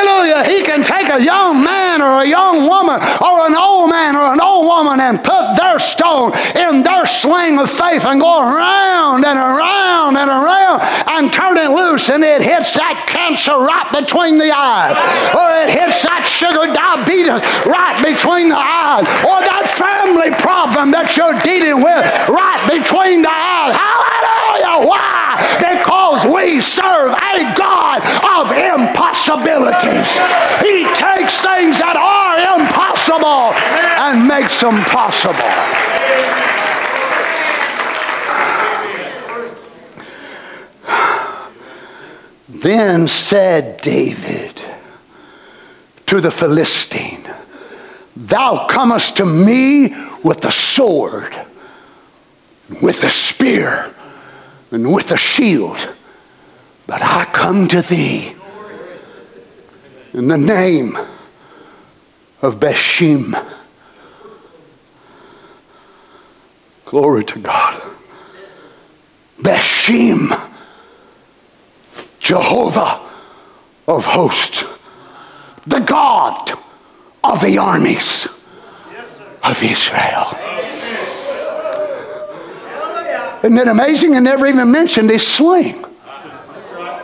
Hallelujah. 0.06 0.44
He 0.46 0.62
can 0.62 0.84
take 0.84 1.10
a 1.10 1.24
young 1.24 1.64
man 1.64 2.02
or 2.02 2.22
a 2.22 2.28
young 2.28 2.68
woman 2.68 3.02
or 3.02 3.48
an 3.48 3.56
old 3.56 3.90
man 3.90 4.16
or 4.16 4.34
an 4.34 4.40
old 4.40 4.66
woman 4.66 5.00
and 5.00 5.24
put 5.24 5.56
their 5.58 5.80
stone 5.80 6.32
in 6.56 6.84
their 6.84 7.08
sling 7.08 7.58
of 7.58 7.70
faith 7.70 8.06
and 8.06 8.22
go 8.22 8.40
around 8.40 9.26
and 9.26 9.40
around 9.40 10.18
and 10.18 10.30
around 10.30 10.82
and 11.08 11.34
turn 11.34 11.58
it 11.58 11.72
loose 11.72 12.10
and 12.10 12.24
it 12.24 12.42
hits 12.42 12.76
that 12.76 13.06
cancer 13.10 13.58
right 13.58 13.90
between 13.98 14.38
the 14.38 14.54
eyes 14.54 14.98
or 15.34 15.50
it 15.66 15.74
hits 15.74 16.04
that 16.04 16.22
sugar 16.22 16.70
diabetes 16.70 17.42
right 17.66 17.98
between 18.06 18.50
the 18.50 18.62
eyes 18.62 19.10
or 19.26 19.42
that 19.42 19.66
family 19.74 20.30
problem 20.38 20.92
that 20.92 21.18
you're 21.18 21.38
dealing 21.42 21.82
with 21.82 22.06
right 22.30 22.62
between 22.70 23.24
the 23.24 23.34
eyes. 23.34 23.74
Hallelujah! 23.74 24.86
Why? 24.88 25.15
We 26.34 26.60
serve 26.60 27.12
a 27.12 27.54
God 27.56 28.02
of 28.36 28.52
impossibilities. 28.52 30.10
He 30.62 30.86
takes 30.94 31.42
things 31.42 31.78
that 31.78 31.96
are 31.96 32.60
impossible 32.60 33.54
and 33.54 34.28
makes 34.28 34.60
them 34.60 34.82
possible. 34.86 35.36
Then 42.48 43.08
said 43.08 43.82
David 43.82 44.62
to 46.08 46.22
the 46.22 46.32
Philistine, 46.32 47.30
Thou 48.16 48.68
comest 48.68 49.18
to 49.18 49.26
me 49.26 49.94
with 50.24 50.42
the 50.42 50.52
sword, 50.52 51.36
with 52.82 53.02
the 53.02 53.12
spear, 53.12 53.94
and 54.72 54.92
with 54.92 55.10
the 55.10 55.18
shield, 55.18 55.90
but 56.88 57.02
I 57.02 57.26
come 57.26 57.68
to 57.70 57.82
thee 57.82 58.34
in 60.14 60.28
the 60.28 60.38
name 60.38 60.96
of 62.42 62.60
Beshim. 62.60 63.34
Glory 66.86 67.26
to 67.26 67.40
God. 67.40 67.82
Beshim, 69.42 70.30
Jehovah 72.20 73.02
of 73.88 74.06
hosts, 74.06 74.64
the 75.66 75.80
God 75.80 76.52
of 77.24 77.42
the 77.42 77.58
armies 77.58 78.28
of 79.44 79.62
Israel. 79.62 80.28
Isn't 83.44 83.58
it 83.58 83.68
amazing? 83.68 84.14
He 84.14 84.20
never 84.20 84.48
even 84.48 84.72
mentioned 84.72 85.10
his 85.10 85.28
sling. 85.28 85.84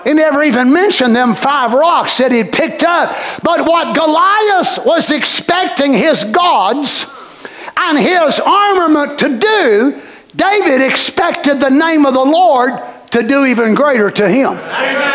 He 0.04 0.14
never 0.14 0.44
even 0.44 0.74
mentioned 0.74 1.16
them 1.16 1.34
five 1.34 1.74
rocks 1.74 2.18
that 2.18 2.32
he'd 2.32 2.52
picked 2.52 2.84
up. 2.84 3.16
But 3.44 3.66
what 3.66 3.96
Goliath 3.96 4.86
was 4.86 5.12
expecting 5.12 5.94
his 5.94 6.24
gods 6.24 7.06
and 7.78 7.98
his 7.98 8.40
armament 8.40 9.20
to 9.20 9.40
do, 9.40 10.02
David 10.36 10.82
expected 10.82 11.60
the 11.60 11.70
name 11.70 12.06
of 12.06 12.14
the 12.14 12.26
Lord 12.26 12.74
to 13.12 13.24
do 13.24 13.46
even 13.46 13.76
greater 13.76 14.10
to 14.10 14.30
him. 14.30 14.54
Amen. 14.54 15.11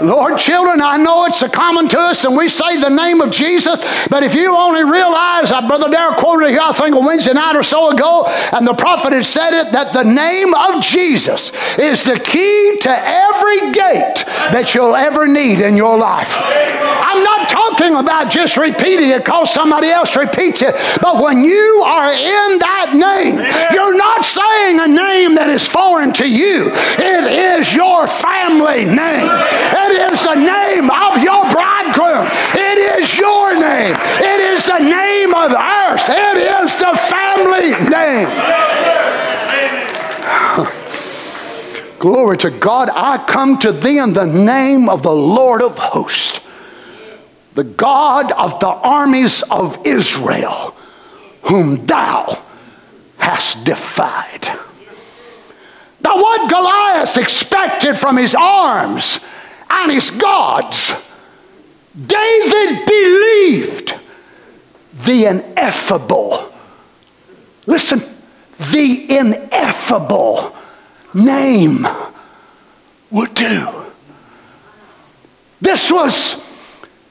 Lord, 0.00 0.38
children, 0.38 0.80
I 0.80 0.98
know 0.98 1.24
it's 1.24 1.42
a 1.42 1.48
common 1.48 1.88
to 1.88 1.98
us 1.98 2.24
and 2.24 2.36
we 2.36 2.48
say 2.48 2.78
the 2.80 2.90
name 2.90 3.20
of 3.20 3.30
Jesus, 3.30 3.80
but 4.08 4.22
if 4.22 4.34
you 4.34 4.56
only 4.56 4.84
realize, 4.84 5.50
uh, 5.50 5.66
Brother 5.66 5.88
Darrell 5.90 6.14
quoted 6.14 6.50
here, 6.50 6.60
I 6.62 6.72
think 6.72 6.94
a 6.94 7.00
Wednesday 7.00 7.32
night 7.32 7.56
or 7.56 7.62
so 7.62 7.90
ago, 7.90 8.26
and 8.52 8.66
the 8.66 8.74
prophet 8.74 9.12
had 9.12 9.24
said 9.24 9.52
it, 9.52 9.72
that 9.72 9.92
the 9.92 10.04
name 10.04 10.52
of 10.54 10.82
Jesus 10.82 11.52
is 11.78 12.04
the 12.04 12.18
key 12.18 12.78
to 12.82 12.90
every 12.90 13.72
gate 13.72 14.24
that 14.52 14.74
you'll 14.74 14.96
ever 14.96 15.26
need 15.26 15.60
in 15.60 15.76
your 15.76 15.96
life. 15.98 16.34
I'm 16.36 17.22
not 17.24 17.48
talking 17.48 17.94
about 17.94 18.30
just 18.30 18.56
repeating 18.56 19.10
it 19.10 19.24
because 19.24 19.52
somebody 19.52 19.88
else 19.88 20.16
repeats 20.16 20.62
it, 20.62 20.74
but 21.00 21.22
when 21.22 21.42
you 21.42 21.82
are 21.86 22.12
in 22.12 22.58
that 22.58 22.92
name, 22.92 23.36
you're 23.72 23.96
not 23.96 24.24
saying 24.24 24.80
a 24.80 24.88
name 24.88 25.34
that 25.36 25.48
is 25.48 25.66
foreign 25.66 26.12
to 26.14 26.28
you, 26.28 26.70
it 26.98 27.24
is 27.58 27.74
your 27.74 28.06
family 28.06 28.84
name. 28.84 29.28
Is 29.96 30.22
the 30.24 30.34
name 30.34 30.90
of 30.90 31.22
your 31.22 31.48
bridegroom. 31.50 32.28
It 32.54 32.78
is 32.98 33.18
your 33.18 33.54
name. 33.54 33.96
It 34.18 34.40
is 34.40 34.66
the 34.66 34.78
name 34.78 35.34
of 35.34 35.52
earth. 35.52 36.08
It 36.08 36.36
is 36.36 36.78
the 36.78 36.94
family 37.08 37.74
name. 37.90 38.28
Glory 41.98 42.36
to 42.38 42.50
God. 42.50 42.90
I 42.90 43.18
come 43.26 43.58
to 43.60 43.72
thee 43.72 43.98
in 43.98 44.12
the 44.12 44.26
name 44.26 44.88
of 44.88 45.02
the 45.02 45.14
Lord 45.14 45.62
of 45.62 45.78
hosts, 45.78 46.40
the 47.54 47.64
God 47.64 48.32
of 48.32 48.60
the 48.60 48.68
armies 48.68 49.42
of 49.50 49.84
Israel, 49.86 50.74
whom 51.42 51.86
thou 51.86 52.42
hast 53.18 53.64
defied. 53.64 54.46
Now, 56.00 56.16
what 56.16 56.50
Goliath 56.50 57.16
expected 57.16 57.96
from 57.96 58.16
his 58.16 58.34
arms 58.34 59.20
and 59.70 59.92
his 59.92 60.10
gods, 60.10 61.10
David 61.94 62.86
believed 62.86 63.94
the 65.04 65.26
ineffable. 65.26 66.52
Listen, 67.66 68.00
the 68.72 69.16
ineffable 69.18 70.54
name 71.14 71.86
would 73.10 73.34
do. 73.34 73.68
This 75.60 75.90
was, 75.90 76.34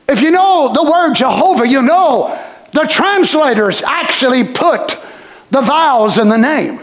if 0.08 0.22
you 0.22 0.32
know 0.32 0.72
the 0.74 0.84
word 0.84 1.14
Jehovah, 1.16 1.68
you 1.68 1.82
know 1.82 2.40
the 2.72 2.86
translators 2.86 3.82
actually 3.82 4.44
put 4.44 4.98
the 5.50 5.62
vowels 5.62 6.18
in 6.18 6.30
the 6.30 6.38
name. 6.38 6.80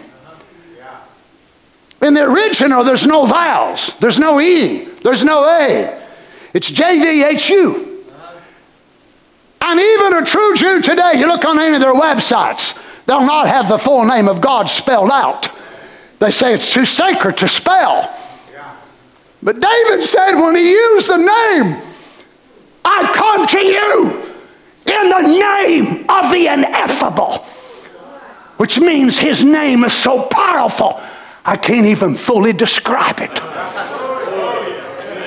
In 2.03 2.15
the 2.15 2.25
original, 2.25 2.83
there's 2.83 3.07
no 3.07 3.27
vowels, 3.27 3.97
there's 4.01 4.19
no 4.19 4.41
E, 4.41 4.87
there's 5.03 5.23
no 5.23 5.45
A. 5.45 6.03
It's 6.53 6.71
JVHU. 6.71 7.91
And 9.61 9.81
even 9.81 10.15
a 10.15 10.25
true 10.25 10.55
Jew 10.57 10.83
today, 10.83 11.13
you 11.15 11.29
look 11.29 11.45
on 11.45 11.61
any 11.61 11.77
of 11.77 11.81
their 11.81 11.95
websites, 11.95 12.77
they'll 13.07 13.25
not 13.25 13.47
have 13.47 13.69
the 13.69 13.79
full 13.79 14.05
name 14.05 14.29
of 14.29 14.41
God 14.41 14.69
spelled 14.69 15.11
out. 15.11 15.49
They 16.19 16.33
say 16.33 16.53
it's 16.53 16.73
too 16.73 16.85
sacred 16.85 17.37
to 17.39 17.49
spell. 17.49 18.13
But 19.41 19.61
David 19.61 20.03
said 20.03 20.35
when 20.35 20.57
he 20.57 20.71
used 20.71 21.09
the 21.09 21.17
name, 21.17 21.83
I 22.85 23.13
come 23.15 23.47
to 23.47 23.59
you 23.59 24.33
in 24.87 25.09
the 25.09 25.39
name 25.39 26.05
of 26.09 26.33
the 26.33 26.49
ineffable, 26.49 27.39
which 28.57 28.81
means 28.81 29.19
his 29.19 29.45
name 29.45 29.85
is 29.85 29.93
so 29.93 30.23
powerful 30.25 31.01
I 31.45 31.57
can't 31.57 31.87
even 31.87 32.15
fully 32.15 32.53
describe 32.53 33.21
it. 33.21 33.31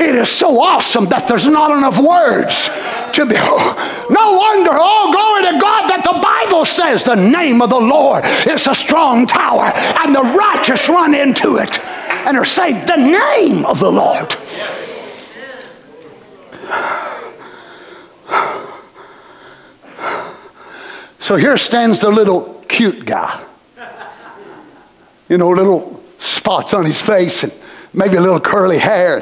It 0.01 0.15
is 0.15 0.29
so 0.29 0.59
awesome 0.61 1.05
that 1.05 1.27
there's 1.27 1.47
not 1.47 1.75
enough 1.75 1.99
words 1.99 2.69
to 3.15 3.25
be. 3.25 3.35
No 3.35 4.33
wonder, 4.33 4.71
oh, 4.71 5.11
glory 5.11 5.53
to 5.53 5.59
God, 5.59 5.89
that 5.89 6.03
the 6.03 6.19
Bible 6.21 6.65
says 6.65 7.05
the 7.05 7.15
name 7.15 7.61
of 7.61 7.69
the 7.69 7.79
Lord 7.79 8.23
is 8.45 8.67
a 8.67 8.75
strong 8.75 9.25
tower 9.25 9.71
and 10.03 10.13
the 10.13 10.21
righteous 10.21 10.89
run 10.89 11.15
into 11.15 11.57
it 11.57 11.79
and 12.27 12.37
are 12.37 12.45
saved. 12.45 12.87
The 12.87 12.97
name 12.97 13.65
of 13.65 13.79
the 13.79 13.91
Lord. 13.91 14.35
So 21.19 21.37
here 21.37 21.57
stands 21.57 22.01
the 22.01 22.11
little 22.11 22.63
cute 22.67 23.05
guy. 23.05 23.43
You 25.27 25.39
know, 25.39 25.49
little 25.49 26.03
spots 26.17 26.73
on 26.73 26.85
his 26.85 27.01
face 27.01 27.43
and 27.43 27.53
maybe 27.93 28.17
a 28.17 28.21
little 28.21 28.39
curly 28.39 28.77
hair. 28.77 29.21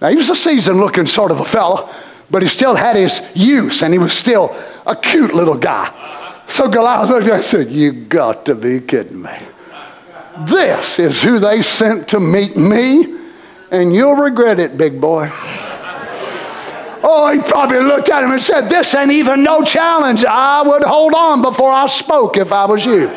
Now, 0.00 0.08
he 0.08 0.16
was 0.16 0.30
a 0.30 0.36
seasoned 0.36 0.78
looking 0.78 1.06
sort 1.06 1.30
of 1.30 1.40
a 1.40 1.44
fella, 1.44 1.92
but 2.30 2.42
he 2.42 2.48
still 2.48 2.74
had 2.74 2.96
his 2.96 3.30
use 3.34 3.82
and 3.82 3.92
he 3.92 3.98
was 3.98 4.12
still 4.12 4.54
a 4.86 4.96
cute 4.96 5.34
little 5.34 5.56
guy. 5.56 5.90
So 6.48 6.68
Goliath 6.68 7.08
looked 7.08 7.26
at 7.26 7.28
him 7.28 7.34
and 7.34 7.44
said, 7.44 7.70
You 7.70 7.92
got 7.92 8.46
to 8.46 8.54
be 8.54 8.80
kidding 8.80 9.22
me. 9.22 9.38
This 10.40 10.98
is 10.98 11.22
who 11.22 11.38
they 11.38 11.62
sent 11.62 12.08
to 12.08 12.20
meet 12.20 12.56
me, 12.56 13.18
and 13.70 13.94
you'll 13.94 14.16
regret 14.16 14.58
it, 14.58 14.76
big 14.76 15.00
boy. 15.00 15.30
Oh, 17.04 17.32
he 17.32 17.40
probably 17.40 17.80
looked 17.80 18.08
at 18.10 18.22
him 18.22 18.30
and 18.30 18.40
said, 18.40 18.68
This 18.68 18.94
ain't 18.94 19.10
even 19.10 19.42
no 19.42 19.62
challenge. 19.62 20.24
I 20.24 20.62
would 20.62 20.82
hold 20.82 21.14
on 21.14 21.42
before 21.42 21.72
I 21.72 21.86
spoke 21.86 22.36
if 22.36 22.52
I 22.52 22.64
was 22.64 22.86
you. 22.86 23.10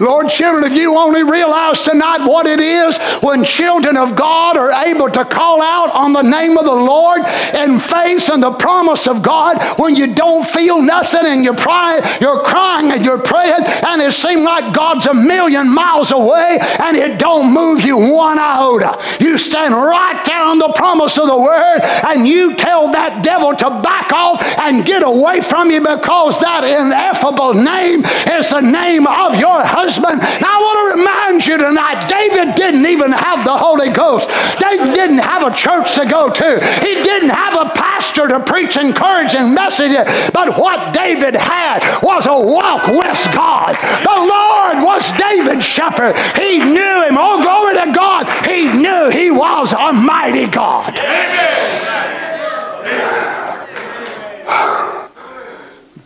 Lord, 0.00 0.28
children, 0.28 0.64
if 0.64 0.74
you 0.74 0.96
only 0.96 1.22
realize 1.22 1.82
tonight 1.82 2.26
what 2.26 2.46
it 2.46 2.60
is 2.60 2.98
when 3.22 3.44
children 3.44 3.96
of 3.96 4.16
God 4.16 4.56
are 4.56 4.72
able 4.86 5.08
to 5.08 5.24
call 5.24 5.62
out 5.62 5.94
on 5.94 6.12
the 6.12 6.22
name 6.22 6.58
of 6.58 6.64
the 6.64 6.74
Lord 6.74 7.20
in 7.54 7.78
faith 7.78 8.28
and 8.28 8.42
the 8.42 8.50
promise 8.50 9.06
of 9.06 9.22
God 9.22 9.62
when 9.78 9.94
you 9.94 10.14
don't 10.14 10.44
feel 10.44 10.82
nothing 10.82 11.24
and 11.24 11.44
you're, 11.44 11.54
crying, 11.54 12.02
you're 12.20 12.42
crying 12.42 12.90
and 12.90 13.04
you're 13.04 13.20
praying 13.20 13.64
and 13.64 14.02
it 14.02 14.12
seems 14.12 14.42
like 14.42 14.74
God's 14.74 15.06
a 15.06 15.14
million 15.14 15.72
miles 15.72 16.10
away 16.10 16.58
and 16.80 16.96
it 16.96 17.18
don't 17.18 17.52
move 17.52 17.82
you 17.82 17.96
one 17.96 18.38
iota. 18.38 18.98
You 19.20 19.38
stand 19.38 19.74
right 19.74 20.22
there 20.26 20.42
on 20.42 20.58
the 20.58 20.72
promise 20.74 21.18
of 21.18 21.26
the 21.26 21.36
word 21.36 21.80
and 21.82 22.26
you 22.26 22.54
tell 22.56 22.90
that 22.90 23.24
devil 23.24 23.54
to 23.54 23.70
back 23.82 24.12
off 24.12 24.42
and 24.58 24.84
get 24.84 25.02
away 25.02 25.40
from 25.40 25.70
you 25.70 25.80
because 25.80 26.40
that 26.40 26.64
ineffable 26.64 27.54
name 27.54 28.04
is 28.36 28.50
the 28.50 28.60
name 28.60 29.06
of 29.06 29.38
your 29.38 29.62
husband 29.62 29.83
husband. 29.84 30.20
Now, 30.40 30.56
I 30.56 30.60
want 30.64 30.76
to 30.80 30.86
remind 30.96 31.46
you 31.46 31.58
tonight 31.58 32.08
David 32.08 32.54
didn't 32.54 32.86
even 32.86 33.12
have 33.12 33.44
the 33.44 33.56
Holy 33.56 33.90
Ghost, 33.90 34.30
David 34.58 34.94
didn't 34.94 35.18
have 35.18 35.44
a 35.44 35.54
church 35.54 35.94
to 35.96 36.06
go 36.06 36.30
to, 36.30 36.48
he 36.80 36.94
didn't 37.04 37.30
have 37.30 37.54
a 37.54 37.68
pastor 37.70 38.28
to 38.28 38.40
preach 38.40 38.76
encouraging 38.76 39.52
messages. 39.52 40.08
But 40.32 40.56
what 40.56 40.94
David 40.94 41.34
had 41.36 41.84
was 42.02 42.24
a 42.24 42.38
walk 42.38 42.88
with 42.88 43.20
God. 43.36 43.76
The 44.00 44.18
Lord 44.24 44.84
was 44.84 45.04
David's 45.20 45.64
shepherd. 45.64 46.16
He 46.40 46.58
knew 46.58 46.96
him. 47.04 47.16
Oh, 47.18 47.42
glory 47.44 47.76
to 47.84 47.92
God. 47.92 48.24
He 48.48 48.72
knew 48.72 49.10
he 49.10 49.30
was 49.30 49.72
a 49.72 49.92
mighty 49.92 50.46
God. 50.46 50.94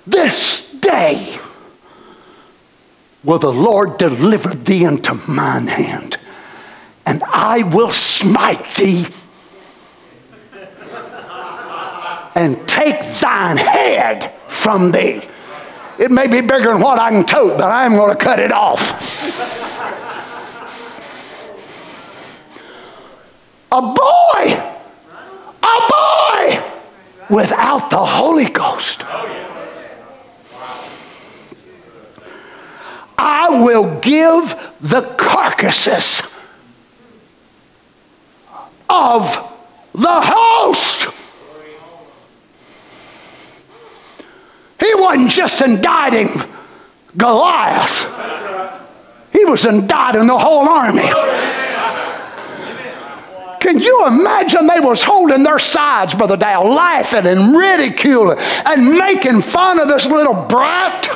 This 0.07 0.73
day, 0.81 1.39
will 3.25 3.39
the 3.39 3.53
Lord 3.53 3.99
deliver 3.99 4.51
thee 4.51 4.85
into 4.85 5.15
mine 5.29 5.67
hand, 5.67 6.19
and 7.05 7.23
I 7.25 7.63
will 7.63 7.93
smite 7.93 8.75
thee 8.77 9.07
and 12.35 12.69
take 12.69 13.01
thine 13.21 13.57
head 13.57 14.33
from 14.49 14.93
thee. 14.93 15.23
It 15.99 16.13
may 16.13 16.29
be 16.29 16.41
bigger 16.41 16.73
than 16.73 16.81
what 16.81 16.99
I 17.01 17.11
can 17.11 17.27
tote, 17.27 17.59
but 17.59 17.71
I'm 17.71 17.97
going 17.97 18.17
to 18.17 18.25
cut 18.25 18.39
it 18.39 18.53
off. 18.53 18.93
A 23.73 23.83
boy, 23.83 24.45
a 25.63 25.79
boy 25.91 26.63
without 27.29 27.91
the 27.91 27.99
Holy 27.99 28.47
Ghost. 28.47 29.03
Oh, 29.05 29.48
I 33.19 33.49
will 33.63 33.99
give 34.01 34.55
the 34.81 35.03
carcasses 35.19 36.23
of 38.89 39.35
the 39.93 40.21
host. 40.23 41.09
He 44.81 44.95
wasn't 44.95 45.31
just 45.31 45.61
indicting 45.61 46.29
Goliath, 47.17 48.05
he 49.33 49.45
was 49.45 49.65
indicting 49.65 50.27
the 50.27 50.39
whole 50.39 50.69
army. 50.69 51.03
Can 53.61 53.81
you 53.81 54.07
imagine 54.07 54.67
they 54.67 54.81
was 54.81 55.03
holding 55.03 55.43
their 55.43 55.59
sides, 55.59 56.15
Brother 56.15 56.37
Dale, 56.37 56.63
laughing 56.63 57.27
and 57.27 57.57
ridiculing 57.57 58.39
and 58.39 58.97
making 58.97 59.43
fun 59.43 59.81
of 59.81 59.89
this 59.89 60.07
little 60.07 60.47
brat? 60.49 61.09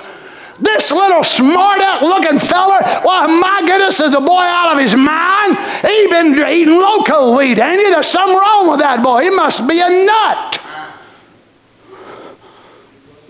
This 0.62 0.92
little 0.92 1.24
smart 1.24 1.80
out 1.80 2.02
looking 2.02 2.38
fella, 2.38 3.02
well, 3.04 3.26
my 3.40 3.62
goodness, 3.66 3.98
is 3.98 4.14
a 4.14 4.20
boy 4.20 4.42
out 4.42 4.72
of 4.72 4.78
his 4.78 4.94
mind. 4.94 5.58
He 5.82 6.06
been 6.08 6.38
eating 6.48 6.78
loco 6.78 7.36
weed, 7.36 7.58
ain't 7.58 7.84
he? 7.84 7.90
There's 7.90 8.06
something 8.06 8.36
wrong 8.36 8.70
with 8.70 8.78
that 8.78 9.02
boy. 9.02 9.22
He 9.22 9.30
must 9.30 9.66
be 9.66 9.80
a 9.80 9.88
nut. 9.88 10.60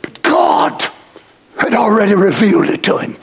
But 0.03 0.22
God 0.22 0.85
had 1.57 1.72
already 1.72 2.14
revealed 2.14 2.68
it 2.68 2.83
to 2.85 2.99
him. 2.99 3.16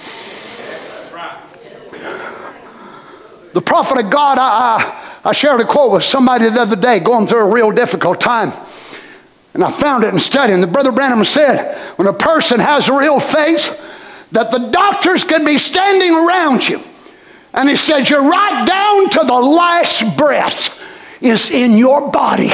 The 3.54 3.62
prophet 3.62 4.04
of 4.04 4.10
God, 4.10 4.40
I, 4.40 5.22
I, 5.24 5.30
I 5.30 5.32
shared 5.34 5.62
a 5.62 5.66
quote 5.66 5.92
with 5.92 6.04
somebody 6.04 6.50
the 6.50 6.62
other 6.62 6.76
day 6.76 7.00
going 7.00 7.28
through 7.28 7.42
a 7.42 7.54
real 7.54 7.70
difficult 7.70 8.20
time. 8.20 8.54
And 9.54 9.64
I 9.64 9.72
found 9.72 10.04
it 10.04 10.14
in 10.14 10.20
studying. 10.20 10.62
The 10.62 10.68
brother 10.68 10.92
Branham 10.92 11.24
said, 11.26 11.78
when 11.98 12.08
a 12.08 12.14
person 12.14 12.60
has 12.60 12.88
a 12.88 12.98
real 12.98 13.20
faith, 13.20 13.86
that 14.32 14.52
the 14.52 14.70
doctors 14.70 15.24
could 15.24 15.46
be 15.46 15.58
standing 15.58 16.14
around 16.14 16.68
you. 16.68 16.82
And 17.54 17.68
he 17.68 17.76
said, 17.76 18.10
You're 18.10 18.28
right 18.28 18.68
down 18.68 19.10
to 19.10 19.20
the 19.26 19.34
last 19.34 20.18
breath 20.18 20.80
is 21.22 21.52
in 21.52 21.78
your 21.78 22.12
body. 22.12 22.52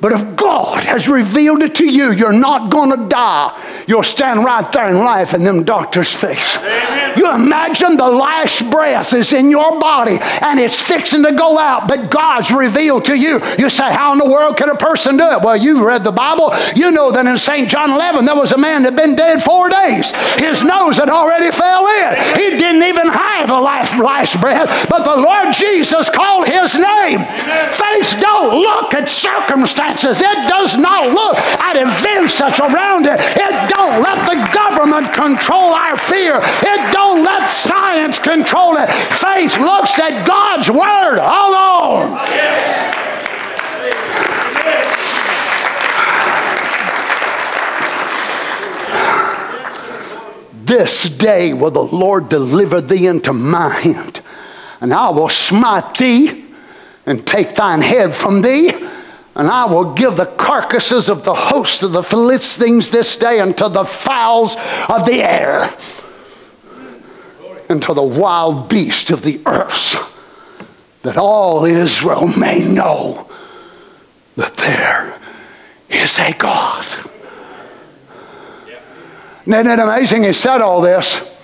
But 0.00 0.12
if 0.12 0.36
God 0.36 0.82
has 0.84 1.08
revealed 1.08 1.62
it 1.62 1.74
to 1.76 1.84
you, 1.84 2.12
you're 2.12 2.32
not 2.32 2.70
going 2.70 2.90
to 2.90 3.08
die. 3.08 3.84
You'll 3.86 4.02
stand 4.02 4.44
right 4.44 4.70
there 4.72 4.88
in 4.88 4.98
life 4.98 5.34
in 5.34 5.44
them 5.44 5.62
doctor's 5.62 6.12
face. 6.12 6.56
Amen. 6.56 7.18
You 7.18 7.34
imagine 7.34 7.96
the 7.96 8.08
last 8.08 8.70
breath 8.70 9.12
is 9.12 9.32
in 9.32 9.50
your 9.50 9.78
body 9.78 10.16
and 10.40 10.58
it's 10.58 10.80
fixing 10.80 11.22
to 11.24 11.32
go 11.32 11.58
out, 11.58 11.86
but 11.88 12.10
God's 12.10 12.50
revealed 12.50 13.04
to 13.06 13.14
you. 13.14 13.40
You 13.58 13.68
say, 13.68 13.92
How 13.92 14.12
in 14.12 14.18
the 14.18 14.30
world 14.30 14.56
can 14.56 14.70
a 14.70 14.76
person 14.76 15.16
do 15.16 15.24
it? 15.24 15.42
Well, 15.42 15.56
you've 15.56 15.80
read 15.82 16.04
the 16.04 16.12
Bible. 16.12 16.52
You 16.74 16.90
know 16.90 17.12
that 17.12 17.26
in 17.26 17.36
St. 17.36 17.68
John 17.68 17.90
11, 17.90 18.24
there 18.24 18.34
was 18.34 18.52
a 18.52 18.58
man 18.58 18.82
that 18.82 18.92
had 18.92 18.96
been 18.96 19.16
dead 19.16 19.42
four 19.42 19.68
days. 19.68 20.12
His 20.36 20.62
nose 20.62 20.96
had 20.96 21.10
already 21.10 21.50
fell 21.50 21.86
in. 21.86 22.16
He 22.38 22.56
didn't 22.56 22.82
even 22.82 23.08
last, 24.00 24.40
breath, 24.40 24.88
but 24.88 25.04
the 25.04 25.20
Lord 25.20 25.52
Jesus 25.52 26.10
called 26.10 26.48
his 26.48 26.74
name. 26.74 27.20
Faith 27.70 28.16
don't 28.20 28.58
look 28.58 28.94
at 28.94 29.08
circumstances. 29.08 30.20
It 30.20 30.48
does 30.48 30.76
not 30.76 31.12
look 31.12 31.36
at 31.60 31.76
events 31.76 32.38
that's 32.38 32.60
around 32.60 33.06
it. 33.06 33.20
It 33.36 33.54
don't 33.70 34.02
let 34.02 34.18
the 34.26 34.40
government 34.52 35.12
control 35.12 35.72
our 35.72 35.96
fear. 35.96 36.40
It 36.42 36.92
don't 36.92 37.22
let 37.22 37.48
science 37.50 38.18
control 38.18 38.76
it. 38.76 38.88
Faith 39.12 39.58
looks 39.58 39.98
at 39.98 40.26
God's 40.26 40.70
word 40.70 41.18
alone. 41.18 42.16
This 50.70 51.08
day 51.08 51.52
will 51.52 51.72
the 51.72 51.82
Lord 51.82 52.28
deliver 52.28 52.80
thee 52.80 53.08
into 53.08 53.32
my 53.32 53.70
hand, 53.70 54.20
and 54.80 54.94
I 54.94 55.10
will 55.10 55.28
smite 55.28 55.96
thee 55.96 56.44
and 57.04 57.26
take 57.26 57.54
thine 57.56 57.80
head 57.80 58.12
from 58.12 58.42
thee. 58.42 58.70
And 59.34 59.48
I 59.48 59.64
will 59.64 59.94
give 59.94 60.16
the 60.16 60.26
carcasses 60.26 61.08
of 61.08 61.24
the 61.24 61.34
host 61.34 61.82
of 61.82 61.90
the 61.90 62.04
Philistines 62.04 62.92
this 62.92 63.16
day 63.16 63.40
unto 63.40 63.68
the 63.68 63.82
fowls 63.82 64.54
of 64.88 65.06
the 65.06 65.20
air, 65.24 65.68
and 67.68 67.82
to 67.82 67.92
the 67.92 68.00
wild 68.00 68.68
beast 68.68 69.10
of 69.10 69.22
the 69.22 69.40
earth, 69.46 69.96
that 71.02 71.16
all 71.16 71.64
Israel 71.64 72.28
may 72.38 72.60
know 72.60 73.28
that 74.36 74.54
there 74.54 75.18
is 75.88 76.16
a 76.20 76.32
God. 76.34 76.86
Isn't 79.46 79.66
it 79.66 79.78
amazing? 79.78 80.24
He 80.24 80.32
said 80.32 80.60
all 80.60 80.80
this, 80.80 81.34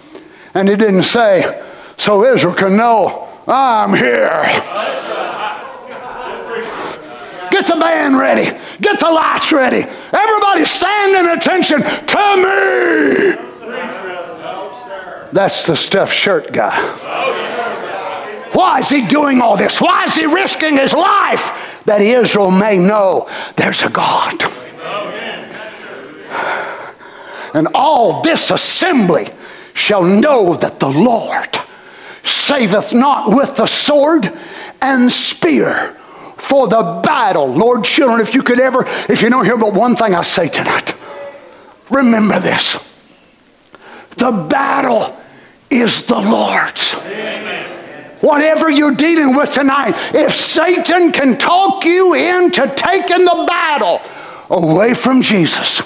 and 0.54 0.68
he 0.68 0.76
didn't 0.76 1.04
say, 1.04 1.62
so 1.96 2.24
Israel 2.24 2.54
can 2.54 2.76
know 2.76 3.28
I'm 3.48 3.94
here. 3.94 4.28
Get 7.50 7.66
the 7.66 7.76
band 7.80 8.18
ready. 8.18 8.50
Get 8.80 9.00
the 9.00 9.10
lights 9.10 9.52
ready. 9.52 9.84
Everybody 10.12 10.64
stand 10.64 11.26
in 11.26 11.38
attention 11.38 11.80
to 11.80 12.36
me. 12.36 13.36
That's 15.32 15.66
the 15.66 15.76
stuffed 15.76 16.14
shirt 16.14 16.52
guy. 16.52 16.76
Why 18.52 18.78
is 18.78 18.88
he 18.88 19.06
doing 19.06 19.40
all 19.40 19.56
this? 19.56 19.80
Why 19.80 20.04
is 20.04 20.14
he 20.14 20.26
risking 20.26 20.76
his 20.76 20.92
life? 20.92 21.82
That 21.84 22.00
Israel 22.00 22.50
may 22.50 22.78
know 22.78 23.28
there's 23.56 23.82
a 23.82 23.90
God. 23.90 24.42
And 27.56 27.68
all 27.74 28.20
this 28.20 28.50
assembly 28.50 29.28
shall 29.72 30.02
know 30.02 30.56
that 30.56 30.78
the 30.78 30.90
Lord 30.90 31.48
saveth 32.22 32.92
not 32.92 33.30
with 33.30 33.56
the 33.56 33.64
sword 33.64 34.30
and 34.82 35.10
spear 35.10 35.96
for 36.36 36.68
the 36.68 37.00
battle. 37.02 37.46
Lord, 37.46 37.84
children, 37.84 38.20
if 38.20 38.34
you 38.34 38.42
could 38.42 38.60
ever, 38.60 38.84
if 39.08 39.22
you 39.22 39.30
don't 39.30 39.46
hear 39.46 39.56
but 39.56 39.72
one 39.72 39.96
thing 39.96 40.14
I 40.14 40.20
say 40.20 40.48
tonight, 40.48 40.94
remember 41.88 42.38
this. 42.40 42.74
The 44.18 44.32
battle 44.50 45.16
is 45.70 46.02
the 46.02 46.20
Lord's. 46.20 46.94
Amen. 47.06 47.72
whatever 48.20 48.70
you're 48.70 48.94
dealing 48.94 49.34
with 49.34 49.50
tonight, 49.50 49.94
if 50.14 50.34
Satan 50.34 51.10
can 51.10 51.38
talk 51.38 51.86
you 51.86 52.12
into 52.12 52.70
taking 52.76 53.24
the 53.24 53.46
battle 53.48 54.02
away 54.50 54.92
from 54.92 55.22
Jesus, 55.22 55.80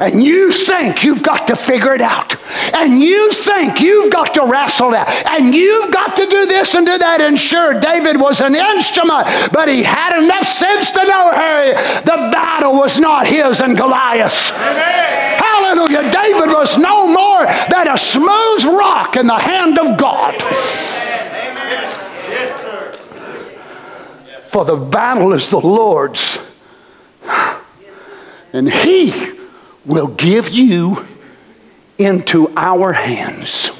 and 0.00 0.22
you 0.22 0.52
think 0.52 1.04
you've 1.04 1.22
got 1.22 1.46
to 1.48 1.56
figure 1.56 1.94
it 1.94 2.00
out, 2.00 2.36
and 2.74 3.00
you 3.00 3.32
think 3.32 3.80
you've 3.80 4.12
got 4.12 4.34
to 4.34 4.44
wrestle 4.44 4.90
that, 4.90 5.08
and 5.30 5.54
you've 5.54 5.92
got 5.92 6.16
to 6.16 6.26
do 6.26 6.46
this 6.46 6.74
and 6.74 6.86
do 6.86 6.98
that. 6.98 7.20
And 7.20 7.38
sure, 7.38 7.78
David 7.80 8.18
was 8.20 8.40
an 8.40 8.54
instrument, 8.54 9.26
but 9.52 9.68
he 9.68 9.82
had 9.82 10.16
enough 10.22 10.46
sense 10.46 10.90
to 10.92 11.04
know, 11.04 11.30
Harry, 11.32 11.74
the 12.02 12.30
battle 12.32 12.74
was 12.74 12.98
not 13.00 13.26
his 13.26 13.60
and 13.60 13.76
Goliath. 13.76 14.50
Hallelujah. 14.50 16.10
David 16.10 16.48
was 16.48 16.78
no 16.78 17.06
more 17.06 17.44
than 17.44 17.88
a 17.88 17.98
smooth 17.98 18.64
rock 18.64 19.16
in 19.16 19.26
the 19.26 19.38
hand 19.38 19.78
of 19.78 19.98
God. 19.98 20.34
Yes, 22.28 22.60
sir. 22.62 22.92
For 24.46 24.64
the 24.64 24.76
battle 24.76 25.32
is 25.32 25.50
the 25.50 25.60
Lord's. 25.60 26.38
And 28.52 28.70
He 28.70 29.32
will 29.88 30.06
give 30.06 30.50
you 30.50 31.06
into 31.98 32.52
our 32.56 32.92
hands. 32.92 33.70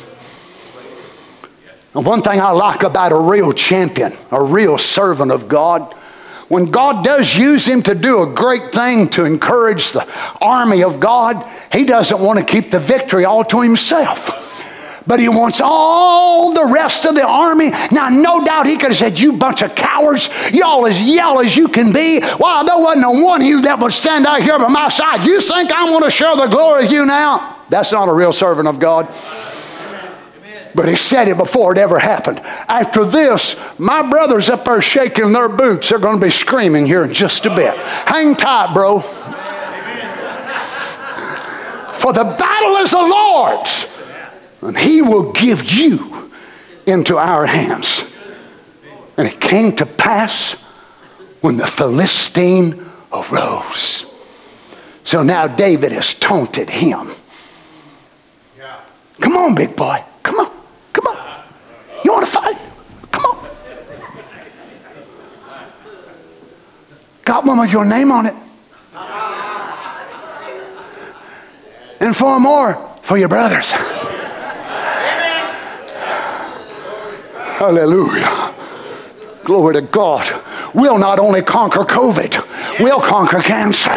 And 1.94 2.04
one 2.04 2.22
thing 2.22 2.40
I 2.40 2.50
like 2.50 2.82
about 2.82 3.12
a 3.12 3.18
real 3.18 3.52
champion, 3.52 4.12
a 4.32 4.42
real 4.42 4.78
servant 4.78 5.30
of 5.30 5.48
God, 5.48 5.94
when 6.48 6.66
God 6.66 7.04
does 7.04 7.36
use 7.36 7.66
him 7.66 7.82
to 7.82 7.94
do 7.94 8.22
a 8.22 8.26
great 8.26 8.72
thing 8.72 9.08
to 9.10 9.24
encourage 9.24 9.92
the 9.92 10.08
army 10.40 10.82
of 10.82 10.98
God, 10.98 11.46
he 11.72 11.84
doesn't 11.84 12.20
want 12.20 12.38
to 12.38 12.44
keep 12.44 12.70
the 12.70 12.78
victory 12.78 13.24
all 13.24 13.44
to 13.44 13.60
himself 13.60 14.47
but 15.08 15.18
he 15.18 15.28
wants 15.28 15.60
all 15.64 16.52
the 16.52 16.66
rest 16.66 17.06
of 17.06 17.14
the 17.14 17.26
army. 17.26 17.70
Now, 17.90 18.10
no 18.10 18.44
doubt 18.44 18.66
he 18.66 18.76
could 18.76 18.90
have 18.90 18.96
said, 18.96 19.18
You 19.18 19.32
bunch 19.32 19.62
of 19.62 19.74
cowards, 19.74 20.28
y'all 20.52 20.86
as 20.86 21.02
yell 21.02 21.40
as 21.40 21.56
you 21.56 21.66
can 21.66 21.94
be. 21.94 22.20
Well, 22.38 22.62
there 22.64 22.78
wasn't 22.78 23.06
a 23.06 23.24
one 23.24 23.40
of 23.40 23.46
you 23.46 23.62
that 23.62 23.80
would 23.80 23.92
stand 23.92 24.26
out 24.26 24.42
here 24.42 24.58
by 24.58 24.68
my 24.68 24.90
side. 24.90 25.24
You 25.24 25.40
think 25.40 25.72
I'm 25.74 25.88
going 25.88 26.04
to 26.04 26.10
share 26.10 26.36
the 26.36 26.46
glory 26.46 26.82
with 26.82 26.92
you 26.92 27.06
now? 27.06 27.56
That's 27.70 27.90
not 27.90 28.08
a 28.08 28.12
real 28.12 28.34
servant 28.34 28.68
of 28.68 28.78
God. 28.78 29.06
But 30.74 30.88
he 30.88 30.94
said 30.94 31.26
it 31.26 31.38
before 31.38 31.72
it 31.72 31.78
ever 31.78 31.98
happened. 31.98 32.40
After 32.68 33.06
this, 33.06 33.56
my 33.78 34.08
brothers 34.08 34.50
up 34.50 34.66
there 34.66 34.82
shaking 34.82 35.32
their 35.32 35.48
boots, 35.48 35.88
they're 35.88 35.98
going 35.98 36.20
to 36.20 36.26
be 36.26 36.30
screaming 36.30 36.84
here 36.84 37.04
in 37.04 37.14
just 37.14 37.46
a 37.46 37.54
bit. 37.54 37.74
Hang 37.78 38.36
tight, 38.36 38.74
bro. 38.74 39.00
For 41.94 42.12
the 42.12 42.24
battle 42.24 42.76
is 42.76 42.90
the 42.90 42.98
Lord's 42.98 43.97
and 44.60 44.76
he 44.76 45.02
will 45.02 45.32
give 45.32 45.70
you 45.70 46.30
into 46.86 47.16
our 47.16 47.46
hands. 47.46 48.14
And 49.16 49.26
it 49.28 49.40
came 49.40 49.74
to 49.76 49.86
pass 49.86 50.52
when 51.40 51.56
the 51.56 51.66
Philistine 51.66 52.86
arose. 53.12 54.04
So 55.04 55.22
now 55.22 55.46
David 55.46 55.92
has 55.92 56.14
taunted 56.14 56.68
him. 56.68 57.08
Come 59.20 59.36
on, 59.36 59.54
big 59.54 59.74
boy. 59.74 60.02
Come 60.22 60.40
on. 60.40 60.50
Come 60.92 61.06
on. 61.08 61.42
You 62.04 62.12
want 62.12 62.24
to 62.24 62.30
fight? 62.30 62.58
Come 63.10 63.24
on. 63.24 63.48
Got 67.24 67.44
one 67.44 67.58
with 67.58 67.72
your 67.72 67.84
name 67.84 68.12
on 68.12 68.26
it. 68.26 68.34
And 72.00 72.16
four 72.16 72.38
more 72.38 72.74
for 73.02 73.18
your 73.18 73.28
brothers. 73.28 73.72
Hallelujah. 77.58 78.54
Glory 79.42 79.74
to 79.74 79.82
God. 79.82 80.22
We'll 80.74 80.96
not 80.96 81.18
only 81.18 81.42
conquer 81.42 81.82
COVID, 81.82 82.78
we'll 82.78 83.00
conquer 83.00 83.42
cancer. 83.42 83.90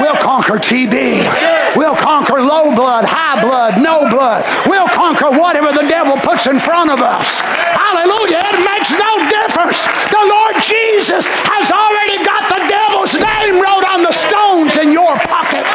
We'll 0.00 0.16
conquer 0.16 0.56
TB. 0.56 1.76
We'll 1.76 1.94
conquer 1.94 2.40
low 2.40 2.74
blood, 2.74 3.04
high 3.04 3.36
blood, 3.44 3.76
no 3.84 4.08
blood. 4.08 4.48
We'll 4.64 4.88
conquer 4.88 5.28
whatever 5.28 5.76
the 5.76 5.84
devil 5.92 6.16
puts 6.24 6.46
in 6.46 6.58
front 6.58 6.88
of 6.88 7.04
us. 7.04 7.44
Hallelujah. 7.44 8.48
It 8.48 8.64
makes 8.64 8.88
no 8.96 9.12
difference. 9.28 9.84
The 10.08 10.24
Lord 10.24 10.56
Jesus 10.64 11.28
has 11.28 11.68
already 11.68 12.16
got 12.24 12.48
the 12.48 12.64
devil's 12.64 13.12
name 13.12 13.60
wrote 13.60 13.84
on 13.92 14.00
the 14.00 14.14
stones 14.16 14.80
in 14.80 14.88
your 14.88 15.20
pocket. 15.28 15.68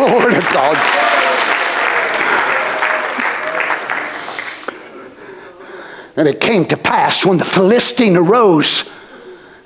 Glory 0.00 0.32
to 0.32 0.44
God. 0.48 1.25
And 6.16 6.26
it 6.26 6.40
came 6.40 6.64
to 6.66 6.76
pass 6.76 7.26
when 7.26 7.38
the 7.38 7.44
Philistine 7.44 8.16
arose 8.16 8.90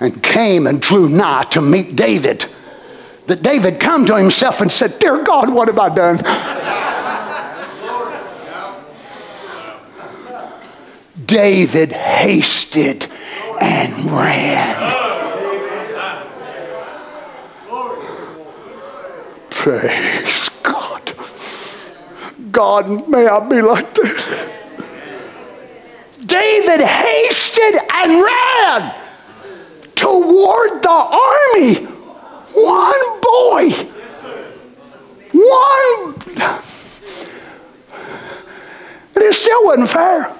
and 0.01 0.22
came 0.22 0.66
and 0.66 0.82
drew 0.82 1.09
nigh 1.09 1.44
to 1.51 1.61
meet 1.61 1.94
David, 1.94 2.46
that 3.26 3.42
David 3.42 3.78
come 3.78 4.07
to 4.07 4.16
himself 4.16 4.61
and 4.61 4.72
said, 4.72 4.98
Dear 4.98 5.22
God, 5.22 5.51
what 5.51 5.68
have 5.68 5.78
I 5.78 5.94
done? 5.94 6.16
David 11.26 11.92
hasted 11.92 13.07
and 13.61 14.11
ran. 14.11 14.96
Praise 19.51 20.48
God. 20.62 21.14
God, 22.51 23.09
may 23.09 23.28
I 23.28 23.48
be 23.48 23.61
like 23.61 23.94
this. 23.94 24.51
David 26.31 26.81
hasted 26.87 27.81
and 27.93 28.22
ran 28.22 28.95
toward 29.97 30.81
the 30.81 30.89
army. 30.89 31.74
One 32.55 33.20
boy. 33.20 33.70
One. 35.33 36.14
And 39.16 39.24
it 39.24 39.35
still 39.35 39.64
wasn't 39.64 39.89
fair. 39.89 40.33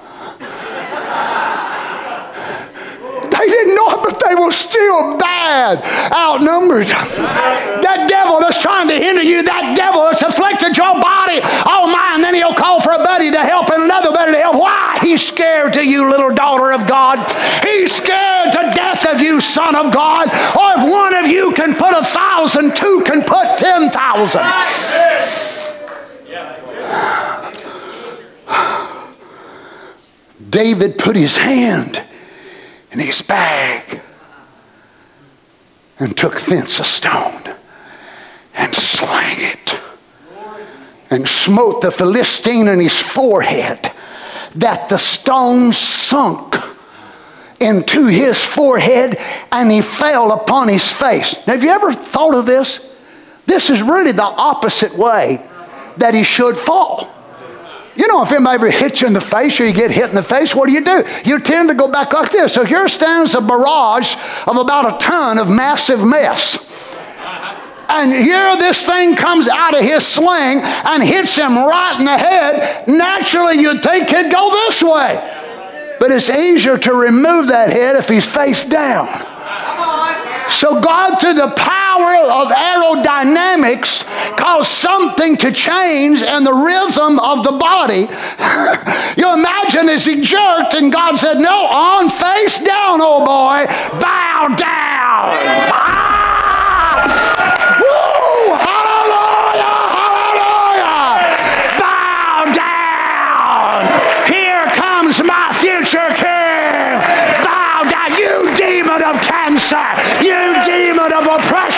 They 3.41 3.47
didn't 3.49 3.73
know 3.73 3.89
it, 3.89 4.01
but 4.03 4.21
they 4.21 4.35
were 4.35 4.51
still 4.51 5.17
bad, 5.17 5.81
outnumbered. 6.13 6.85
That 6.85 8.05
devil 8.07 8.39
that's 8.39 8.61
trying 8.61 8.87
to 8.89 8.93
hinder 8.93 9.23
you, 9.23 9.41
that 9.41 9.75
devil 9.75 10.03
that's 10.03 10.21
afflicted 10.21 10.77
your 10.77 10.93
body, 11.01 11.41
oh 11.65 11.89
my, 11.89 12.13
and 12.13 12.23
then 12.23 12.35
he'll 12.35 12.53
call 12.53 12.79
for 12.79 12.91
a 12.91 12.99
buddy 12.99 13.31
to 13.31 13.39
help 13.39 13.71
and 13.71 13.81
another 13.81 14.11
buddy 14.11 14.33
to 14.33 14.37
help. 14.37 14.61
Why? 14.61 14.99
He's 15.01 15.25
scared 15.25 15.73
to 15.73 15.83
you, 15.83 16.07
little 16.07 16.29
daughter 16.35 16.71
of 16.71 16.85
God. 16.85 17.17
He's 17.65 17.95
scared 17.95 18.53
to 18.53 18.61
death 18.75 19.07
of 19.07 19.19
you, 19.19 19.41
son 19.41 19.75
of 19.75 19.91
God. 19.91 20.27
Or 20.29 20.77
if 20.77 20.85
one 20.85 21.15
of 21.15 21.25
you 21.25 21.51
can 21.53 21.73
put 21.73 21.97
a 21.97 22.05
thousand, 22.05 22.75
two 22.75 23.01
can 23.07 23.23
put 23.23 23.57
ten 23.57 23.89
thousand. 23.89 24.45
David 30.47 30.99
put 30.99 31.15
his 31.15 31.37
hand 31.37 32.03
in 32.91 32.99
his 32.99 33.21
bag 33.21 34.01
and 35.99 36.15
took 36.15 36.39
thence 36.41 36.79
a 36.79 36.83
stone 36.83 37.41
and 38.53 38.73
slang 38.73 39.37
it 39.39 39.79
and 41.09 41.27
smote 41.27 41.81
the 41.81 41.91
Philistine 41.91 42.67
in 42.67 42.79
his 42.79 42.97
forehead 42.97 43.91
that 44.55 44.89
the 44.89 44.97
stone 44.97 45.71
sunk 45.73 46.55
into 47.59 48.07
his 48.07 48.43
forehead 48.43 49.17
and 49.51 49.71
he 49.71 49.81
fell 49.81 50.31
upon 50.31 50.67
his 50.67 50.91
face. 50.91 51.35
Now, 51.45 51.53
have 51.53 51.63
you 51.63 51.69
ever 51.69 51.93
thought 51.93 52.33
of 52.33 52.45
this? 52.45 52.93
This 53.45 53.69
is 53.69 53.81
really 53.81 54.11
the 54.11 54.23
opposite 54.23 54.97
way 54.97 55.45
that 55.97 56.13
he 56.13 56.23
should 56.23 56.57
fall. 56.57 57.09
You 58.01 58.07
know, 58.07 58.23
if 58.23 58.31
anybody 58.31 58.55
ever 58.55 58.71
hits 58.71 59.01
you 59.01 59.07
in 59.07 59.13
the 59.13 59.21
face 59.21 59.59
or 59.59 59.67
you 59.67 59.73
get 59.73 59.91
hit 59.91 60.09
in 60.09 60.15
the 60.15 60.23
face, 60.23 60.55
what 60.55 60.65
do 60.65 60.73
you 60.73 60.83
do? 60.83 61.03
You 61.23 61.39
tend 61.39 61.69
to 61.69 61.75
go 61.75 61.87
back 61.87 62.11
like 62.13 62.31
this. 62.31 62.51
So 62.51 62.65
here 62.65 62.87
stands 62.87 63.35
a 63.35 63.41
barrage 63.41 64.15
of 64.47 64.57
about 64.57 64.95
a 64.95 64.97
ton 64.97 65.37
of 65.37 65.47
massive 65.47 66.03
mess. 66.03 66.57
And 67.89 68.11
here 68.11 68.57
this 68.57 68.87
thing 68.87 69.15
comes 69.15 69.47
out 69.47 69.75
of 69.75 69.81
his 69.81 70.03
sling 70.03 70.61
and 70.61 71.03
hits 71.03 71.35
him 71.35 71.55
right 71.55 71.99
in 71.99 72.05
the 72.05 72.17
head. 72.17 72.87
Naturally, 72.87 73.61
you'd 73.61 73.83
think 73.83 74.09
he'd 74.09 74.31
go 74.31 74.49
this 74.49 74.81
way. 74.81 75.97
But 75.99 76.09
it's 76.09 76.31
easier 76.31 76.79
to 76.79 76.93
remove 76.95 77.49
that 77.49 77.71
head 77.71 77.97
if 77.97 78.09
he's 78.09 78.25
face 78.25 78.65
down. 78.65 79.09
So 80.51 80.79
God, 80.79 81.19
through 81.19 81.35
the 81.35 81.47
power 81.55 82.15
of 82.29 82.49
aerodynamics, 82.49 84.03
caused 84.37 84.69
something 84.71 85.37
to 85.37 85.51
change 85.51 86.21
in 86.21 86.43
the 86.43 86.53
rhythm 86.53 87.19
of 87.19 87.43
the 87.43 87.53
body. 87.53 88.01
you 89.17 89.33
imagine 89.33 89.89
as 89.89 90.05
he 90.05 90.21
jerked, 90.21 90.75
and 90.75 90.91
God 90.91 91.17
said, 91.17 91.39
No, 91.39 91.65
on 91.65 92.09
face 92.09 92.59
down, 92.59 92.99
oh 93.01 93.19
boy, 93.25 93.65
bow 93.99 94.47
down. 94.49 95.31
Ah! 95.73 96.11
Hallelujah! 98.67 99.81
Hallelujah! 99.97 101.25
Bow 101.79 102.53
down. 102.53 104.31
Here 104.31 104.71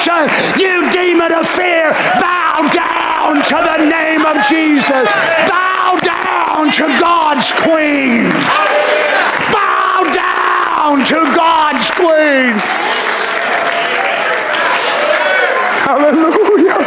you 0.05 0.91
demon 0.91 1.31
of 1.31 1.47
fear, 1.47 1.91
bow 2.19 2.67
down 2.73 3.35
to 3.43 3.55
the 3.55 3.89
name 3.89 4.25
of 4.25 4.45
Jesus. 4.47 5.07
Bow 5.47 5.99
down 6.03 6.71
to 6.73 6.99
God's 6.99 7.51
Queen. 7.53 8.29
Bow 9.51 10.03
down 10.13 11.05
to 11.05 11.35
God's 11.35 11.89
Queen. 11.91 12.59
Hallelujah. 15.85 16.83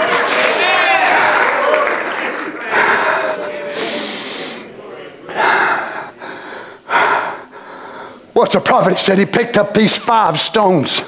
What's 8.35 8.53
the 8.53 8.61
prophet? 8.61 8.93
He 8.93 8.99
said 8.99 9.19
he 9.19 9.25
picked 9.25 9.57
up 9.57 9.73
these 9.73 9.97
five 9.97 10.39
stones. 10.39 11.03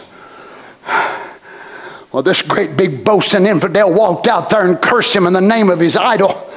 Well, 2.13 2.23
this 2.23 2.41
great 2.41 2.77
big 2.77 3.05
boasting 3.05 3.47
infidel 3.47 3.93
walked 3.93 4.27
out 4.27 4.49
there 4.49 4.67
and 4.67 4.81
cursed 4.81 5.15
him 5.15 5.27
in 5.27 5.33
the 5.35 5.41
name 5.41 5.69
of 5.69 5.79
his 5.79 5.97
idol. 5.97 6.51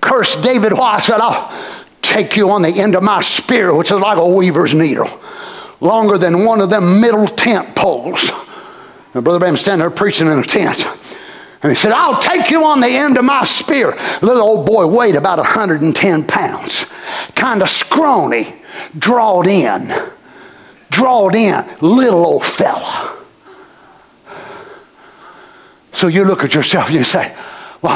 Cursed 0.00 0.42
David. 0.42 0.72
Why? 0.72 0.94
I 0.94 1.00
said, 1.00 1.20
I'll 1.20 1.52
take 2.02 2.36
you 2.36 2.50
on 2.50 2.62
the 2.62 2.68
end 2.68 2.96
of 2.96 3.02
my 3.02 3.20
spear, 3.20 3.74
which 3.74 3.92
is 3.92 4.00
like 4.00 4.18
a 4.18 4.26
weaver's 4.26 4.74
needle, 4.74 5.08
longer 5.80 6.18
than 6.18 6.44
one 6.44 6.60
of 6.60 6.68
them 6.68 7.00
middle 7.00 7.28
tent 7.28 7.76
poles. 7.76 8.30
And 9.14 9.22
Brother 9.22 9.38
Branham 9.38 9.56
standing 9.56 9.86
there 9.86 9.90
preaching 9.90 10.26
in 10.26 10.38
a 10.38 10.42
tent. 10.42 10.84
And 11.62 11.70
he 11.70 11.76
said, 11.76 11.92
I'll 11.92 12.20
take 12.20 12.50
you 12.50 12.64
on 12.64 12.80
the 12.80 12.88
end 12.88 13.18
of 13.18 13.24
my 13.24 13.44
spear. 13.44 13.96
Little 14.20 14.42
old 14.42 14.66
boy 14.66 14.86
weighed 14.86 15.14
about 15.14 15.38
110 15.38 16.26
pounds, 16.26 16.86
kind 17.36 17.62
of 17.62 17.68
scrawny 17.68 18.56
drawed 18.98 19.46
in, 19.46 19.92
drawed 20.90 21.36
in, 21.36 21.64
little 21.80 22.26
old 22.26 22.44
fella. 22.44 23.21
So 25.92 26.08
you 26.08 26.24
look 26.24 26.42
at 26.42 26.54
yourself 26.54 26.86
and 26.88 26.96
you 26.96 27.04
say, 27.04 27.34
well, 27.82 27.92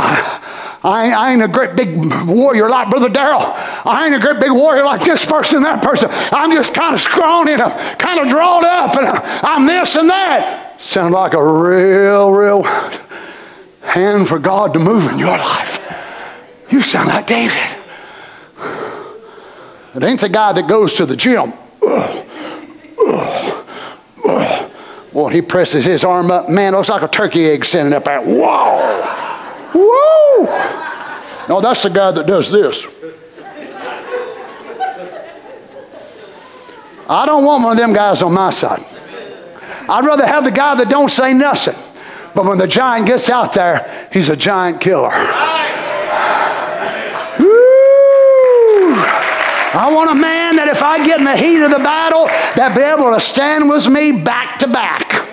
I, 0.83 1.13
I 1.13 1.33
ain't 1.33 1.43
a 1.43 1.49
great 1.49 1.75
big 1.75 1.97
warrior 2.27 2.69
like 2.69 2.91
Brother 2.91 3.09
Darrell. 3.09 3.41
I 3.85 4.07
ain't 4.07 4.15
a 4.15 4.21
great 4.21 4.39
big 4.39 4.53
warrior 4.53 4.85
like 4.85 5.03
this 5.03 5.25
person, 5.25 5.63
that 5.63 5.83
person. 5.83 6.09
I'm 6.33 6.53
just 6.53 6.75
kind 6.75 6.95
of 6.95 7.01
scrawny 7.01 7.53
and 7.53 7.61
kind 7.99 8.21
of 8.21 8.29
drawn 8.29 8.65
up 8.65 8.97
and 8.97 9.07
I'm 9.09 9.67
this 9.67 9.97
and 9.97 10.09
that. 10.11 10.81
Sound 10.81 11.15
like 11.15 11.35
a 11.35 11.43
real, 11.43 12.31
real 12.31 12.63
hand 13.83 14.29
for 14.29 14.39
God 14.39 14.75
to 14.75 14.79
move 14.79 15.07
in 15.09 15.19
your 15.19 15.37
life. 15.37 15.83
You 16.71 16.83
sound 16.83 17.09
like 17.09 17.27
David. 17.27 17.57
It 19.95 20.03
ain't 20.03 20.21
the 20.21 20.29
guy 20.29 20.53
that 20.53 20.69
goes 20.69 20.93
to 20.95 21.07
the 21.07 21.17
gym. 21.17 21.53
Boy, 25.17 25.31
he 25.31 25.41
presses 25.41 25.87
his 25.87 26.05
arm 26.05 26.31
up. 26.31 26.51
Man, 26.51 26.75
looks 26.75 26.91
like 26.91 27.01
a 27.01 27.09
turkey 27.09 27.47
egg 27.47 27.65
standing 27.65 27.95
up 27.95 28.05
there. 28.05 28.21
Whoa! 28.21 29.03
Whoa! 29.73 30.45
No, 31.49 31.59
that's 31.63 31.83
the 31.85 31.89
guy 31.89 32.11
that 32.11 32.27
does 32.27 32.51
this. 32.51 32.85
I 37.09 37.25
don't 37.25 37.47
want 37.47 37.65
one 37.65 37.73
of 37.73 37.79
them 37.79 37.95
guys 37.95 38.21
on 38.21 38.35
my 38.35 38.51
side. 38.51 38.85
I'd 39.89 40.05
rather 40.05 40.27
have 40.27 40.45
the 40.45 40.51
guy 40.51 40.75
that 40.75 40.91
don't 40.91 41.11
say 41.11 41.33
nothing. 41.33 41.77
But 42.35 42.45
when 42.45 42.59
the 42.59 42.67
giant 42.67 43.07
gets 43.07 43.31
out 43.31 43.55
there, 43.55 44.09
he's 44.13 44.29
a 44.29 44.37
giant 44.37 44.83
killer. 44.83 45.09
I 49.79 49.91
want 49.95 50.11
a 50.11 50.15
man 50.15 50.46
that 50.57 50.69
if 50.69 50.83
I 50.83 51.05
get 51.05 51.19
in 51.19 51.25
the 51.25 51.37
heat 51.37 51.63
of 51.63 51.71
the 51.71 51.79
battle, 51.79 52.27
that 52.57 52.75
be 52.75 52.83
able 52.83 53.15
to 53.15 53.21
stand 53.21 53.69
with 53.69 53.89
me 53.89 54.13
back 54.13 54.59
to 54.61 54.69
back. 54.69 55.26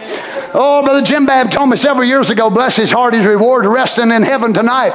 Oh, 0.54 0.84
Brother 0.84 1.02
Jim 1.02 1.26
Babb 1.26 1.50
told 1.50 1.70
me 1.70 1.78
several 1.78 2.08
years 2.08 2.30
ago, 2.30 2.50
bless 2.50 2.76
his 2.76 2.92
heart, 2.92 3.14
his 3.14 3.26
reward 3.26 3.66
resting 3.66 4.12
in 4.12 4.22
heaven 4.22 4.54
tonight. 4.54 4.92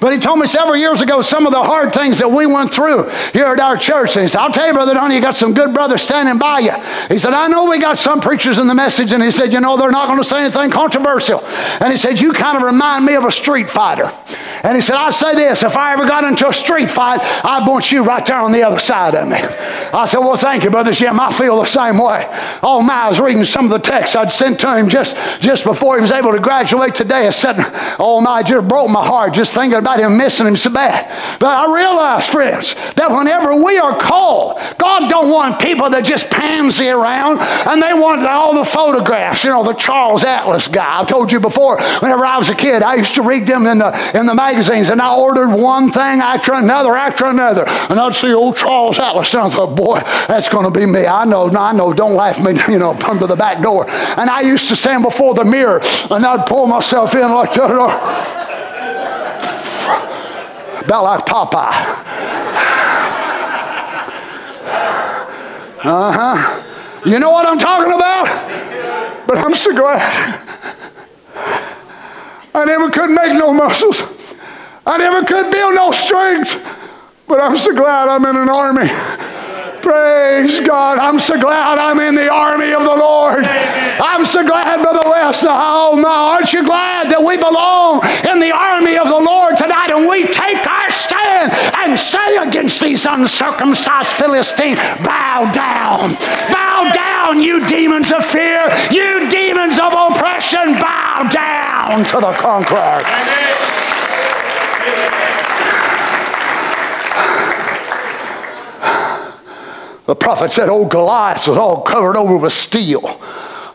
But 0.00 0.12
he 0.12 0.18
told 0.18 0.38
me 0.38 0.46
several 0.46 0.76
years 0.76 1.00
ago 1.00 1.20
some 1.20 1.46
of 1.46 1.52
the 1.52 1.62
hard 1.62 1.92
things 1.92 2.20
that 2.20 2.30
we 2.30 2.46
went 2.46 2.72
through 2.72 3.08
here 3.32 3.46
at 3.46 3.58
our 3.58 3.76
church. 3.76 4.16
And 4.16 4.22
he 4.22 4.28
said, 4.28 4.40
I'll 4.40 4.52
tell 4.52 4.68
you, 4.68 4.72
Brother 4.72 4.94
Donnie, 4.94 5.16
you 5.16 5.20
got 5.20 5.36
some 5.36 5.52
good 5.52 5.74
brothers 5.74 6.02
standing 6.02 6.38
by 6.38 6.60
you. 6.60 6.72
He 7.08 7.18
said, 7.18 7.34
I 7.34 7.48
know 7.48 7.68
we 7.68 7.80
got 7.80 7.98
some 7.98 8.20
preachers 8.20 8.58
in 8.58 8.68
the 8.68 8.74
message. 8.74 9.12
And 9.12 9.22
he 9.22 9.32
said, 9.32 9.52
you 9.52 9.60
know, 9.60 9.76
they're 9.76 9.90
not 9.90 10.06
going 10.06 10.20
to 10.20 10.24
say 10.24 10.42
anything 10.42 10.70
controversial. 10.70 11.40
And 11.80 11.90
he 11.90 11.96
said, 11.96 12.20
you 12.20 12.32
kind 12.32 12.56
of 12.56 12.62
remind 12.62 13.04
me 13.04 13.14
of 13.14 13.24
a 13.24 13.32
street 13.32 13.68
fighter. 13.68 14.12
And 14.62 14.76
he 14.76 14.82
said, 14.82 14.96
I'd 14.96 15.14
say 15.14 15.34
this, 15.34 15.62
if 15.62 15.76
I 15.76 15.94
ever 15.94 16.06
got 16.06 16.22
into 16.22 16.46
a 16.46 16.52
street 16.52 16.90
fight, 16.90 17.20
I'd 17.44 17.66
want 17.66 17.90
you 17.90 18.04
right 18.04 18.24
there 18.24 18.36
on 18.36 18.52
the 18.52 18.62
other 18.62 18.78
side 18.78 19.14
of 19.14 19.26
me. 19.26 19.38
I 19.38 20.06
said, 20.06 20.18
well, 20.18 20.36
thank 20.36 20.64
you, 20.64 20.70
Brother 20.70 20.92
Jim. 20.92 21.18
I 21.18 21.32
feel 21.32 21.58
the 21.58 21.64
same 21.64 21.98
way. 21.98 22.26
Oh, 22.62 22.80
my, 22.82 22.94
I 22.94 23.08
was 23.08 23.18
reading 23.18 23.44
some 23.44 23.64
of 23.64 23.70
the 23.70 23.78
texts 23.78 24.14
I'd 24.14 24.30
sent 24.30 24.60
to 24.60 24.76
him 24.76 24.88
just 24.88 24.99
just, 25.04 25.40
just 25.40 25.64
before 25.64 25.96
he 25.96 26.02
was 26.02 26.10
able 26.10 26.32
to 26.32 26.38
graduate 26.38 26.94
today. 26.94 27.26
I 27.26 27.30
said, 27.30 27.56
oh 27.98 28.20
my, 28.20 28.42
just 28.42 28.68
broke 28.68 28.90
my 28.90 29.04
heart 29.04 29.34
just 29.34 29.54
thinking 29.54 29.78
about 29.78 29.98
him 29.98 30.16
missing 30.16 30.46
him 30.46 30.56
so 30.56 30.70
bad. 30.70 31.08
But 31.38 31.48
I 31.48 31.74
realize, 31.74 32.28
friends, 32.28 32.74
that 32.94 33.10
whenever 33.10 33.54
we 33.56 33.78
are 33.78 33.98
called, 33.98 34.58
God 34.78 35.08
don't 35.08 35.30
want 35.30 35.60
people 35.60 35.90
that 35.90 36.04
just 36.04 36.30
pansy 36.30 36.88
around 36.88 37.38
and 37.40 37.82
they 37.82 37.94
want 37.94 38.26
all 38.26 38.54
the 38.54 38.64
photographs. 38.64 39.44
You 39.44 39.50
know, 39.50 39.64
the 39.64 39.74
Charles 39.74 40.24
Atlas 40.24 40.68
guy. 40.68 41.00
I 41.00 41.04
told 41.04 41.32
you 41.32 41.40
before, 41.40 41.80
whenever 42.00 42.24
I 42.24 42.38
was 42.38 42.50
a 42.50 42.54
kid, 42.54 42.82
I 42.82 42.96
used 42.96 43.14
to 43.14 43.22
read 43.22 43.46
them 43.46 43.66
in 43.66 43.78
the, 43.78 43.90
in 44.14 44.26
the 44.26 44.34
magazines 44.34 44.90
and 44.90 45.00
I 45.00 45.16
ordered 45.16 45.48
one 45.48 45.90
thing 45.90 46.20
after 46.20 46.52
another 46.54 46.96
after 46.96 47.26
another. 47.26 47.64
And 47.88 47.98
I'd 47.98 48.14
see 48.14 48.32
old 48.32 48.56
Charles 48.56 48.98
Atlas 48.98 49.32
and 49.34 49.42
I 49.44 49.48
thought, 49.48 49.76
boy, 49.76 50.00
that's 50.28 50.48
going 50.48 50.70
to 50.70 50.78
be 50.78 50.86
me. 50.86 51.06
I 51.06 51.24
know, 51.24 51.50
I 51.50 51.72
know, 51.72 51.92
don't 51.92 52.14
laugh 52.14 52.40
me, 52.40 52.52
you 52.72 52.78
know, 52.78 52.94
come 52.94 53.18
to 53.18 53.26
the 53.26 53.36
back 53.36 53.62
door. 53.62 53.88
And 53.88 54.28
I 54.28 54.42
used 54.42 54.68
to 54.68 54.76
stand 54.90 55.04
before 55.04 55.34
the 55.34 55.44
mirror 55.44 55.80
and 56.10 56.26
I'd 56.26 56.46
pull 56.46 56.66
myself 56.66 57.14
in 57.14 57.20
like 57.20 57.52
that. 57.52 57.70
About 60.84 61.04
like 61.04 61.26
Popeye. 61.26 61.70
Uh 65.82 66.12
huh. 66.12 66.62
You 67.06 67.20
know 67.20 67.30
what 67.30 67.46
I'm 67.46 67.58
talking 67.58 67.92
about? 67.92 68.26
But 69.28 69.38
I'm 69.38 69.54
so 69.54 69.72
glad. 69.72 70.02
I 72.52 72.64
never 72.64 72.90
could 72.90 73.10
make 73.10 73.32
no 73.34 73.54
muscles. 73.54 74.02
I 74.84 74.98
never 74.98 75.24
could 75.24 75.52
build 75.52 75.74
no 75.76 75.92
strength. 75.92 76.58
But 77.28 77.40
I'm 77.40 77.56
so 77.56 77.72
glad 77.72 78.08
I'm 78.08 78.24
in 78.24 78.36
an 78.36 78.48
army 78.48 78.90
Praise 79.82 80.60
God. 80.60 80.98
I'm 80.98 81.18
so 81.18 81.40
glad 81.40 81.78
I'm 81.78 82.00
in 82.00 82.14
the 82.14 82.28
army 82.28 82.72
of 82.72 82.82
the 82.82 82.94
Lord. 82.94 83.46
I'm 83.46 84.26
so 84.26 84.44
glad, 84.44 84.82
Brother 84.82 85.08
West. 85.08 85.44
Oh, 85.48 85.96
my, 85.96 86.08
aren't 86.08 86.52
you 86.52 86.64
glad 86.64 87.10
that 87.10 87.22
we 87.22 87.36
belong 87.36 88.04
in 88.28 88.40
the 88.40 88.52
army 88.52 88.98
of 88.98 89.08
the 89.08 89.18
Lord 89.18 89.56
tonight 89.56 89.90
and 89.90 90.08
we 90.08 90.26
take 90.28 90.60
our 90.68 90.90
stand 90.90 91.52
and 91.80 91.98
say 91.98 92.36
against 92.36 92.80
these 92.80 93.06
uncircumcised 93.06 94.12
Philistines, 94.12 94.78
bow 95.04 95.50
down. 95.52 96.14
Bow 96.52 96.90
down, 96.92 97.40
you 97.40 97.66
demons 97.66 98.12
of 98.12 98.24
fear. 98.24 98.68
You 98.90 99.28
demons 99.30 99.78
of 99.78 99.92
oppression, 99.92 100.76
bow 100.76 101.28
down 101.32 102.04
to 102.04 102.20
the 102.20 102.32
conqueror. 102.36 103.00
The 110.10 110.16
prophet 110.16 110.50
said, 110.50 110.68
old 110.68 110.90
Goliath 110.90 111.46
was 111.46 111.56
all 111.56 111.82
covered 111.82 112.16
over 112.16 112.36
with 112.36 112.52
steel, 112.52 113.20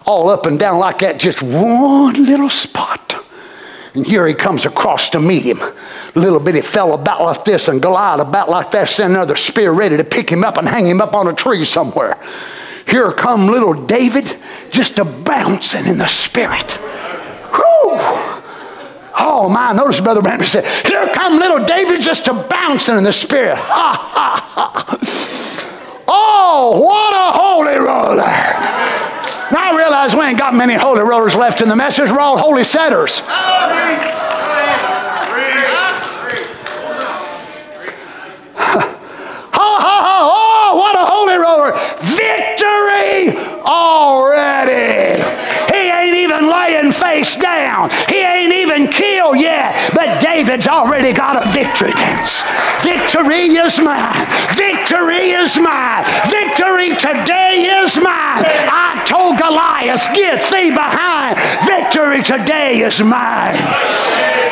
all 0.06 0.28
up 0.28 0.46
and 0.46 0.60
down 0.60 0.80
like 0.80 1.00
that, 1.00 1.18
just 1.18 1.42
one 1.42 2.14
little 2.26 2.50
spot. 2.50 3.16
And 3.94 4.06
here 4.06 4.28
he 4.28 4.34
comes 4.34 4.66
across 4.66 5.10
to 5.12 5.22
meet 5.22 5.44
him. 5.44 5.62
Little 6.14 6.42
bitty 6.42 6.60
fell 6.60 6.94
about 6.94 7.22
like 7.22 7.46
this, 7.46 7.70
and 7.70 7.82
Goliath 7.82 8.20
about 8.20 8.50
like 8.50 8.70
that, 8.72 8.90
sending 8.90 9.16
another 9.16 9.38
spear 9.38 9.72
ready 9.72 9.96
to 9.96 10.04
pick 10.04 10.30
him 10.30 10.44
up 10.44 10.58
and 10.58 10.68
hang 10.68 10.86
him 10.86 11.00
up 11.00 11.14
on 11.14 11.30
a 11.30 11.34
tree 11.34 11.64
somewhere. 11.64 12.22
Here 12.86 13.14
come 13.14 13.48
little 13.48 13.86
David, 13.86 14.38
just 14.72 15.00
a 15.00 15.06
bouncing 15.06 15.86
in 15.86 16.00
the 16.00 16.08
spirit. 16.08 16.74
Whew! 16.74 17.96
Oh 19.18 19.48
my, 19.50 19.72
notice 19.72 20.02
Brother 20.02 20.22
Branham 20.22 20.46
said, 20.46 20.66
Here 20.86 21.08
come 21.14 21.40
little 21.40 21.64
David 21.64 22.02
just 22.02 22.28
a 22.28 22.34
bouncing 22.34 22.98
in 22.98 23.06
the 23.06 23.14
spirit. 23.14 23.58
Ha 23.66 23.96
ha 24.12 24.96
ha. 25.00 25.32
Oh, 26.58 26.80
what 26.80 27.14
a 27.14 27.38
holy 27.38 27.78
roller. 27.78 28.16
Now 29.52 29.74
I 29.74 29.76
realize 29.76 30.16
we 30.16 30.22
ain't 30.22 30.40
got 30.40 30.54
many 30.54 30.76
holy 30.76 31.02
rollers 31.02 31.36
left 31.36 31.60
in 31.60 31.68
the 31.68 31.76
message. 31.76 32.10
We're 32.10 32.22
all 32.22 32.38
holy 32.38 32.64
setters. 32.64 33.20
Ha! 33.20 33.82
Oh, 39.58 40.78
what 40.78 40.96
a 40.96 41.06
holy 41.06 41.36
roller! 41.36 41.74
Victory 42.16 43.36
already! 43.66 45.35
Even 46.36 46.50
laying 46.50 46.92
face 46.92 47.38
down. 47.38 47.90
He 48.10 48.20
ain't 48.22 48.52
even 48.54 48.88
killed 48.88 49.40
yet. 49.40 49.92
But 49.94 50.20
David's 50.20 50.68
already 50.68 51.14
got 51.14 51.46
a 51.46 51.48
victory 51.50 51.92
dance. 51.92 52.44
Victory 52.84 53.56
is 53.56 53.80
mine. 53.80 54.28
Victory 54.54 55.32
is 55.32 55.58
mine. 55.58 56.04
Victory 56.28 56.90
today 56.96 57.80
is 57.84 57.96
mine. 57.96 58.44
I 58.68 59.02
told 59.08 59.38
Goliath, 59.38 60.14
get 60.14 60.50
thee 60.52 60.72
behind. 60.72 61.38
Victory 61.66 62.22
today 62.22 62.80
is 62.80 63.02
mine. 63.02 63.56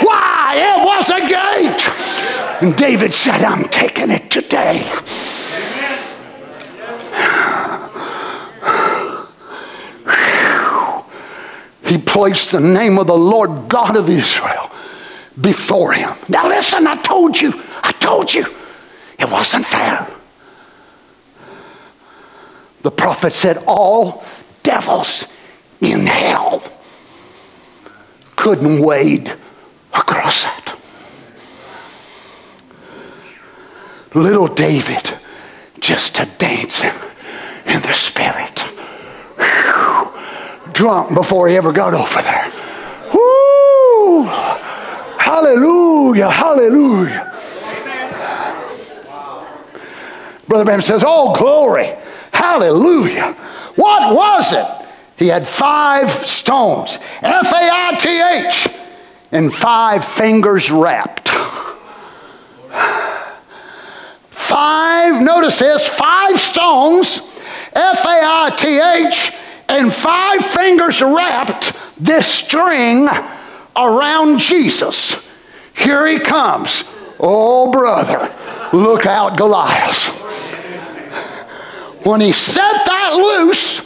Why? 0.04 0.56
It 0.56 0.86
was 0.86 1.10
a 1.10 1.20
gate. 1.20 2.62
And 2.62 2.78
David 2.78 3.14
said, 3.14 3.44
I'm 3.44 3.66
taking 3.66 4.10
it 4.10 4.30
today. 4.30 4.88
He 11.94 12.00
placed 12.00 12.54
the 12.54 12.60
name 12.60 12.98
of 12.98 13.06
the 13.06 13.16
Lord 13.16 13.70
God 13.70 13.96
of 13.96 14.10
Israel 14.10 14.72
before 15.39 15.94
him. 15.94 16.10
Now 16.28 16.48
listen, 16.48 16.88
I 16.88 16.96
told 16.96 17.39
you, 17.39 17.54
I 17.84 17.91
told 17.91 18.34
you, 18.34 18.48
it 19.20 19.30
wasn't 19.30 19.64
fair. 19.64 20.10
The 22.82 22.89
prophet 22.89 23.34
said, 23.34 23.64
All 23.68 24.26
devils 24.64 25.32
in 25.82 26.08
hell 26.08 26.64
couldn't 28.38 28.82
wade 28.82 29.32
across 29.94 30.46
that. 30.46 30.76
Little 34.16 34.48
David 34.48 35.14
just 35.80 36.18
a 36.18 36.26
dancing 36.39 36.89
in 37.68 37.84
the 37.84 37.94
spirit. 37.94 38.62
Whew. 39.38 40.03
Drunk 40.74 41.14
before 41.14 41.48
he 41.48 41.56
ever 41.56 41.72
got 41.72 41.94
over 41.94 42.22
there. 42.22 42.52
Woo! 43.14 44.24
Hallelujah, 45.18 46.30
hallelujah. 46.30 47.30
Brother 50.48 50.66
Branham 50.66 50.82
says, 50.82 51.04
Oh, 51.06 51.34
glory, 51.36 51.94
hallelujah. 52.32 53.34
What 53.76 54.14
was 54.16 54.54
it? 54.54 54.66
He 55.18 55.28
had 55.28 55.48
five 55.48 56.12
stones, 56.12 56.98
F 57.22 57.52
A 57.54 57.70
I 57.72 57.96
T 57.98 58.22
H, 58.22 58.68
and 59.32 59.54
five 59.54 60.04
fingers 60.04 60.70
wrapped. 60.70 61.30
Five, 64.30 65.24
notice 65.24 65.60
this, 65.60 65.88
five 65.88 66.40
stones, 66.40 67.20
F 67.74 68.06
A 68.06 68.22
I 68.24 68.54
T 68.56 68.80
H, 68.80 69.32
and 69.74 69.92
five 69.92 70.46
fingers 70.46 71.02
wrapped 71.02 71.74
this 71.98 72.28
string 72.28 73.10
around 73.76 74.40
Jesus. 74.40 75.32
Here 75.76 76.06
he 76.06 76.20
comes. 76.20 76.84
Oh, 77.20 77.72
brother, 77.72 78.32
look 78.72 79.08
out, 79.08 79.36
Goliath. 79.36 80.10
When 82.06 82.22
he 82.22 82.32
set 82.32 82.86
that 82.86 83.14
loose, 83.16 83.80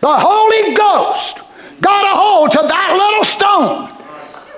the 0.00 0.18
Holy 0.18 0.74
Ghost 0.74 1.38
got 1.80 2.04
a 2.04 2.16
hold 2.18 2.50
to 2.52 2.62
that 2.66 2.96
little 2.98 3.24
stone 3.24 3.88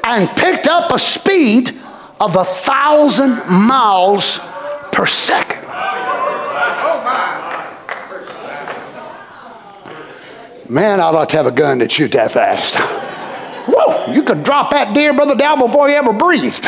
and 0.04 0.34
picked 0.38 0.68
up 0.68 0.90
a 0.90 0.98
speed 0.98 1.78
of 2.18 2.36
a 2.36 2.44
thousand 2.44 3.46
miles 3.46 4.38
per 4.90 5.04
second. 5.04 5.62
Man, 10.72 11.00
I'd 11.00 11.10
like 11.10 11.28
to 11.28 11.36
have 11.36 11.44
a 11.44 11.50
gun 11.50 11.80
that 11.80 11.92
shoot 11.92 12.12
that 12.12 12.32
fast. 12.32 12.76
Whoa, 13.68 14.10
you 14.10 14.22
could 14.22 14.42
drop 14.42 14.70
that 14.70 14.94
deer 14.94 15.12
brother 15.12 15.34
down 15.34 15.58
before 15.58 15.86
he 15.86 15.94
ever 15.94 16.14
breathed. 16.14 16.66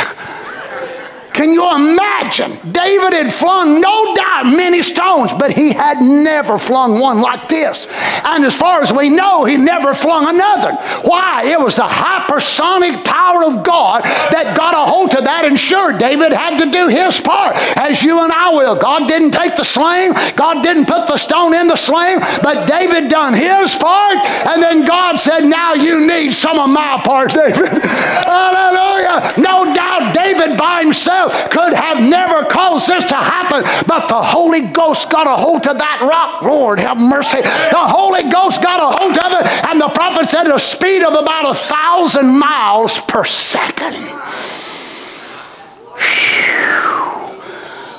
Can 1.34 1.52
you 1.52 1.68
imagine? 1.74 2.52
David 2.70 3.12
had 3.12 3.34
flung, 3.34 3.80
no 3.80 4.14
doubt, 4.14 4.46
many 4.46 4.82
stones, 4.82 5.32
but 5.32 5.50
he 5.50 5.72
had 5.72 6.00
never 6.00 6.60
flung 6.60 7.00
one 7.00 7.20
like 7.20 7.48
this. 7.48 7.88
And 8.22 8.44
as 8.44 8.54
far 8.54 8.82
as 8.82 8.92
we 8.92 9.08
know, 9.08 9.44
he 9.44 9.56
never 9.56 9.94
flung 9.94 10.28
another. 10.28 10.74
Why? 11.02 11.42
It 11.46 11.58
was 11.58 11.74
the 11.74 11.82
hypersonic 11.82 13.04
power 13.04 13.42
of 13.42 13.64
God 13.64 14.04
that 14.04 14.56
got 14.56 14.74
a 14.74 14.88
hold 14.88 15.10
to 15.10 15.22
that, 15.22 15.44
and 15.44 15.58
sure, 15.58 15.98
David 15.98 16.32
had 16.32 16.56
to 16.58 16.70
do 16.70 16.86
his 16.86 17.20
part, 17.20 17.56
as 17.76 18.00
you 18.00 18.22
and 18.22 18.32
I 18.32 18.54
will. 18.54 18.76
God 18.76 19.08
didn't 19.08 19.32
take 19.32 19.56
the 19.56 19.64
sling, 19.64 20.12
God 20.36 20.62
didn't 20.62 20.86
put 20.86 21.08
the 21.08 21.16
stone 21.16 21.52
in 21.52 21.66
the 21.66 21.76
sling, 21.76 22.20
but 22.44 22.68
David 22.68 23.10
done 23.10 23.34
his 23.34 23.74
part, 23.74 24.18
and 24.46 24.62
then 24.62 24.84
God 24.84 25.16
said, 25.18 25.40
Now 25.40 25.74
you 25.74 26.06
need 26.06 26.30
some 26.30 26.60
of 26.60 26.70
my 26.70 27.02
part, 27.04 27.34
David. 27.34 27.68
Hallelujah. 28.22 29.34
No 29.36 29.74
doubt, 29.74 30.14
David 30.14 30.56
by 30.56 30.82
himself 30.82 31.23
could 31.50 31.72
have 31.72 32.00
never 32.00 32.44
caused 32.44 32.88
this 32.88 33.04
to 33.04 33.14
happen, 33.14 33.62
but 33.86 34.08
the 34.08 34.22
Holy 34.22 34.62
Ghost 34.62 35.10
got 35.10 35.26
a 35.26 35.36
hold 35.36 35.66
of 35.66 35.78
that 35.78 36.00
rock. 36.02 36.42
Lord, 36.42 36.78
have 36.78 36.98
mercy. 36.98 37.40
The 37.40 37.86
Holy 37.86 38.22
Ghost 38.30 38.62
got 38.62 38.80
a 38.80 38.96
hold 38.96 39.16
of 39.18 39.32
it, 39.40 39.64
and 39.68 39.80
the 39.80 39.88
prophet 39.88 40.28
said 40.28 40.46
at 40.46 40.54
a 40.54 40.58
speed 40.58 41.02
of 41.02 41.14
about 41.14 41.50
a 41.50 41.54
thousand 41.54 42.38
miles 42.38 43.00
per 43.00 43.24
second. 43.24 43.94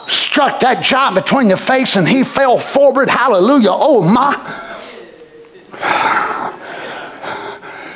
Struck 0.08 0.60
that 0.60 0.82
giant 0.84 1.16
between 1.16 1.48
the 1.48 1.58
face, 1.58 1.96
and 1.96 2.08
he 2.08 2.24
fell 2.24 2.60
forward. 2.60 3.10
Hallelujah. 3.10 3.72
Oh, 3.72 4.02
my. 4.02 4.36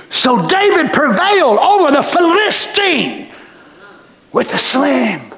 So 0.09 0.47
David 0.47 0.91
prevailed 0.91 1.59
over 1.59 1.91
the 1.91 2.03
Philistine 2.03 3.28
with 4.31 4.53
a 4.53 4.57
sling 4.57 5.31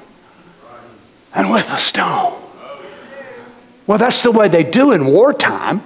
and 1.34 1.50
with 1.50 1.70
a 1.72 1.78
stone. 1.78 2.34
Well, 3.86 3.98
that's 3.98 4.22
the 4.22 4.30
way 4.30 4.48
they 4.48 4.64
do 4.64 4.92
in 4.92 5.06
wartime. 5.06 5.82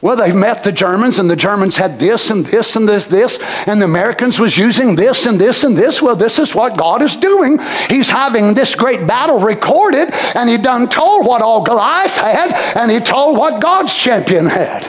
Well, 0.00 0.14
they 0.14 0.32
met 0.32 0.62
the 0.62 0.70
Germans, 0.70 1.18
and 1.18 1.28
the 1.28 1.34
Germans 1.34 1.76
had 1.76 1.98
this 1.98 2.30
and 2.30 2.46
this 2.46 2.76
and 2.76 2.88
this, 2.88 3.08
this, 3.08 3.38
and 3.66 3.80
the 3.80 3.84
Americans 3.84 4.38
was 4.38 4.56
using 4.56 4.94
this 4.94 5.26
and 5.26 5.40
this 5.40 5.64
and 5.64 5.76
this. 5.76 6.00
Well, 6.00 6.14
this 6.14 6.38
is 6.38 6.54
what 6.54 6.76
God 6.76 7.02
is 7.02 7.16
doing. 7.16 7.58
He's 7.88 8.08
having 8.08 8.54
this 8.54 8.76
great 8.76 9.08
battle 9.08 9.40
recorded, 9.40 10.10
and 10.36 10.48
he 10.48 10.56
done 10.56 10.88
told 10.88 11.26
what 11.26 11.42
all 11.42 11.62
Goliath 11.62 12.16
had, 12.16 12.52
and 12.76 12.92
he 12.92 13.00
told 13.00 13.36
what 13.36 13.60
God's 13.60 13.92
champion 13.94 14.46
had. 14.46 14.84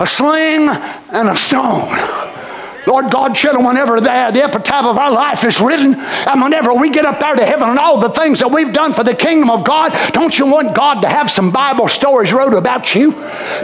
A 0.00 0.06
sling 0.06 0.68
and 0.68 1.28
a 1.28 1.36
stone. 1.36 2.25
Lord 2.86 3.10
God, 3.10 3.34
children, 3.34 3.66
whenever 3.66 4.00
the, 4.00 4.30
the 4.32 4.44
epitaph 4.44 4.84
of 4.84 4.96
our 4.96 5.10
life 5.10 5.44
is 5.44 5.60
written, 5.60 5.94
and 5.96 6.40
whenever 6.40 6.72
we 6.72 6.88
get 6.90 7.04
up 7.04 7.18
there 7.18 7.34
to 7.34 7.44
heaven 7.44 7.68
and 7.68 7.78
all 7.78 7.98
the 7.98 8.08
things 8.08 8.38
that 8.38 8.50
we've 8.50 8.72
done 8.72 8.92
for 8.92 9.02
the 9.02 9.14
kingdom 9.14 9.50
of 9.50 9.64
God, 9.64 9.92
don't 10.12 10.38
you 10.38 10.46
want 10.46 10.74
God 10.74 11.00
to 11.02 11.08
have 11.08 11.28
some 11.28 11.50
Bible 11.50 11.88
stories 11.88 12.32
wrote 12.32 12.54
about 12.54 12.94
you? 12.94 13.12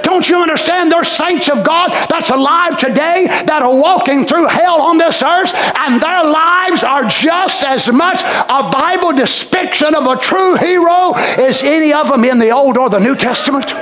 Don't 0.03 0.29
you 0.29 0.39
understand 0.39 0.91
there's 0.91 1.09
saints 1.09 1.49
of 1.49 1.65
God 1.65 1.91
that's 2.11 2.31
alive 2.31 2.79
today 2.79 3.27
that 3.47 3.63
are 3.63 3.75
walking 3.75 4.27
through 4.27 4.49
hell 4.49 4.83
on 4.83 4.99
this 4.99 5.23
earth, 5.23 5.55
and 5.55 6.03
their 6.03 6.25
lives 6.25 6.83
are 6.83 7.05
just 7.05 7.63
as 7.65 7.91
much 7.93 8.23
a 8.23 8.71
Bible 8.71 9.13
depiction 9.13 9.95
of 9.95 10.07
a 10.07 10.17
true 10.19 10.57
hero 10.57 11.15
as 11.15 11.63
any 11.63 11.93
of 11.93 12.09
them 12.09 12.25
in 12.25 12.41
the 12.41 12.51
Old 12.51 12.77
or 12.77 12.91
the 12.91 12.99
New 12.99 13.15
Testament? 13.15 13.73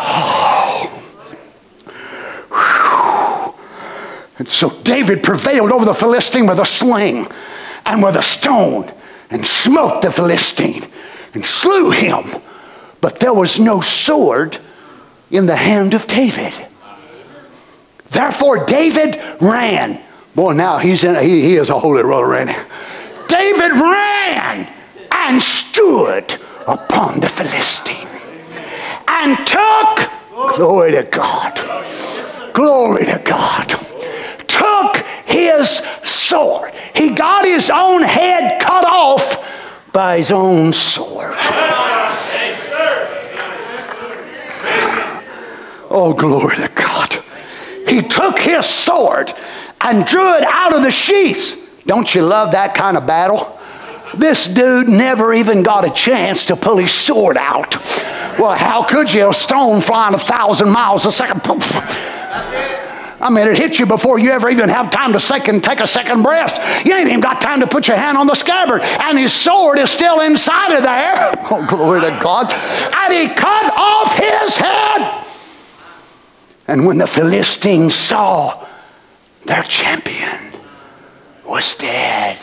Oh. 0.00 0.37
And 4.38 4.48
so 4.48 4.70
David 4.82 5.24
prevailed 5.24 5.72
over 5.72 5.84
the 5.84 5.94
Philistine 5.94 6.46
with 6.46 6.60
a 6.60 6.64
sling 6.64 7.26
and 7.84 8.02
with 8.02 8.16
a 8.16 8.22
stone 8.22 8.90
and 9.30 9.44
smote 9.44 10.02
the 10.02 10.12
Philistine 10.12 10.84
and 11.34 11.44
slew 11.44 11.90
him. 11.90 12.40
But 13.00 13.20
there 13.20 13.34
was 13.34 13.58
no 13.58 13.80
sword 13.80 14.58
in 15.30 15.46
the 15.46 15.56
hand 15.56 15.92
of 15.94 16.06
David. 16.06 16.54
Therefore, 18.10 18.64
David 18.64 19.20
ran. 19.40 20.00
Boy, 20.34 20.52
now 20.52 20.78
he's 20.78 21.02
in, 21.02 21.20
he, 21.22 21.42
he 21.42 21.56
is 21.56 21.68
a 21.68 21.78
holy 21.78 22.02
roller, 22.02 22.36
ain't 22.36 22.50
he? 22.50 22.56
David 23.26 23.72
ran 23.72 24.72
and 25.10 25.42
stood 25.42 26.34
upon 26.66 27.20
the 27.20 27.28
Philistine 27.28 28.08
and 29.08 29.36
took, 29.46 30.56
glory 30.56 30.92
to 30.92 31.02
God, 31.10 32.52
glory 32.54 33.04
to 33.04 33.20
God 33.24 33.74
took 34.58 34.96
his 35.26 35.82
sword. 36.02 36.72
He 36.94 37.10
got 37.10 37.44
his 37.44 37.70
own 37.70 38.02
head 38.02 38.60
cut 38.60 38.84
off 38.84 39.44
by 39.92 40.18
his 40.18 40.30
own 40.30 40.72
sword. 40.72 41.36
Oh, 45.90 46.14
glory 46.16 46.56
to 46.56 46.70
God. 46.74 47.16
He 47.88 48.02
took 48.02 48.38
his 48.38 48.66
sword 48.66 49.32
and 49.80 50.04
drew 50.04 50.36
it 50.36 50.44
out 50.44 50.74
of 50.74 50.82
the 50.82 50.90
sheath. 50.90 51.82
Don't 51.86 52.14
you 52.14 52.22
love 52.22 52.52
that 52.52 52.74
kind 52.74 52.96
of 52.96 53.06
battle? 53.06 53.58
This 54.14 54.46
dude 54.46 54.88
never 54.88 55.32
even 55.32 55.62
got 55.62 55.86
a 55.86 55.90
chance 55.90 56.46
to 56.46 56.56
pull 56.56 56.76
his 56.76 56.92
sword 56.92 57.36
out. 57.38 57.76
Well, 58.38 58.54
how 58.54 58.82
could 58.84 59.12
you? 59.12 59.30
A 59.30 59.34
stone 59.34 59.80
flying 59.80 60.14
a 60.14 60.18
thousand 60.18 60.70
miles 60.70 61.06
a 61.06 61.12
second. 61.12 61.42
I 63.20 63.30
mean, 63.30 63.48
it 63.48 63.58
hits 63.58 63.78
you 63.80 63.86
before 63.86 64.18
you 64.18 64.30
ever 64.30 64.48
even 64.48 64.68
have 64.68 64.90
time 64.90 65.12
to 65.12 65.20
second, 65.20 65.64
take 65.64 65.80
a 65.80 65.86
second 65.86 66.22
breath. 66.22 66.86
You 66.86 66.94
ain't 66.94 67.08
even 67.08 67.20
got 67.20 67.40
time 67.40 67.60
to 67.60 67.66
put 67.66 67.88
your 67.88 67.96
hand 67.96 68.16
on 68.16 68.28
the 68.28 68.34
scabbard. 68.34 68.82
And 68.82 69.18
his 69.18 69.32
sword 69.32 69.78
is 69.78 69.90
still 69.90 70.20
inside 70.20 70.76
of 70.76 70.82
there. 70.82 71.34
Oh, 71.50 71.66
glory 71.66 72.02
to 72.02 72.10
God. 72.22 72.52
And 72.52 73.12
he 73.12 73.34
cut 73.34 73.72
off 73.74 74.14
his 74.14 74.56
head. 74.56 75.24
And 76.68 76.84
when 76.84 76.98
the 76.98 77.06
Philistines 77.06 77.94
saw 77.94 78.66
their 79.46 79.62
champion 79.62 80.52
was 81.46 81.74
dead, 81.74 82.36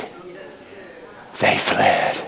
they 1.39 1.57
fled. 1.59 2.19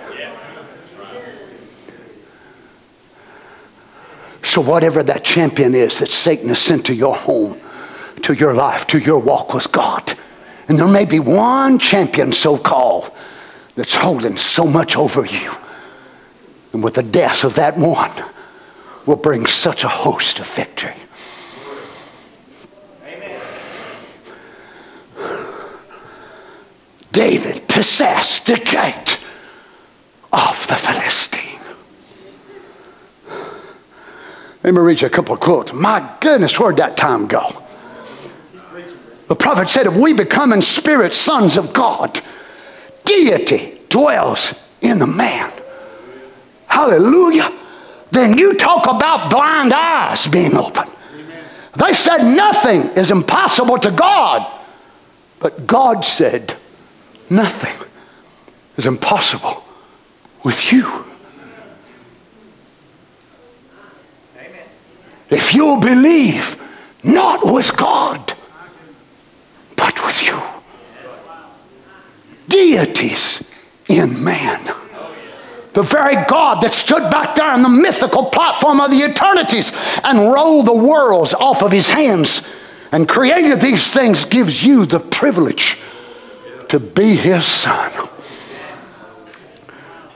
So, 4.44 4.62
whatever 4.62 5.02
that 5.04 5.24
champion 5.24 5.74
is 5.74 6.00
that 6.00 6.12
Satan 6.12 6.50
has 6.50 6.60
sent 6.60 6.86
to 6.86 6.94
your 6.94 7.16
home, 7.16 7.60
to 8.24 8.34
your 8.34 8.54
life, 8.54 8.88
to 8.88 9.00
your 9.00 9.20
walk 9.20 9.54
with 9.54 9.72
God, 9.72 10.14
and 10.68 10.78
there 10.78 10.88
may 10.88 11.06
be 11.06 11.20
one 11.20 11.80
champion, 11.80 12.34
so 12.34 12.58
called, 12.58 13.12
that's 13.76 13.96
holding 13.96 14.38
so 14.38 14.66
much 14.66 14.98
over 14.98 15.26
you. 15.26 15.52
And 16.74 16.84
with 16.84 16.96
the 16.96 17.04
death 17.04 17.44
of 17.44 17.56
that 17.56 17.78
one, 17.78 18.12
will 19.06 19.16
bring 19.16 19.46
such 19.46 19.84
a 19.86 19.88
host 19.88 20.40
of 20.40 20.48
victory. 20.48 20.94
Amen. 23.06 23.42
David 27.14 27.68
possessed 27.70 28.46
the 28.48 28.58
gate 28.58 29.20
of 30.34 30.68
the 30.68 30.76
Philistine. 30.76 31.44
Let 34.64 34.74
me 34.74 34.82
read 34.82 35.00
you 35.00 35.08
a 35.08 35.10
couple 35.10 35.34
of 35.34 35.40
quotes. 35.40 35.72
My 35.72 36.18
goodness, 36.20 36.60
where'd 36.60 36.76
that 36.78 36.98
time 36.98 37.28
go? 37.28 37.64
The 39.28 39.36
prophet 39.36 39.70
said, 39.70 39.88
If 39.88 39.96
we 39.96 40.14
become 40.14 40.54
in 40.54 40.62
spirit 40.62 41.14
sons 41.14 41.58
of 41.58 41.74
God, 41.74 42.20
deity 43.04 43.80
dwells 43.90 44.66
in 44.82 45.00
the 45.00 45.08
man. 45.08 45.52
Hallelujah. 46.68 47.52
Then 48.12 48.38
you 48.38 48.56
talk 48.56 48.88
about 48.88 49.30
blind 49.30 49.74
eyes 49.74 50.28
being 50.28 50.56
open. 50.56 50.88
They 51.76 51.94
said 51.94 52.24
nothing 52.24 52.82
is 52.98 53.12
impossible 53.12 53.78
to 53.80 53.92
God, 53.92 54.50
but 55.40 55.68
God 55.68 56.04
said 56.04 56.56
nothing 57.30 57.76
is 58.78 58.86
impossible 58.86 59.64
with 60.44 60.72
you. 60.72 61.04
if 65.30 65.54
you'll 65.54 65.80
believe, 65.82 66.56
not 67.04 67.46
with 67.46 67.76
God, 67.76 68.34
but 69.78 70.06
with 70.06 70.28
you. 70.28 70.38
Deities 72.50 73.50
in 73.88 74.22
man. 74.22 74.66
The 75.72 75.82
very 75.84 76.16
God 76.28 76.62
that 76.62 76.74
stood 76.74 77.10
back 77.10 77.36
there 77.36 77.50
on 77.50 77.62
the 77.62 77.70
mythical 77.70 78.26
platform 78.26 78.82
of 78.82 78.92
the 78.92 79.04
eternities 79.04 79.72
and 80.04 80.34
rolled 80.34 80.66
the 80.66 80.74
worlds 80.74 81.34
off 81.34 81.64
of 81.64 81.72
his 81.72 81.90
hands 81.90 82.54
and 82.92 83.08
created 83.08 83.62
these 83.62 83.94
things 83.94 84.26
gives 84.26 84.62
you 84.62 84.86
the 84.86 85.00
privilege 85.00 85.78
to 86.68 86.80
be 86.80 87.16
his 87.16 87.46
son. 87.46 87.92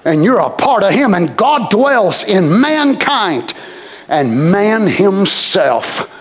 And 0.04 0.24
you're 0.24 0.40
a 0.40 0.50
part 0.50 0.84
of 0.84 0.92
him, 0.92 1.14
and 1.14 1.38
God 1.38 1.70
dwells 1.70 2.24
in 2.24 2.60
mankind 2.60 3.54
and 4.12 4.52
man 4.52 4.88
himself 4.88 6.20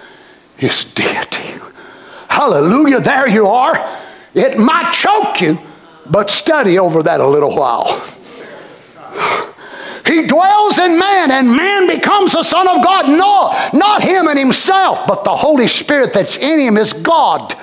is 0.61 0.85
deity. 0.85 1.40
Hallelujah, 2.31 3.01
there 3.01 3.29
you 3.29 3.47
are. 3.47 3.99
It 4.35 4.59
might 4.59 4.93
choke 4.93 5.41
you, 5.41 5.59
but 6.09 6.31
study 6.31 6.79
over 6.79 7.03
that 7.03 7.21
a 7.21 7.27
little 7.27 7.55
while. 7.55 8.01
He 10.07 10.27
dwells 10.27 10.79
in 10.79 10.99
man, 10.99 11.31
and 11.31 11.55
man 11.55 11.87
becomes 11.87 12.33
the 12.33 12.43
Son 12.43 12.67
of 12.67 12.83
God. 12.83 13.09
No, 13.09 13.79
not 13.79 14.03
him 14.03 14.29
and 14.29 14.39
himself, 14.39 15.07
but 15.07 15.25
the 15.25 15.37
Holy 15.37 15.69
Spirit 15.69 16.13
that's 16.13 16.37
in 16.37 16.59
him 16.59 16.77
is 16.77 16.93
God. 16.93 17.55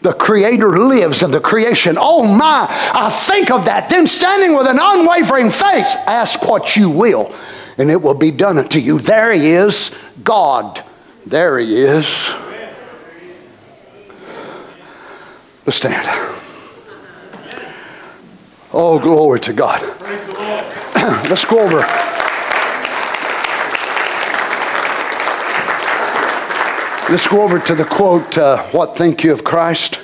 The 0.00 0.12
Creator 0.12 0.78
lives 0.78 1.22
in 1.22 1.30
the 1.30 1.40
creation. 1.40 1.96
Oh 1.98 2.22
my, 2.22 2.66
I 2.68 3.10
think 3.10 3.50
of 3.50 3.64
that. 3.64 3.88
Then 3.88 4.06
standing 4.06 4.56
with 4.56 4.66
an 4.66 4.78
unwavering 4.80 5.50
faith, 5.50 5.96
ask 6.06 6.42
what 6.42 6.76
you 6.76 6.88
will 6.88 7.34
and 7.78 7.90
it 7.90 8.00
will 8.00 8.14
be 8.14 8.30
done 8.30 8.58
unto 8.58 8.78
you. 8.78 8.98
There 8.98 9.32
he 9.32 9.50
is, 9.50 9.96
God. 10.22 10.84
There 11.26 11.58
he 11.58 11.76
is. 11.76 12.06
Let's 15.64 15.76
stand. 15.76 16.04
Oh, 18.72 18.98
glory 18.98 19.38
to 19.40 19.52
God. 19.52 19.80
Let's 21.28 21.44
go 21.44 21.60
over. 21.60 21.78
Let's 27.10 27.28
go 27.28 27.42
over 27.42 27.60
to 27.60 27.74
the 27.74 27.84
quote, 27.84 28.38
uh, 28.38 28.62
What 28.68 28.96
Think 28.96 29.22
You 29.22 29.32
of 29.32 29.44
Christ? 29.44 30.00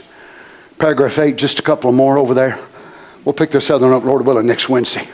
Paragraph 0.79 1.19
8, 1.19 1.37
just 1.37 1.59
a 1.59 1.63
couple 1.63 1.91
more 1.91 2.19
over 2.19 2.35
there. 2.35 2.59
We'll 3.25 3.33
pick 3.33 3.51
this 3.51 3.71
other 3.71 3.87
one 3.87 3.97
up, 3.97 4.05
Lord 4.05 4.27
willing, 4.27 4.47
next 4.47 4.69
Wednesday. 4.69 5.09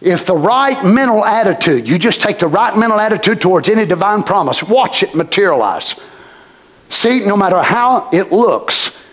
If 0.00 0.26
the 0.26 0.34
right 0.36 0.82
mental 0.84 1.24
attitude, 1.24 1.88
you 1.88 1.98
just 1.98 2.20
take 2.20 2.38
the 2.38 2.48
right 2.48 2.76
mental 2.76 2.98
attitude 2.98 3.40
towards 3.40 3.68
any 3.68 3.86
divine 3.86 4.22
promise, 4.22 4.62
watch 4.62 5.02
it 5.02 5.14
materialize. 5.14 5.94
See, 6.88 7.26
no 7.26 7.36
matter 7.36 7.60
how 7.60 8.08
it 8.12 8.32
looks, 8.32 9.03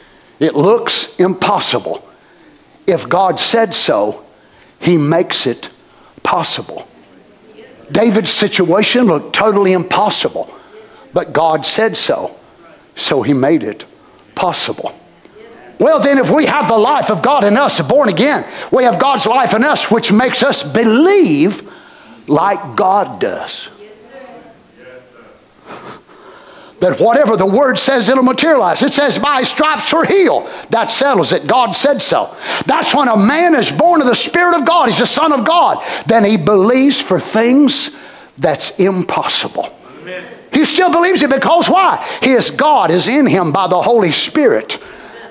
it 0.42 0.56
looks 0.56 1.20
impossible. 1.20 2.04
If 2.88 3.08
God 3.08 3.40
said 3.40 3.74
so, 3.74 4.26
He 4.80 4.98
makes 4.98 5.46
it 5.46 5.70
possible. 6.24 6.88
David's 7.92 8.32
situation 8.32 9.06
looked 9.06 9.36
totally 9.36 9.74
impossible, 9.74 10.52
but 11.14 11.32
God 11.32 11.66
said 11.66 11.96
so, 11.96 12.38
so 12.96 13.22
He 13.22 13.34
made 13.34 13.64
it 13.64 13.86
possible. 14.34 14.98
Well, 15.80 16.00
then, 16.00 16.18
if 16.18 16.30
we 16.30 16.46
have 16.46 16.68
the 16.68 16.78
life 16.78 17.10
of 17.10 17.22
God 17.22 17.44
in 17.44 17.58
us, 17.58 17.82
born 17.82 18.10
again, 18.10 18.46
we 18.72 18.84
have 18.84 19.00
God's 19.00 19.26
life 19.26 19.54
in 19.54 19.64
us, 19.64 19.90
which 19.90 20.12
makes 20.12 20.44
us 20.44 20.62
believe 20.62 21.72
like 22.28 22.76
God 22.76 23.20
does. 23.20 23.68
That 26.82 27.00
whatever 27.00 27.38
the 27.38 27.46
word 27.46 27.78
says, 27.78 28.10
it'll 28.10 28.24
materialize. 28.24 28.84
It 28.84 28.94
says, 28.94 29.18
by 29.18 29.44
stripes 29.44 29.94
we're 29.94 30.06
healed. 30.06 30.50
That 30.72 30.92
settles 30.92 31.32
it. 31.32 31.48
God 31.48 31.72
said 31.74 32.02
so. 32.02 32.36
That's 32.66 32.94
when 32.94 33.08
a 33.08 33.16
man 33.16 33.56
is 33.56 33.72
born 33.72 34.02
of 34.02 34.08
the 34.08 34.16
Spirit 34.16 34.58
of 34.58 34.66
God, 34.66 34.88
he's 34.88 35.00
a 35.00 35.06
son 35.06 35.32
of 35.32 35.46
God. 35.46 35.84
Then 36.08 36.26
he 36.26 36.38
believes 36.38 37.00
for 37.00 37.20
things 37.20 37.98
that's 38.38 38.80
impossible. 38.80 39.70
Amen. 40.02 40.26
He 40.52 40.66
still 40.66 40.92
believes 40.92 41.22
it 41.22 41.30
because 41.30 41.70
why? 41.70 42.06
His 42.22 42.50
God 42.50 42.92
is 42.92 43.08
in 43.08 43.26
him 43.26 43.52
by 43.52 43.68
the 43.68 43.82
Holy 43.82 44.12
Spirit 44.12 44.78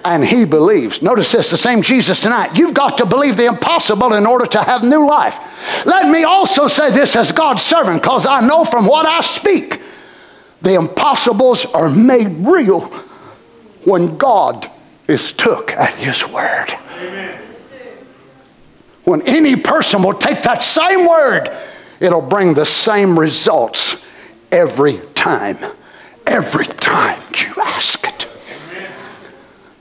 and 0.04 0.24
he 0.24 0.44
believes. 0.44 1.02
Notice 1.02 1.32
this 1.32 1.50
the 1.50 1.56
same 1.56 1.82
Jesus 1.82 2.20
tonight. 2.20 2.56
You've 2.56 2.74
got 2.74 2.98
to 2.98 3.06
believe 3.06 3.36
the 3.36 3.46
impossible 3.46 4.14
in 4.14 4.26
order 4.26 4.46
to 4.46 4.62
have 4.62 4.82
new 4.82 5.06
life. 5.06 5.38
Let 5.84 6.08
me 6.08 6.24
also 6.24 6.68
say 6.68 6.90
this 6.90 7.16
as 7.16 7.32
God's 7.32 7.62
servant, 7.62 8.02
because 8.02 8.24
I 8.24 8.40
know 8.40 8.64
from 8.64 8.86
what 8.86 9.06
I 9.06 9.20
speak, 9.20 9.80
the 10.62 10.74
impossibles 10.74 11.64
are 11.66 11.88
made 11.88 12.28
real 12.46 12.80
when 13.84 14.18
God 14.18 14.70
is 15.08 15.32
took 15.32 15.72
at 15.72 15.94
his 15.94 16.26
word. 16.28 16.66
Amen. 16.96 17.40
When 19.04 19.22
any 19.26 19.56
person 19.56 20.02
will 20.02 20.14
take 20.14 20.42
that 20.42 20.62
same 20.62 21.06
word, 21.08 21.48
it'll 21.98 22.20
bring 22.20 22.54
the 22.54 22.66
same 22.66 23.18
results 23.18 24.06
every 24.52 25.00
time. 25.14 25.58
Every 26.26 26.66
time 26.66 27.20
you 27.38 27.62
ask 27.62 28.06
it. 28.06 28.28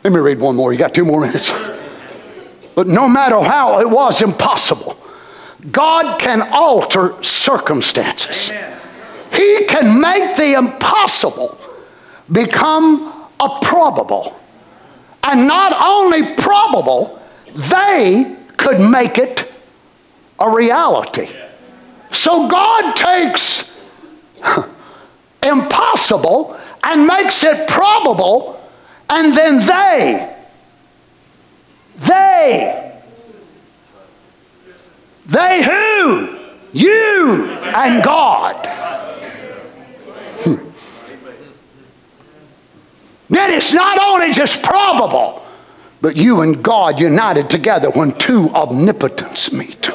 Let 0.03 0.13
me 0.13 0.19
read 0.19 0.39
one 0.39 0.55
more. 0.55 0.71
You 0.71 0.79
got 0.79 0.95
two 0.95 1.05
more 1.05 1.21
minutes. 1.21 1.51
But 2.73 2.87
no 2.87 3.09
matter 3.09 3.39
how 3.41 3.81
it 3.81 3.89
was 3.89 4.21
impossible, 4.21 4.97
God 5.69 6.19
can 6.19 6.41
alter 6.41 7.21
circumstances. 7.21 8.51
He 9.39 9.63
can 9.67 10.01
make 10.01 10.35
the 10.35 10.57
impossible 10.57 11.57
become 12.29 13.29
a 13.39 13.59
probable. 13.61 14.37
And 15.23 15.47
not 15.47 15.71
only 15.81 16.35
probable, 16.35 17.21
they 17.55 18.35
could 18.57 18.81
make 18.81 19.17
it 19.17 19.49
a 20.39 20.49
reality. 20.49 21.29
So 22.11 22.49
God 22.49 22.97
takes 22.97 23.81
impossible 25.41 26.59
and 26.83 27.07
makes 27.07 27.41
it 27.41 27.65
probable 27.69 28.61
and 29.09 29.31
then 29.31 29.65
they, 29.65 30.35
they, 31.95 33.01
they 35.27 35.63
who? 35.63 36.39
You 36.73 37.51
and 37.73 38.03
God. 38.03 38.89
Hmm. 40.43 40.69
Then 43.29 43.51
it's 43.51 43.73
not 43.73 43.99
only 43.99 44.33
just 44.33 44.63
probable, 44.63 45.45
but 46.01 46.15
you 46.15 46.41
and 46.41 46.63
God 46.63 46.99
united 46.99 47.49
together 47.49 47.89
when 47.89 48.13
two 48.13 48.49
omnipotents 48.49 49.51
meet. 49.51 49.89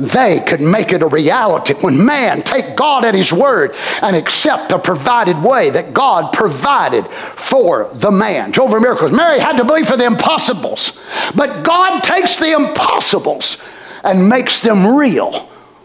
They 0.00 0.40
could 0.40 0.60
make 0.60 0.92
it 0.92 1.02
a 1.02 1.06
reality 1.06 1.74
when 1.74 2.04
man 2.04 2.42
take 2.42 2.74
God 2.76 3.04
at 3.04 3.14
his 3.14 3.32
word 3.32 3.72
and 4.00 4.16
accept 4.16 4.70
the 4.70 4.78
provided 4.78 5.40
way 5.40 5.70
that 5.70 5.92
God 5.92 6.32
provided 6.32 7.06
for 7.06 7.88
the 7.94 8.10
man. 8.10 8.52
Jehovah 8.52 8.80
miracles. 8.80 9.12
Mary 9.12 9.38
had 9.38 9.58
to 9.58 9.64
believe 9.64 9.86
for 9.86 9.96
the 9.96 10.06
impossibles, 10.06 11.00
but 11.36 11.62
God 11.62 12.02
takes 12.02 12.38
the 12.38 12.52
impossibles 12.52 13.62
and 14.02 14.28
makes 14.28 14.62
them 14.62 14.96
real 14.96 15.32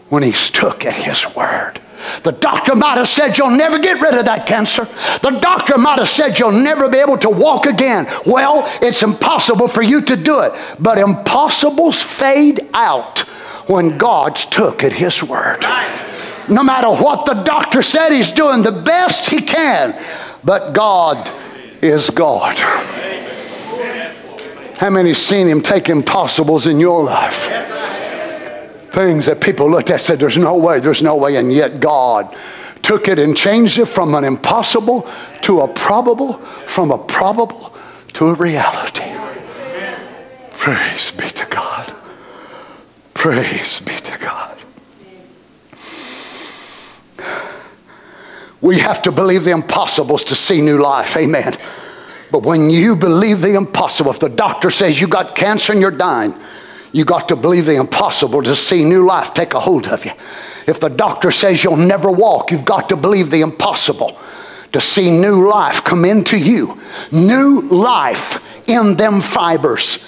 when 0.08 0.22
he's 0.22 0.50
took 0.50 0.84
at 0.84 0.94
his 0.94 1.24
word. 1.36 1.80
The 2.22 2.32
doctor 2.32 2.74
might 2.74 2.98
have 2.98 3.08
said 3.08 3.38
you'll 3.38 3.50
never 3.50 3.78
get 3.78 4.00
rid 4.00 4.14
of 4.14 4.24
that 4.24 4.46
cancer. 4.46 4.84
The 5.22 5.38
doctor 5.40 5.78
might 5.78 5.98
have 5.98 6.08
said 6.08 6.38
you'll 6.38 6.52
never 6.52 6.88
be 6.88 6.98
able 6.98 7.18
to 7.18 7.30
walk 7.30 7.66
again. 7.66 8.06
Well, 8.26 8.64
it's 8.82 9.02
impossible 9.02 9.68
for 9.68 9.82
you 9.82 10.00
to 10.02 10.16
do 10.16 10.40
it. 10.40 10.52
But 10.78 10.98
impossibles 10.98 12.02
fade 12.02 12.68
out 12.72 13.20
when 13.68 13.98
God's 13.98 14.44
took 14.46 14.84
at 14.84 14.92
His 14.92 15.22
word. 15.22 15.64
No 16.48 16.62
matter 16.62 16.88
what 16.88 17.26
the 17.26 17.34
doctor 17.34 17.82
said, 17.82 18.10
he's 18.10 18.30
doing 18.30 18.62
the 18.62 18.72
best 18.72 19.30
he 19.30 19.42
can. 19.42 19.94
But 20.42 20.72
God 20.72 21.30
is 21.82 22.08
God. 22.10 22.56
How 24.78 24.90
many 24.90 25.12
seen 25.12 25.46
him 25.46 25.60
take 25.60 25.88
impossibles 25.88 26.66
in 26.66 26.80
your 26.80 27.04
life? 27.04 27.48
Things 28.98 29.26
that 29.26 29.40
people 29.40 29.70
looked 29.70 29.90
at 29.90 30.00
said, 30.00 30.18
There's 30.18 30.38
no 30.38 30.56
way, 30.56 30.80
there's 30.80 31.02
no 31.04 31.14
way. 31.14 31.36
And 31.36 31.52
yet 31.52 31.78
God 31.78 32.36
took 32.82 33.06
it 33.06 33.20
and 33.20 33.36
changed 33.36 33.78
it 33.78 33.86
from 33.86 34.14
an 34.16 34.24
impossible 34.24 35.08
to 35.42 35.60
a 35.60 35.68
probable, 35.68 36.34
from 36.66 36.90
a 36.90 36.98
probable 36.98 37.72
to 38.14 38.26
a 38.26 38.34
reality. 38.34 39.04
Praise 40.52 41.12
be 41.12 41.28
to 41.28 41.46
God. 41.46 41.94
Praise 43.14 43.80
be 43.80 43.94
to 43.94 44.18
God. 44.18 44.58
We 48.60 48.80
have 48.80 49.02
to 49.02 49.12
believe 49.12 49.44
the 49.44 49.52
impossibles 49.52 50.24
to 50.24 50.34
see 50.34 50.60
new 50.60 50.78
life. 50.78 51.16
Amen. 51.16 51.54
But 52.32 52.42
when 52.42 52.68
you 52.68 52.96
believe 52.96 53.42
the 53.42 53.54
impossible, 53.54 54.10
if 54.10 54.18
the 54.18 54.28
doctor 54.28 54.70
says 54.70 55.00
you 55.00 55.06
got 55.06 55.36
cancer 55.36 55.72
and 55.72 55.80
you're 55.80 55.92
dying, 55.92 56.34
you 56.98 57.04
got 57.04 57.28
to 57.28 57.36
believe 57.36 57.66
the 57.66 57.76
impossible 57.76 58.42
to 58.42 58.56
see 58.56 58.84
new 58.84 59.06
life 59.06 59.32
take 59.32 59.54
a 59.54 59.60
hold 59.60 59.86
of 59.88 60.04
you. 60.04 60.12
If 60.66 60.80
the 60.80 60.88
doctor 60.88 61.30
says 61.30 61.62
you'll 61.62 61.76
never 61.76 62.10
walk, 62.10 62.50
you've 62.50 62.64
got 62.64 62.88
to 62.88 62.96
believe 62.96 63.30
the 63.30 63.40
impossible 63.40 64.18
to 64.72 64.80
see 64.80 65.10
new 65.10 65.48
life 65.48 65.84
come 65.84 66.04
into 66.04 66.36
you. 66.36 66.78
New 67.10 67.62
life 67.62 68.44
in 68.68 68.96
them 68.96 69.20
fibers. 69.20 70.06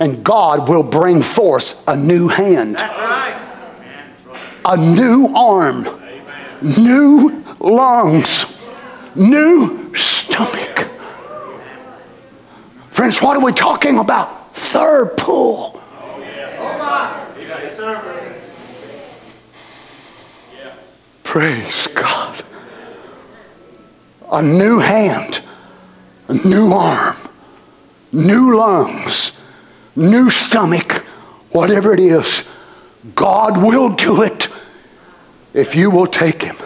And 0.00 0.24
God 0.24 0.68
will 0.68 0.82
bring 0.82 1.22
forth 1.22 1.86
a 1.86 1.94
new 1.94 2.28
hand, 2.28 2.76
a 2.80 4.76
new 4.76 5.28
arm, 5.34 5.86
new 6.62 7.44
lungs, 7.60 8.58
new 9.14 9.94
stomach. 9.94 10.88
Friends, 12.90 13.20
what 13.20 13.36
are 13.36 13.44
we 13.44 13.52
talking 13.52 13.98
about? 13.98 14.56
Third 14.56 15.16
pull. 15.16 15.79
Praise 21.30 21.86
God. 21.94 22.42
A 24.32 24.42
new 24.42 24.80
hand, 24.80 25.40
a 26.26 26.34
new 26.34 26.72
arm, 26.72 27.16
new 28.10 28.56
lungs, 28.56 29.40
new 29.94 30.28
stomach, 30.28 31.04
whatever 31.50 31.94
it 31.94 32.00
is, 32.00 32.42
God 33.14 33.62
will 33.62 33.90
do 33.90 34.22
it 34.22 34.48
if 35.54 35.76
you 35.76 35.88
will 35.88 36.08
take 36.08 36.42
Him 36.42 36.56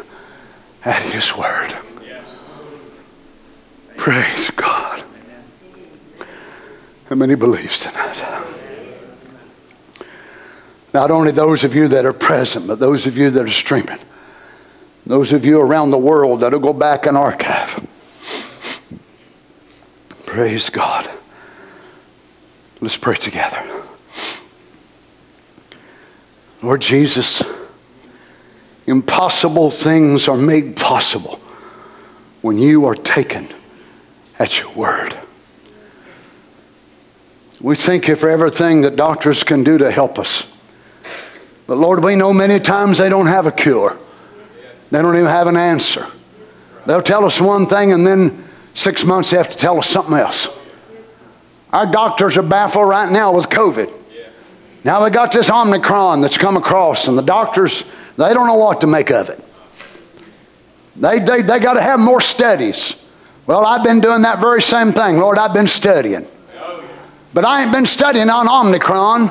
at 0.82 1.02
His 1.02 1.36
word. 1.36 1.76
Praise 3.98 4.50
God. 4.52 5.04
How 7.10 7.16
many 7.16 7.34
believes 7.34 7.80
tonight? 7.80 8.53
Not 10.94 11.10
only 11.10 11.32
those 11.32 11.64
of 11.64 11.74
you 11.74 11.88
that 11.88 12.06
are 12.06 12.12
present, 12.12 12.68
but 12.68 12.78
those 12.78 13.08
of 13.08 13.18
you 13.18 13.28
that 13.30 13.44
are 13.44 13.48
streaming. 13.48 13.98
Those 15.04 15.32
of 15.32 15.44
you 15.44 15.60
around 15.60 15.90
the 15.90 15.98
world 15.98 16.40
that'll 16.40 16.60
go 16.60 16.72
back 16.72 17.04
and 17.06 17.16
archive. 17.16 17.84
Praise 20.24 20.70
God. 20.70 21.10
Let's 22.80 22.96
pray 22.96 23.16
together. 23.16 23.60
Lord 26.62 26.80
Jesus, 26.80 27.42
impossible 28.86 29.72
things 29.72 30.28
are 30.28 30.36
made 30.36 30.76
possible 30.76 31.40
when 32.40 32.56
you 32.56 32.84
are 32.84 32.94
taken 32.94 33.48
at 34.38 34.60
your 34.60 34.72
word. 34.72 35.16
We 37.60 37.74
thank 37.74 38.06
you 38.06 38.14
for 38.14 38.30
everything 38.30 38.82
that 38.82 38.94
doctors 38.94 39.42
can 39.42 39.64
do 39.64 39.76
to 39.78 39.90
help 39.90 40.18
us. 40.20 40.53
But 41.66 41.78
Lord, 41.78 42.04
we 42.04 42.14
know 42.14 42.32
many 42.32 42.60
times 42.60 42.98
they 42.98 43.08
don't 43.08 43.26
have 43.26 43.46
a 43.46 43.52
cure. 43.52 43.96
They 44.90 45.00
don't 45.00 45.16
even 45.16 45.28
have 45.28 45.46
an 45.46 45.56
answer. 45.56 46.06
They'll 46.86 47.02
tell 47.02 47.24
us 47.24 47.40
one 47.40 47.66
thing 47.66 47.92
and 47.92 48.06
then 48.06 48.44
six 48.74 49.04
months 49.04 49.30
they 49.30 49.38
have 49.38 49.50
to 49.50 49.56
tell 49.56 49.78
us 49.78 49.88
something 49.88 50.14
else. 50.14 50.48
Our 51.72 51.90
doctors 51.90 52.36
are 52.36 52.42
baffled 52.42 52.88
right 52.88 53.10
now 53.10 53.32
with 53.32 53.48
COVID. 53.48 53.92
Now 54.84 55.02
we 55.02 55.10
got 55.10 55.32
this 55.32 55.50
Omicron 55.50 56.20
that's 56.20 56.36
come 56.36 56.58
across, 56.58 57.08
and 57.08 57.16
the 57.16 57.22
doctors, 57.22 57.84
they 58.16 58.34
don't 58.34 58.46
know 58.46 58.54
what 58.54 58.82
to 58.82 58.86
make 58.86 59.10
of 59.10 59.30
it. 59.30 59.42
They, 60.94 61.18
they, 61.18 61.40
they 61.40 61.58
got 61.58 61.74
to 61.74 61.80
have 61.80 61.98
more 61.98 62.20
studies. 62.20 63.10
Well, 63.46 63.64
I've 63.64 63.82
been 63.82 64.00
doing 64.00 64.22
that 64.22 64.40
very 64.40 64.62
same 64.62 64.92
thing. 64.92 65.16
Lord, 65.18 65.38
I've 65.38 65.54
been 65.54 65.66
studying. 65.66 66.26
But 67.32 67.44
I 67.44 67.62
ain't 67.62 67.72
been 67.72 67.86
studying 67.86 68.30
on 68.30 68.48
Omicron. 68.48 69.28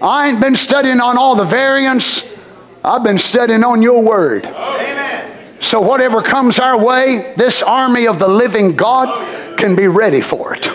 I 0.00 0.28
ain't 0.28 0.40
been 0.40 0.56
studying 0.56 1.00
on 1.00 1.16
all 1.16 1.34
the 1.36 1.44
variants. 1.44 2.36
I've 2.84 3.02
been 3.02 3.18
studying 3.18 3.64
on 3.64 3.82
your 3.82 4.02
word. 4.02 4.46
Amen. 4.46 5.32
So 5.60 5.80
whatever 5.80 6.22
comes 6.22 6.58
our 6.58 6.78
way, 6.82 7.34
this 7.36 7.62
army 7.62 8.06
of 8.06 8.18
the 8.18 8.28
living 8.28 8.76
God 8.76 9.56
can 9.58 9.74
be 9.74 9.88
ready 9.88 10.20
for 10.20 10.54
it. 10.54 10.66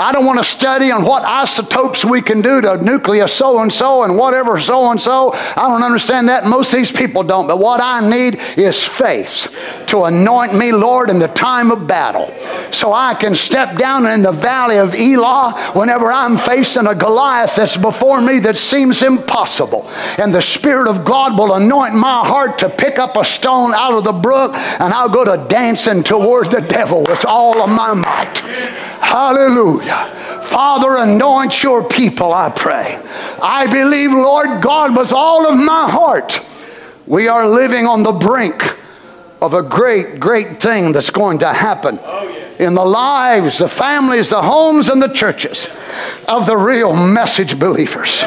I 0.00 0.12
don't 0.12 0.24
want 0.24 0.38
to 0.38 0.44
study 0.44 0.90
on 0.90 1.04
what 1.04 1.24
isotopes 1.24 2.06
we 2.06 2.22
can 2.22 2.40
do 2.40 2.62
to 2.62 2.82
nucleus 2.82 3.34
so 3.34 3.60
and 3.60 3.70
so 3.70 4.02
and 4.02 4.16
whatever 4.16 4.58
so 4.58 4.90
and 4.90 4.98
so. 4.98 5.32
I 5.34 5.68
don't 5.68 5.82
understand 5.82 6.30
that. 6.30 6.46
Most 6.46 6.72
of 6.72 6.78
these 6.78 6.90
people 6.90 7.22
don't. 7.22 7.46
But 7.46 7.58
what 7.58 7.82
I 7.82 8.08
need 8.08 8.40
is 8.56 8.82
faith 8.82 9.54
to 9.88 10.04
anoint 10.04 10.54
me, 10.54 10.72
Lord, 10.72 11.10
in 11.10 11.18
the 11.18 11.28
time 11.28 11.70
of 11.70 11.86
battle. 11.86 12.34
So 12.72 12.94
I 12.94 13.12
can 13.12 13.34
step 13.34 13.76
down 13.76 14.06
in 14.06 14.22
the 14.22 14.32
valley 14.32 14.78
of 14.78 14.94
Elah 14.94 15.72
whenever 15.74 16.10
I'm 16.10 16.38
facing 16.38 16.86
a 16.86 16.94
Goliath 16.94 17.56
that's 17.56 17.76
before 17.76 18.22
me 18.22 18.38
that 18.40 18.56
seems 18.56 19.02
impossible. 19.02 19.86
And 20.16 20.34
the 20.34 20.40
Spirit 20.40 20.88
of 20.88 21.04
God 21.04 21.38
will 21.38 21.52
anoint 21.52 21.94
my 21.94 22.26
heart 22.26 22.58
to 22.60 22.70
pick 22.70 22.98
up 22.98 23.18
a 23.18 23.24
stone 23.24 23.74
out 23.74 23.92
of 23.92 24.04
the 24.04 24.12
brook 24.12 24.54
and 24.54 24.94
I'll 24.94 25.10
go 25.10 25.24
to 25.24 25.46
dancing 25.48 26.02
towards 26.02 26.48
the 26.48 26.62
devil 26.62 27.02
with 27.02 27.26
all 27.26 27.60
of 27.60 27.68
my 27.68 27.92
might. 27.92 28.38
Hallelujah. 29.00 29.89
Father, 30.42 30.96
anoint 30.96 31.62
your 31.62 31.86
people, 31.86 32.32
I 32.32 32.50
pray. 32.50 33.00
I 33.42 33.66
believe, 33.66 34.12
Lord 34.12 34.62
God, 34.62 34.96
with 34.96 35.12
all 35.12 35.46
of 35.46 35.56
my 35.58 35.88
heart, 35.90 36.40
we 37.06 37.28
are 37.28 37.48
living 37.48 37.86
on 37.86 38.02
the 38.02 38.12
brink 38.12 38.76
of 39.40 39.54
a 39.54 39.62
great, 39.62 40.20
great 40.20 40.60
thing 40.60 40.92
that's 40.92 41.10
going 41.10 41.38
to 41.38 41.52
happen 41.52 41.98
in 42.58 42.74
the 42.74 42.84
lives, 42.84 43.58
the 43.58 43.68
families, 43.68 44.28
the 44.28 44.42
homes, 44.42 44.88
and 44.88 45.02
the 45.02 45.08
churches 45.08 45.66
of 46.28 46.46
the 46.46 46.56
real 46.56 46.94
message 46.94 47.58
believers. 47.58 48.22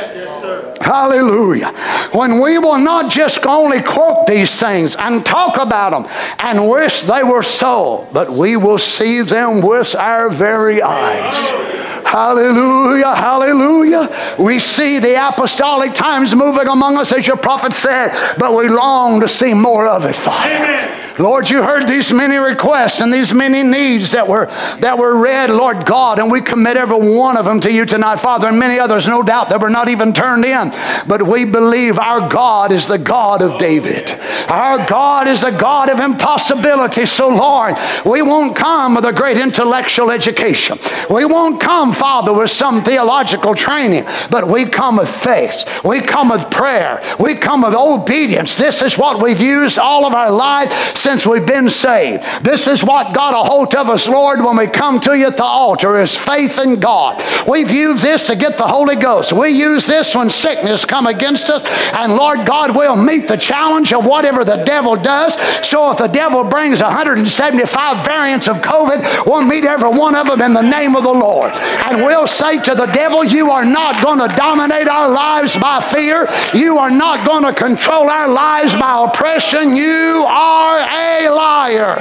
Hallelujah. 0.83 1.69
When 2.11 2.41
we 2.41 2.57
will 2.57 2.77
not 2.77 3.09
just 3.09 3.45
only 3.45 3.81
quote 3.81 4.27
these 4.27 4.59
things 4.59 4.95
and 4.97 5.25
talk 5.25 5.57
about 5.57 5.91
them 5.91 6.11
and 6.39 6.69
wish 6.69 7.03
they 7.03 7.23
were 7.23 7.43
so, 7.43 8.07
but 8.11 8.29
we 8.29 8.57
will 8.57 8.77
see 8.77 9.21
them 9.21 9.61
with 9.61 9.95
our 9.95 10.29
very 10.29 10.81
eyes. 10.81 11.83
Hallelujah, 12.05 13.15
hallelujah. 13.15 14.35
We 14.37 14.59
see 14.59 14.99
the 14.99 15.27
apostolic 15.27 15.93
times 15.93 16.35
moving 16.35 16.67
among 16.67 16.97
us, 16.97 17.11
as 17.11 17.25
your 17.25 17.37
prophet 17.37 17.73
said, 17.73 18.11
but 18.37 18.55
we 18.55 18.67
long 18.67 19.21
to 19.21 19.27
see 19.27 19.53
more 19.53 19.87
of 19.87 20.05
it, 20.05 20.15
Father. 20.15 20.55
Amen. 20.55 21.03
Lord, 21.19 21.49
you 21.49 21.61
heard 21.61 21.87
these 21.87 22.11
many 22.11 22.37
requests 22.37 22.99
and 22.99 23.13
these 23.13 23.33
many 23.33 23.61
needs 23.61 24.11
that 24.11 24.27
were 24.27 24.47
that 24.79 24.97
were 24.97 25.15
read, 25.15 25.51
Lord 25.51 25.85
God, 25.85 26.17
and 26.17 26.31
we 26.31 26.41
commit 26.41 26.75
every 26.75 26.97
one 26.97 27.37
of 27.37 27.45
them 27.45 27.59
to 27.61 27.71
you 27.71 27.85
tonight, 27.85 28.15
Father, 28.15 28.47
and 28.47 28.57
many 28.57 28.79
others, 28.79 29.07
no 29.07 29.21
doubt, 29.21 29.49
that 29.49 29.61
were 29.61 29.69
not 29.69 29.89
even 29.89 30.11
turned 30.11 30.43
in. 30.43 30.71
But 31.07 31.23
we 31.23 31.45
believe 31.45 31.97
our 31.97 32.29
God 32.29 32.71
is 32.71 32.87
the 32.87 32.97
God 32.97 33.41
of 33.41 33.59
David. 33.59 34.09
Our 34.47 34.85
God 34.85 35.27
is 35.27 35.41
the 35.41 35.51
God 35.51 35.89
of 35.89 35.99
impossibility. 35.99 37.05
So, 37.05 37.29
Lord, 37.29 37.75
we 38.05 38.21
won't 38.21 38.55
come 38.55 38.95
with 38.95 39.05
a 39.05 39.13
great 39.13 39.37
intellectual 39.37 40.11
education. 40.11 40.77
We 41.09 41.25
won't 41.25 41.61
come, 41.61 41.93
Father, 41.93 42.33
with 42.33 42.49
some 42.49 42.83
theological 42.83 43.55
training, 43.55 44.05
but 44.29 44.47
we 44.47 44.65
come 44.65 44.97
with 44.97 45.09
faith. 45.09 45.65
We 45.83 46.01
come 46.01 46.29
with 46.29 46.49
prayer. 46.49 47.01
We 47.19 47.35
come 47.35 47.61
with 47.61 47.73
obedience. 47.75 48.57
This 48.57 48.81
is 48.81 48.97
what 48.97 49.21
we've 49.21 49.39
used 49.39 49.77
all 49.77 50.05
of 50.05 50.13
our 50.13 50.31
life 50.31 50.71
since 50.95 51.25
we've 51.25 51.45
been 51.45 51.69
saved. 51.69 52.23
This 52.41 52.67
is 52.67 52.83
what 52.83 53.13
got 53.13 53.33
a 53.33 53.49
hold 53.49 53.75
of 53.75 53.89
us, 53.89 54.07
Lord, 54.07 54.43
when 54.43 54.57
we 54.57 54.67
come 54.67 54.99
to 55.01 55.17
you 55.17 55.27
at 55.27 55.37
the 55.37 55.43
altar 55.43 55.99
is 55.99 56.17
faith 56.17 56.59
in 56.59 56.79
God. 56.79 57.21
We've 57.47 57.71
used 57.71 58.03
this 58.03 58.27
to 58.27 58.35
get 58.35 58.57
the 58.57 58.67
Holy 58.67 58.95
Ghost. 58.95 59.33
We 59.33 59.49
use 59.49 59.85
this 59.85 60.15
when 60.15 60.29
sickness 60.29 60.62
come 60.85 61.07
against 61.07 61.49
us, 61.49 61.63
and 61.93 62.15
Lord 62.15 62.45
God 62.45 62.75
will 62.75 62.95
meet 62.95 63.27
the 63.27 63.37
challenge 63.37 63.93
of 63.93 64.05
whatever 64.05 64.43
the 64.43 64.63
devil 64.63 64.95
does. 64.95 65.35
So 65.65 65.91
if 65.91 65.97
the 65.97 66.07
devil 66.07 66.43
brings 66.43 66.81
175 66.81 68.05
variants 68.05 68.47
of 68.47 68.57
COVID, 68.57 69.25
we'll 69.25 69.45
meet 69.45 69.65
every 69.65 69.89
one 69.89 70.15
of 70.15 70.27
them 70.27 70.41
in 70.41 70.53
the 70.53 70.61
name 70.61 70.95
of 70.95 71.03
the 71.03 71.13
Lord. 71.13 71.51
And 71.53 71.97
we'll 72.03 72.27
say 72.27 72.59
to 72.61 72.75
the 72.75 72.87
devil, 72.87 73.23
You 73.23 73.51
are 73.51 73.65
not 73.65 74.03
going 74.03 74.19
to 74.19 74.35
dominate 74.35 74.87
our 74.87 75.09
lives 75.09 75.55
by 75.55 75.79
fear. 75.79 76.27
You 76.53 76.77
are 76.77 76.91
not 76.91 77.25
going 77.25 77.43
to 77.43 77.53
control 77.53 78.09
our 78.09 78.27
lives 78.27 78.75
by 78.75 79.05
oppression. 79.07 79.75
You 79.75 80.25
are 80.27 80.79
a 80.79 81.29
liar. 81.29 81.97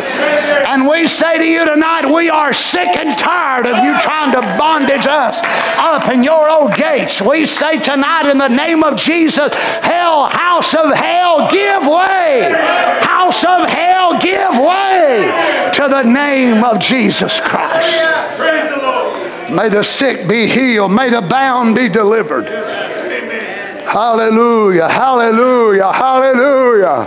And 0.68 0.88
we 0.88 1.06
say 1.06 1.38
to 1.38 1.44
you 1.44 1.64
tonight, 1.64 2.06
we 2.06 2.28
are 2.28 2.52
sick 2.52 2.96
and 2.96 3.16
tired 3.18 3.66
of 3.66 3.84
you 3.84 3.98
trying 4.00 4.32
to 4.32 4.40
bondage 4.58 5.06
us 5.06 5.40
up 5.76 6.08
in 6.08 6.22
your 6.22 6.48
old 6.48 6.74
gates. 6.74 7.20
We 7.20 7.46
say 7.46 7.78
tonight 7.78 8.30
in 8.30 8.38
the 8.38 8.48
name 8.52 8.84
of 8.84 8.96
Jesus, 8.96 9.52
hell, 9.54 10.26
house 10.26 10.74
of 10.74 10.92
hell, 10.94 11.50
give 11.50 11.86
way. 11.86 12.52
House 13.02 13.44
of 13.44 13.68
hell, 13.68 14.18
give 14.18 14.58
way 14.58 15.70
to 15.74 15.88
the 15.88 16.02
name 16.02 16.62
of 16.62 16.78
Jesus 16.78 17.40
Christ. 17.40 18.02
May 19.50 19.68
the 19.68 19.82
sick 19.82 20.28
be 20.28 20.46
healed. 20.46 20.92
May 20.92 21.10
the 21.10 21.20
bound 21.20 21.74
be 21.74 21.88
delivered. 21.88 22.46
Hallelujah, 23.84 24.88
hallelujah, 24.88 25.92
hallelujah. 25.92 27.06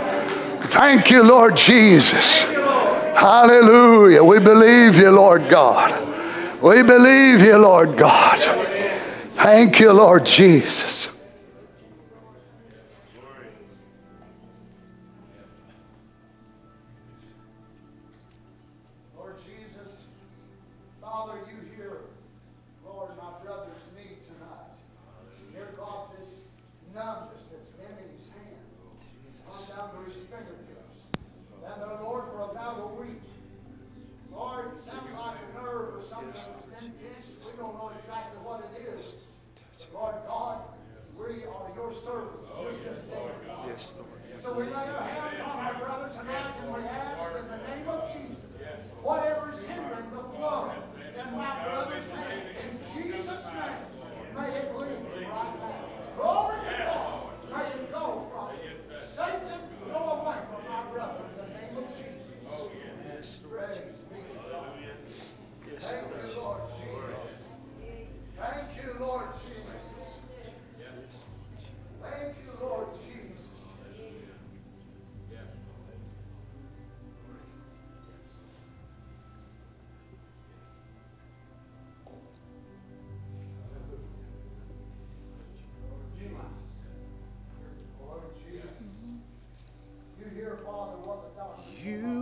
Thank 0.68 1.10
you, 1.10 1.22
Lord 1.22 1.56
Jesus. 1.56 2.44
Hallelujah. 2.44 4.22
We 4.22 4.38
believe 4.38 4.96
you, 4.96 5.10
Lord 5.10 5.48
God. 5.48 5.90
We 6.62 6.82
believe 6.82 7.40
you, 7.40 7.56
Lord 7.56 7.96
God. 7.96 8.38
Thank 9.34 9.80
you, 9.80 9.92
Lord 9.92 10.26
Jesus. 10.26 11.08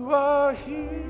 Worship 0.04 0.68
you. 0.68 1.04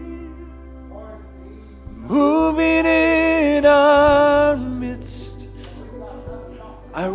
Are 6.95 7.11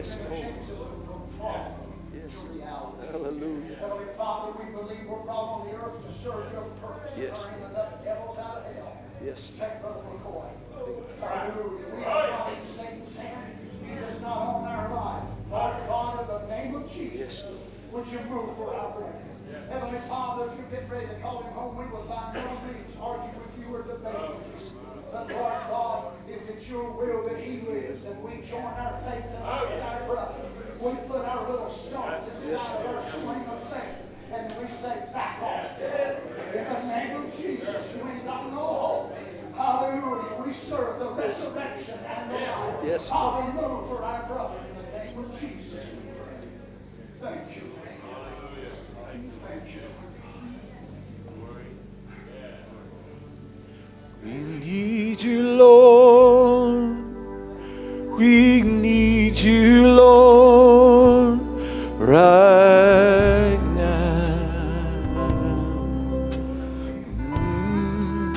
Yes, 0.00 0.16
Lord. 0.30 1.60
Yes. 2.14 2.32
Hallelujah. 3.12 3.76
Heavenly 3.76 4.04
Father, 4.16 4.52
we 4.56 4.72
believe 4.72 5.04
we're 5.04 5.18
brought 5.28 5.60
on 5.60 5.68
the 5.68 5.74
earth 5.76 6.00
to 6.06 6.12
serve 6.24 6.50
your 6.54 6.64
purpose 6.80 7.12
yes. 7.18 7.36
and 7.36 7.60
bring 7.60 7.70
enough 7.70 8.02
devils 8.02 8.38
out 8.38 8.64
of 8.64 8.74
hell. 8.74 8.96
Yes. 9.22 9.52
Take 9.58 9.82
Brother 9.82 10.00
McCoy. 10.08 10.48
Hallelujah. 11.20 11.84
We 11.94 12.04
are 12.04 12.30
not 12.30 12.52
in 12.56 12.64
Satan's 12.64 13.14
hand. 13.14 13.52
He 13.84 13.94
does 13.94 14.22
not 14.22 14.38
own 14.40 14.64
our 14.64 14.88
life. 14.88 15.28
But 15.50 15.86
God, 15.86 16.20
in 16.22 16.26
the 16.28 16.56
name 16.56 16.74
of 16.76 16.90
Jesus, 16.90 17.44
yes. 17.44 17.52
would 17.92 18.06
you 18.06 18.20
move 18.20 18.56
for 18.56 18.74
our 18.74 18.96
brethren? 18.96 19.36
Yes. 19.52 19.68
Heavenly 19.68 20.00
Father, 20.08 20.50
if 20.50 20.56
you 20.56 20.64
get 20.70 20.90
ready 20.90 21.08
to 21.08 21.14
call 21.20 21.42
him 21.42 21.52
home, 21.52 21.76
we 21.76 21.84
will 21.92 22.08
by 22.08 22.32
no 22.32 22.56
means 22.64 22.96
argue 22.98 23.36
with 23.36 23.52
you 23.60 23.74
or 23.74 23.82
debate 23.82 24.16
with 24.16 24.62
you. 24.64 24.80
But 25.12 25.28
Lord 25.28 25.60
God, 25.68 26.09
if 26.32 26.48
it's 26.50 26.68
your 26.68 26.90
will 26.90 27.28
that 27.28 27.40
he 27.40 27.60
lives, 27.60 28.06
and 28.06 28.22
we 28.22 28.42
join 28.48 28.62
our 28.62 28.98
faith 29.04 29.24
tonight 29.32 29.68
with 29.70 29.82
our 29.82 30.06
brother, 30.06 30.34
we 30.80 30.92
put 31.08 31.24
our 31.24 31.50
little 31.50 31.70
stones 31.70 32.24
inside 32.42 32.86
of 32.86 32.96
our 32.96 33.10
swing 33.10 33.44
of 33.46 33.62
faith, 33.68 34.06
and 34.32 34.54
we 34.60 34.68
say, 34.68 35.02
back 35.12 35.42
off 35.42 35.78
death. 35.78 36.22
In 36.54 36.64
the 36.64 36.82
name 36.94 37.16
of 37.16 37.36
Jesus, 37.36 37.96
we 37.96 38.20
got 38.20 38.52
no 38.52 38.58
hope. 38.58 39.18
Hallelujah. 39.56 40.42
We 40.46 40.52
serve 40.52 41.00
the 41.00 41.10
resurrection 41.10 41.98
and 42.06 42.30
the 42.30 42.34
life. 42.34 42.76
Yes. 42.84 43.08
Hallelujah 43.08 43.88
for 43.88 44.02
our 44.02 44.26
brother. 44.26 44.58
In 44.70 44.76
the 44.76 44.98
name 44.98 45.18
of 45.18 45.40
Jesus, 45.40 45.92
we 45.92 46.12
pray. 46.12 47.34
Thank 47.34 47.56
you. 47.56 47.72
Thank 49.46 49.74
you. 49.74 49.99
We 54.22 54.32
need 54.32 55.22
you, 55.22 55.42
Lord. 55.56 56.96
We 58.18 58.60
need 58.60 59.38
you, 59.38 59.88
Lord, 59.88 61.40
right 61.98 63.58
now. 63.74 64.36
Mm. 67.32 68.34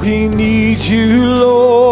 We 0.00 0.28
need 0.28 0.80
you, 0.80 1.26
Lord. 1.26 1.89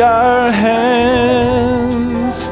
our 0.00 0.50
hands, 0.50 2.46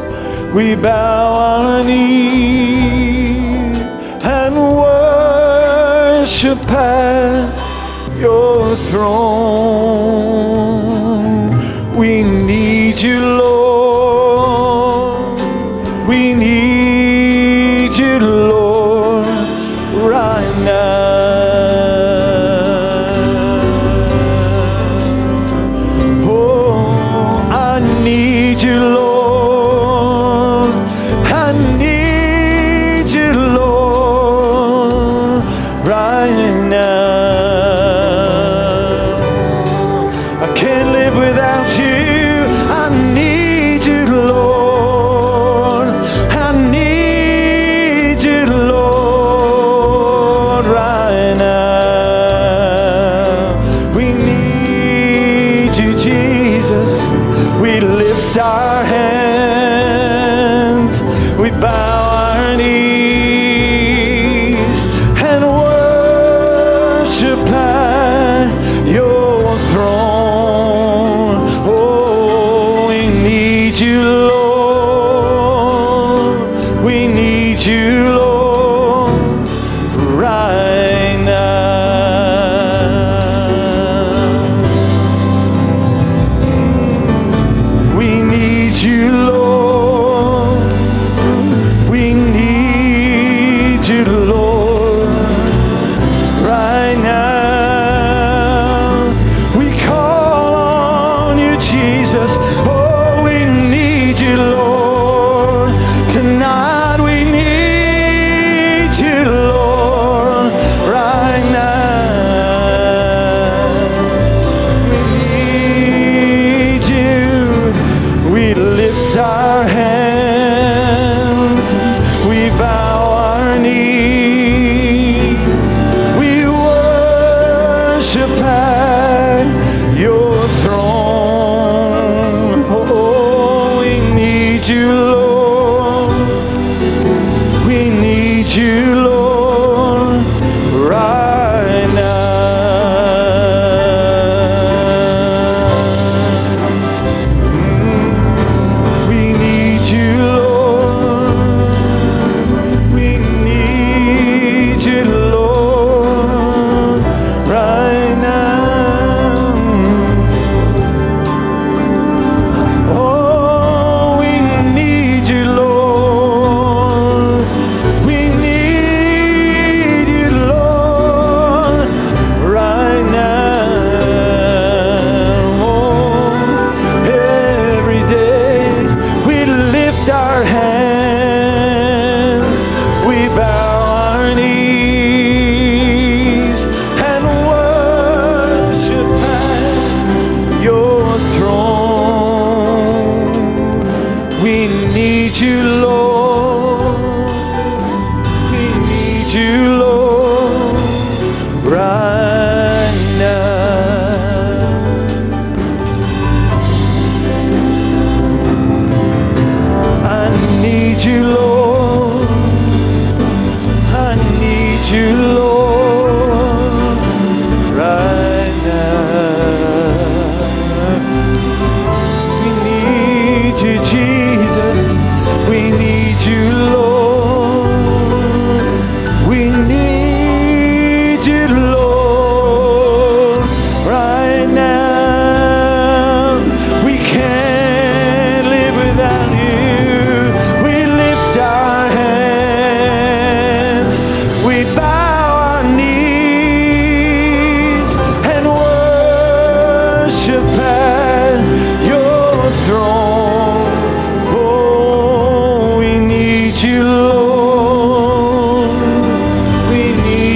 we 0.55 0.75
bow 0.75 1.35
our 1.35 1.83
knees 1.83 3.79
and 4.25 4.55
worship 4.85 6.59
at 6.71 7.55
your 8.19 8.77
throne. 8.77 9.98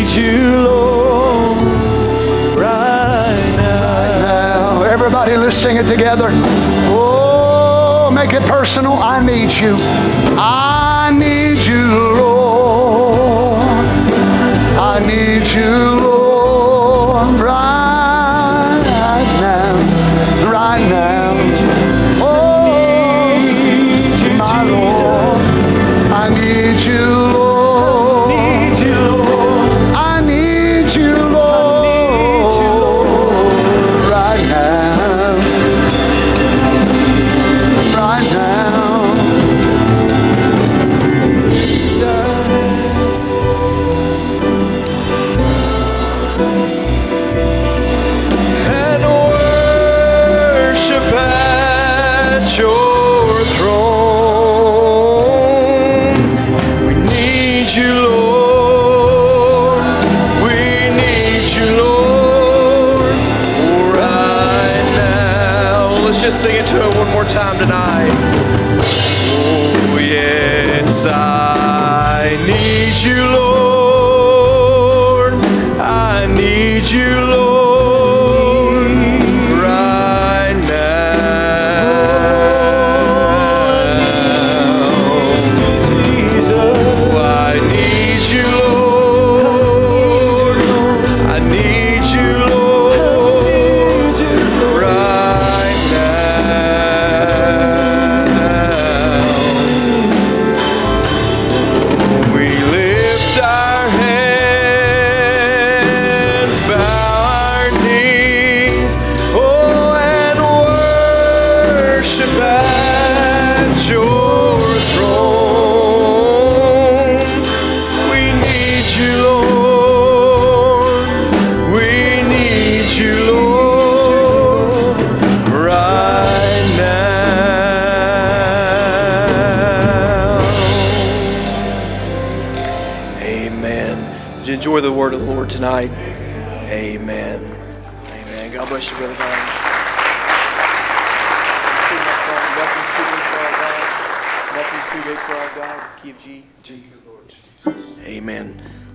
need 0.03 0.13
you, 0.17 0.63
Lord, 0.63 1.63
right 2.57 3.55
now. 3.57 4.81
Now. 4.81 4.83
Everybody, 4.83 5.37
let's 5.37 5.57
sing 5.57 5.77
it 5.77 5.87
together. 5.87 6.29
Oh, 6.91 8.11
make 8.13 8.33
it 8.33 8.43
personal. 8.43 8.95
I 8.95 9.25
need 9.25 9.53
you. 9.53 9.77
I 10.37 11.13
need 11.17 11.59
you, 11.65 12.17
Lord. 12.17 13.63
I 14.79 14.99
need 15.07 15.47
you, 15.47 15.92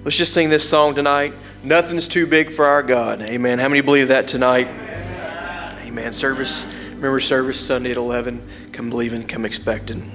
Let's 0.08 0.16
just 0.16 0.34
sing 0.34 0.50
this 0.50 0.70
song 0.70 0.96
tonight. 0.96 1.34
Nothing's 1.66 2.08
too 2.08 2.28
big 2.28 2.54
for 2.54 2.64
our 2.64 2.82
God. 2.82 3.22
Amen. 3.22 3.60
How 3.60 3.68
many 3.68 3.82
believe 3.82 4.08
that 4.08 4.26
tonight? 4.26 4.68
Amen. 4.68 5.80
Amen. 5.86 6.14
Service, 6.14 6.66
remember 6.92 7.20
service 7.20 7.60
Sunday 7.60 7.92
at 7.92 7.98
11. 7.98 8.42
Come 8.72 8.90
believing, 8.90 9.28
come 9.28 9.44
expecting. 9.44 10.10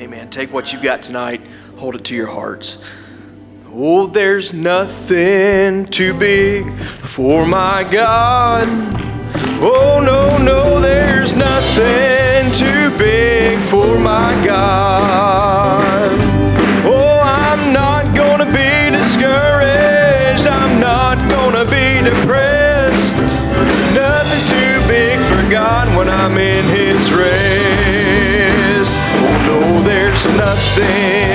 Amen. 0.00 0.30
Take 0.30 0.52
what 0.52 0.72
you've 0.72 0.84
got 0.84 1.02
tonight, 1.02 1.40
hold 1.78 1.96
it 1.96 2.04
to 2.04 2.14
your 2.14 2.28
hearts. 2.28 2.84
Oh, 3.72 4.06
there's 4.06 4.54
nothing 4.54 5.86
too 5.86 6.14
big 6.16 6.72
for 6.80 7.44
my 7.44 7.82
God. 7.90 8.68
Oh, 9.60 10.00
no, 10.00 10.38
no, 10.38 10.80
there's 10.80 11.34
nothing 11.34 12.52
too 12.52 12.96
big 12.96 13.58
for 13.68 13.98
my 13.98 14.46
God. 14.46 16.17
I'm 26.30 26.36
in 26.36 26.64
his 26.64 27.10
rest. 27.14 28.92
Oh, 29.00 29.46
no, 29.46 29.82
there's 29.82 30.26
nothing. 30.36 31.27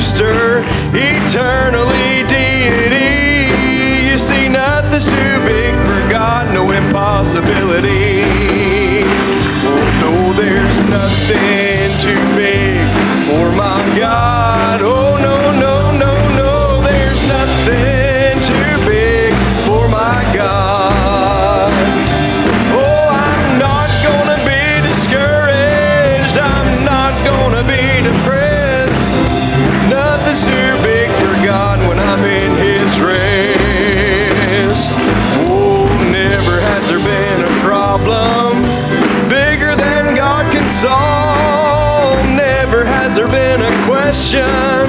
Webster, 0.00 0.64
eternally 0.94 2.24
deity. 2.26 3.52
You 4.08 4.16
see, 4.16 4.48
nothing's 4.48 5.04
too 5.04 5.44
big 5.44 5.74
for 5.84 6.10
God, 6.10 6.54
no 6.54 6.70
impossibility. 6.70 8.22
Oh, 9.62 10.00
no, 10.00 10.32
there's 10.32 10.78
nothing 10.88 11.98
too 12.00 12.34
big. 12.34 12.49
question, 44.20 44.84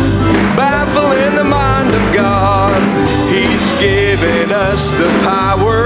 baffling 0.58 1.36
the 1.36 1.44
mind 1.44 1.96
of 1.96 2.14
God. 2.14 2.82
He's 3.32 3.80
given 3.80 4.52
us 4.52 4.92
the 4.92 5.08
power 5.24 5.86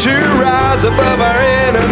to 0.00 0.14
rise 0.40 0.84
above 0.84 1.20
our 1.20 1.38
enemies. 1.68 1.84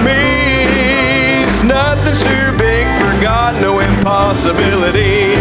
Nothing's 1.64 2.23
too 2.23 2.56
big 2.56 2.86
for 2.98 3.12
God, 3.20 3.60
no 3.60 3.81
impossibility. 3.81 5.35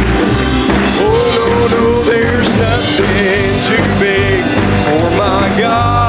Oh, 1.00 1.70
no, 1.72 1.78
no, 1.78 2.04
there's 2.04 2.52
nothing 2.58 3.62
too 3.64 3.88
big 3.98 4.44
for 4.84 5.10
my 5.18 5.58
God. 5.58 6.05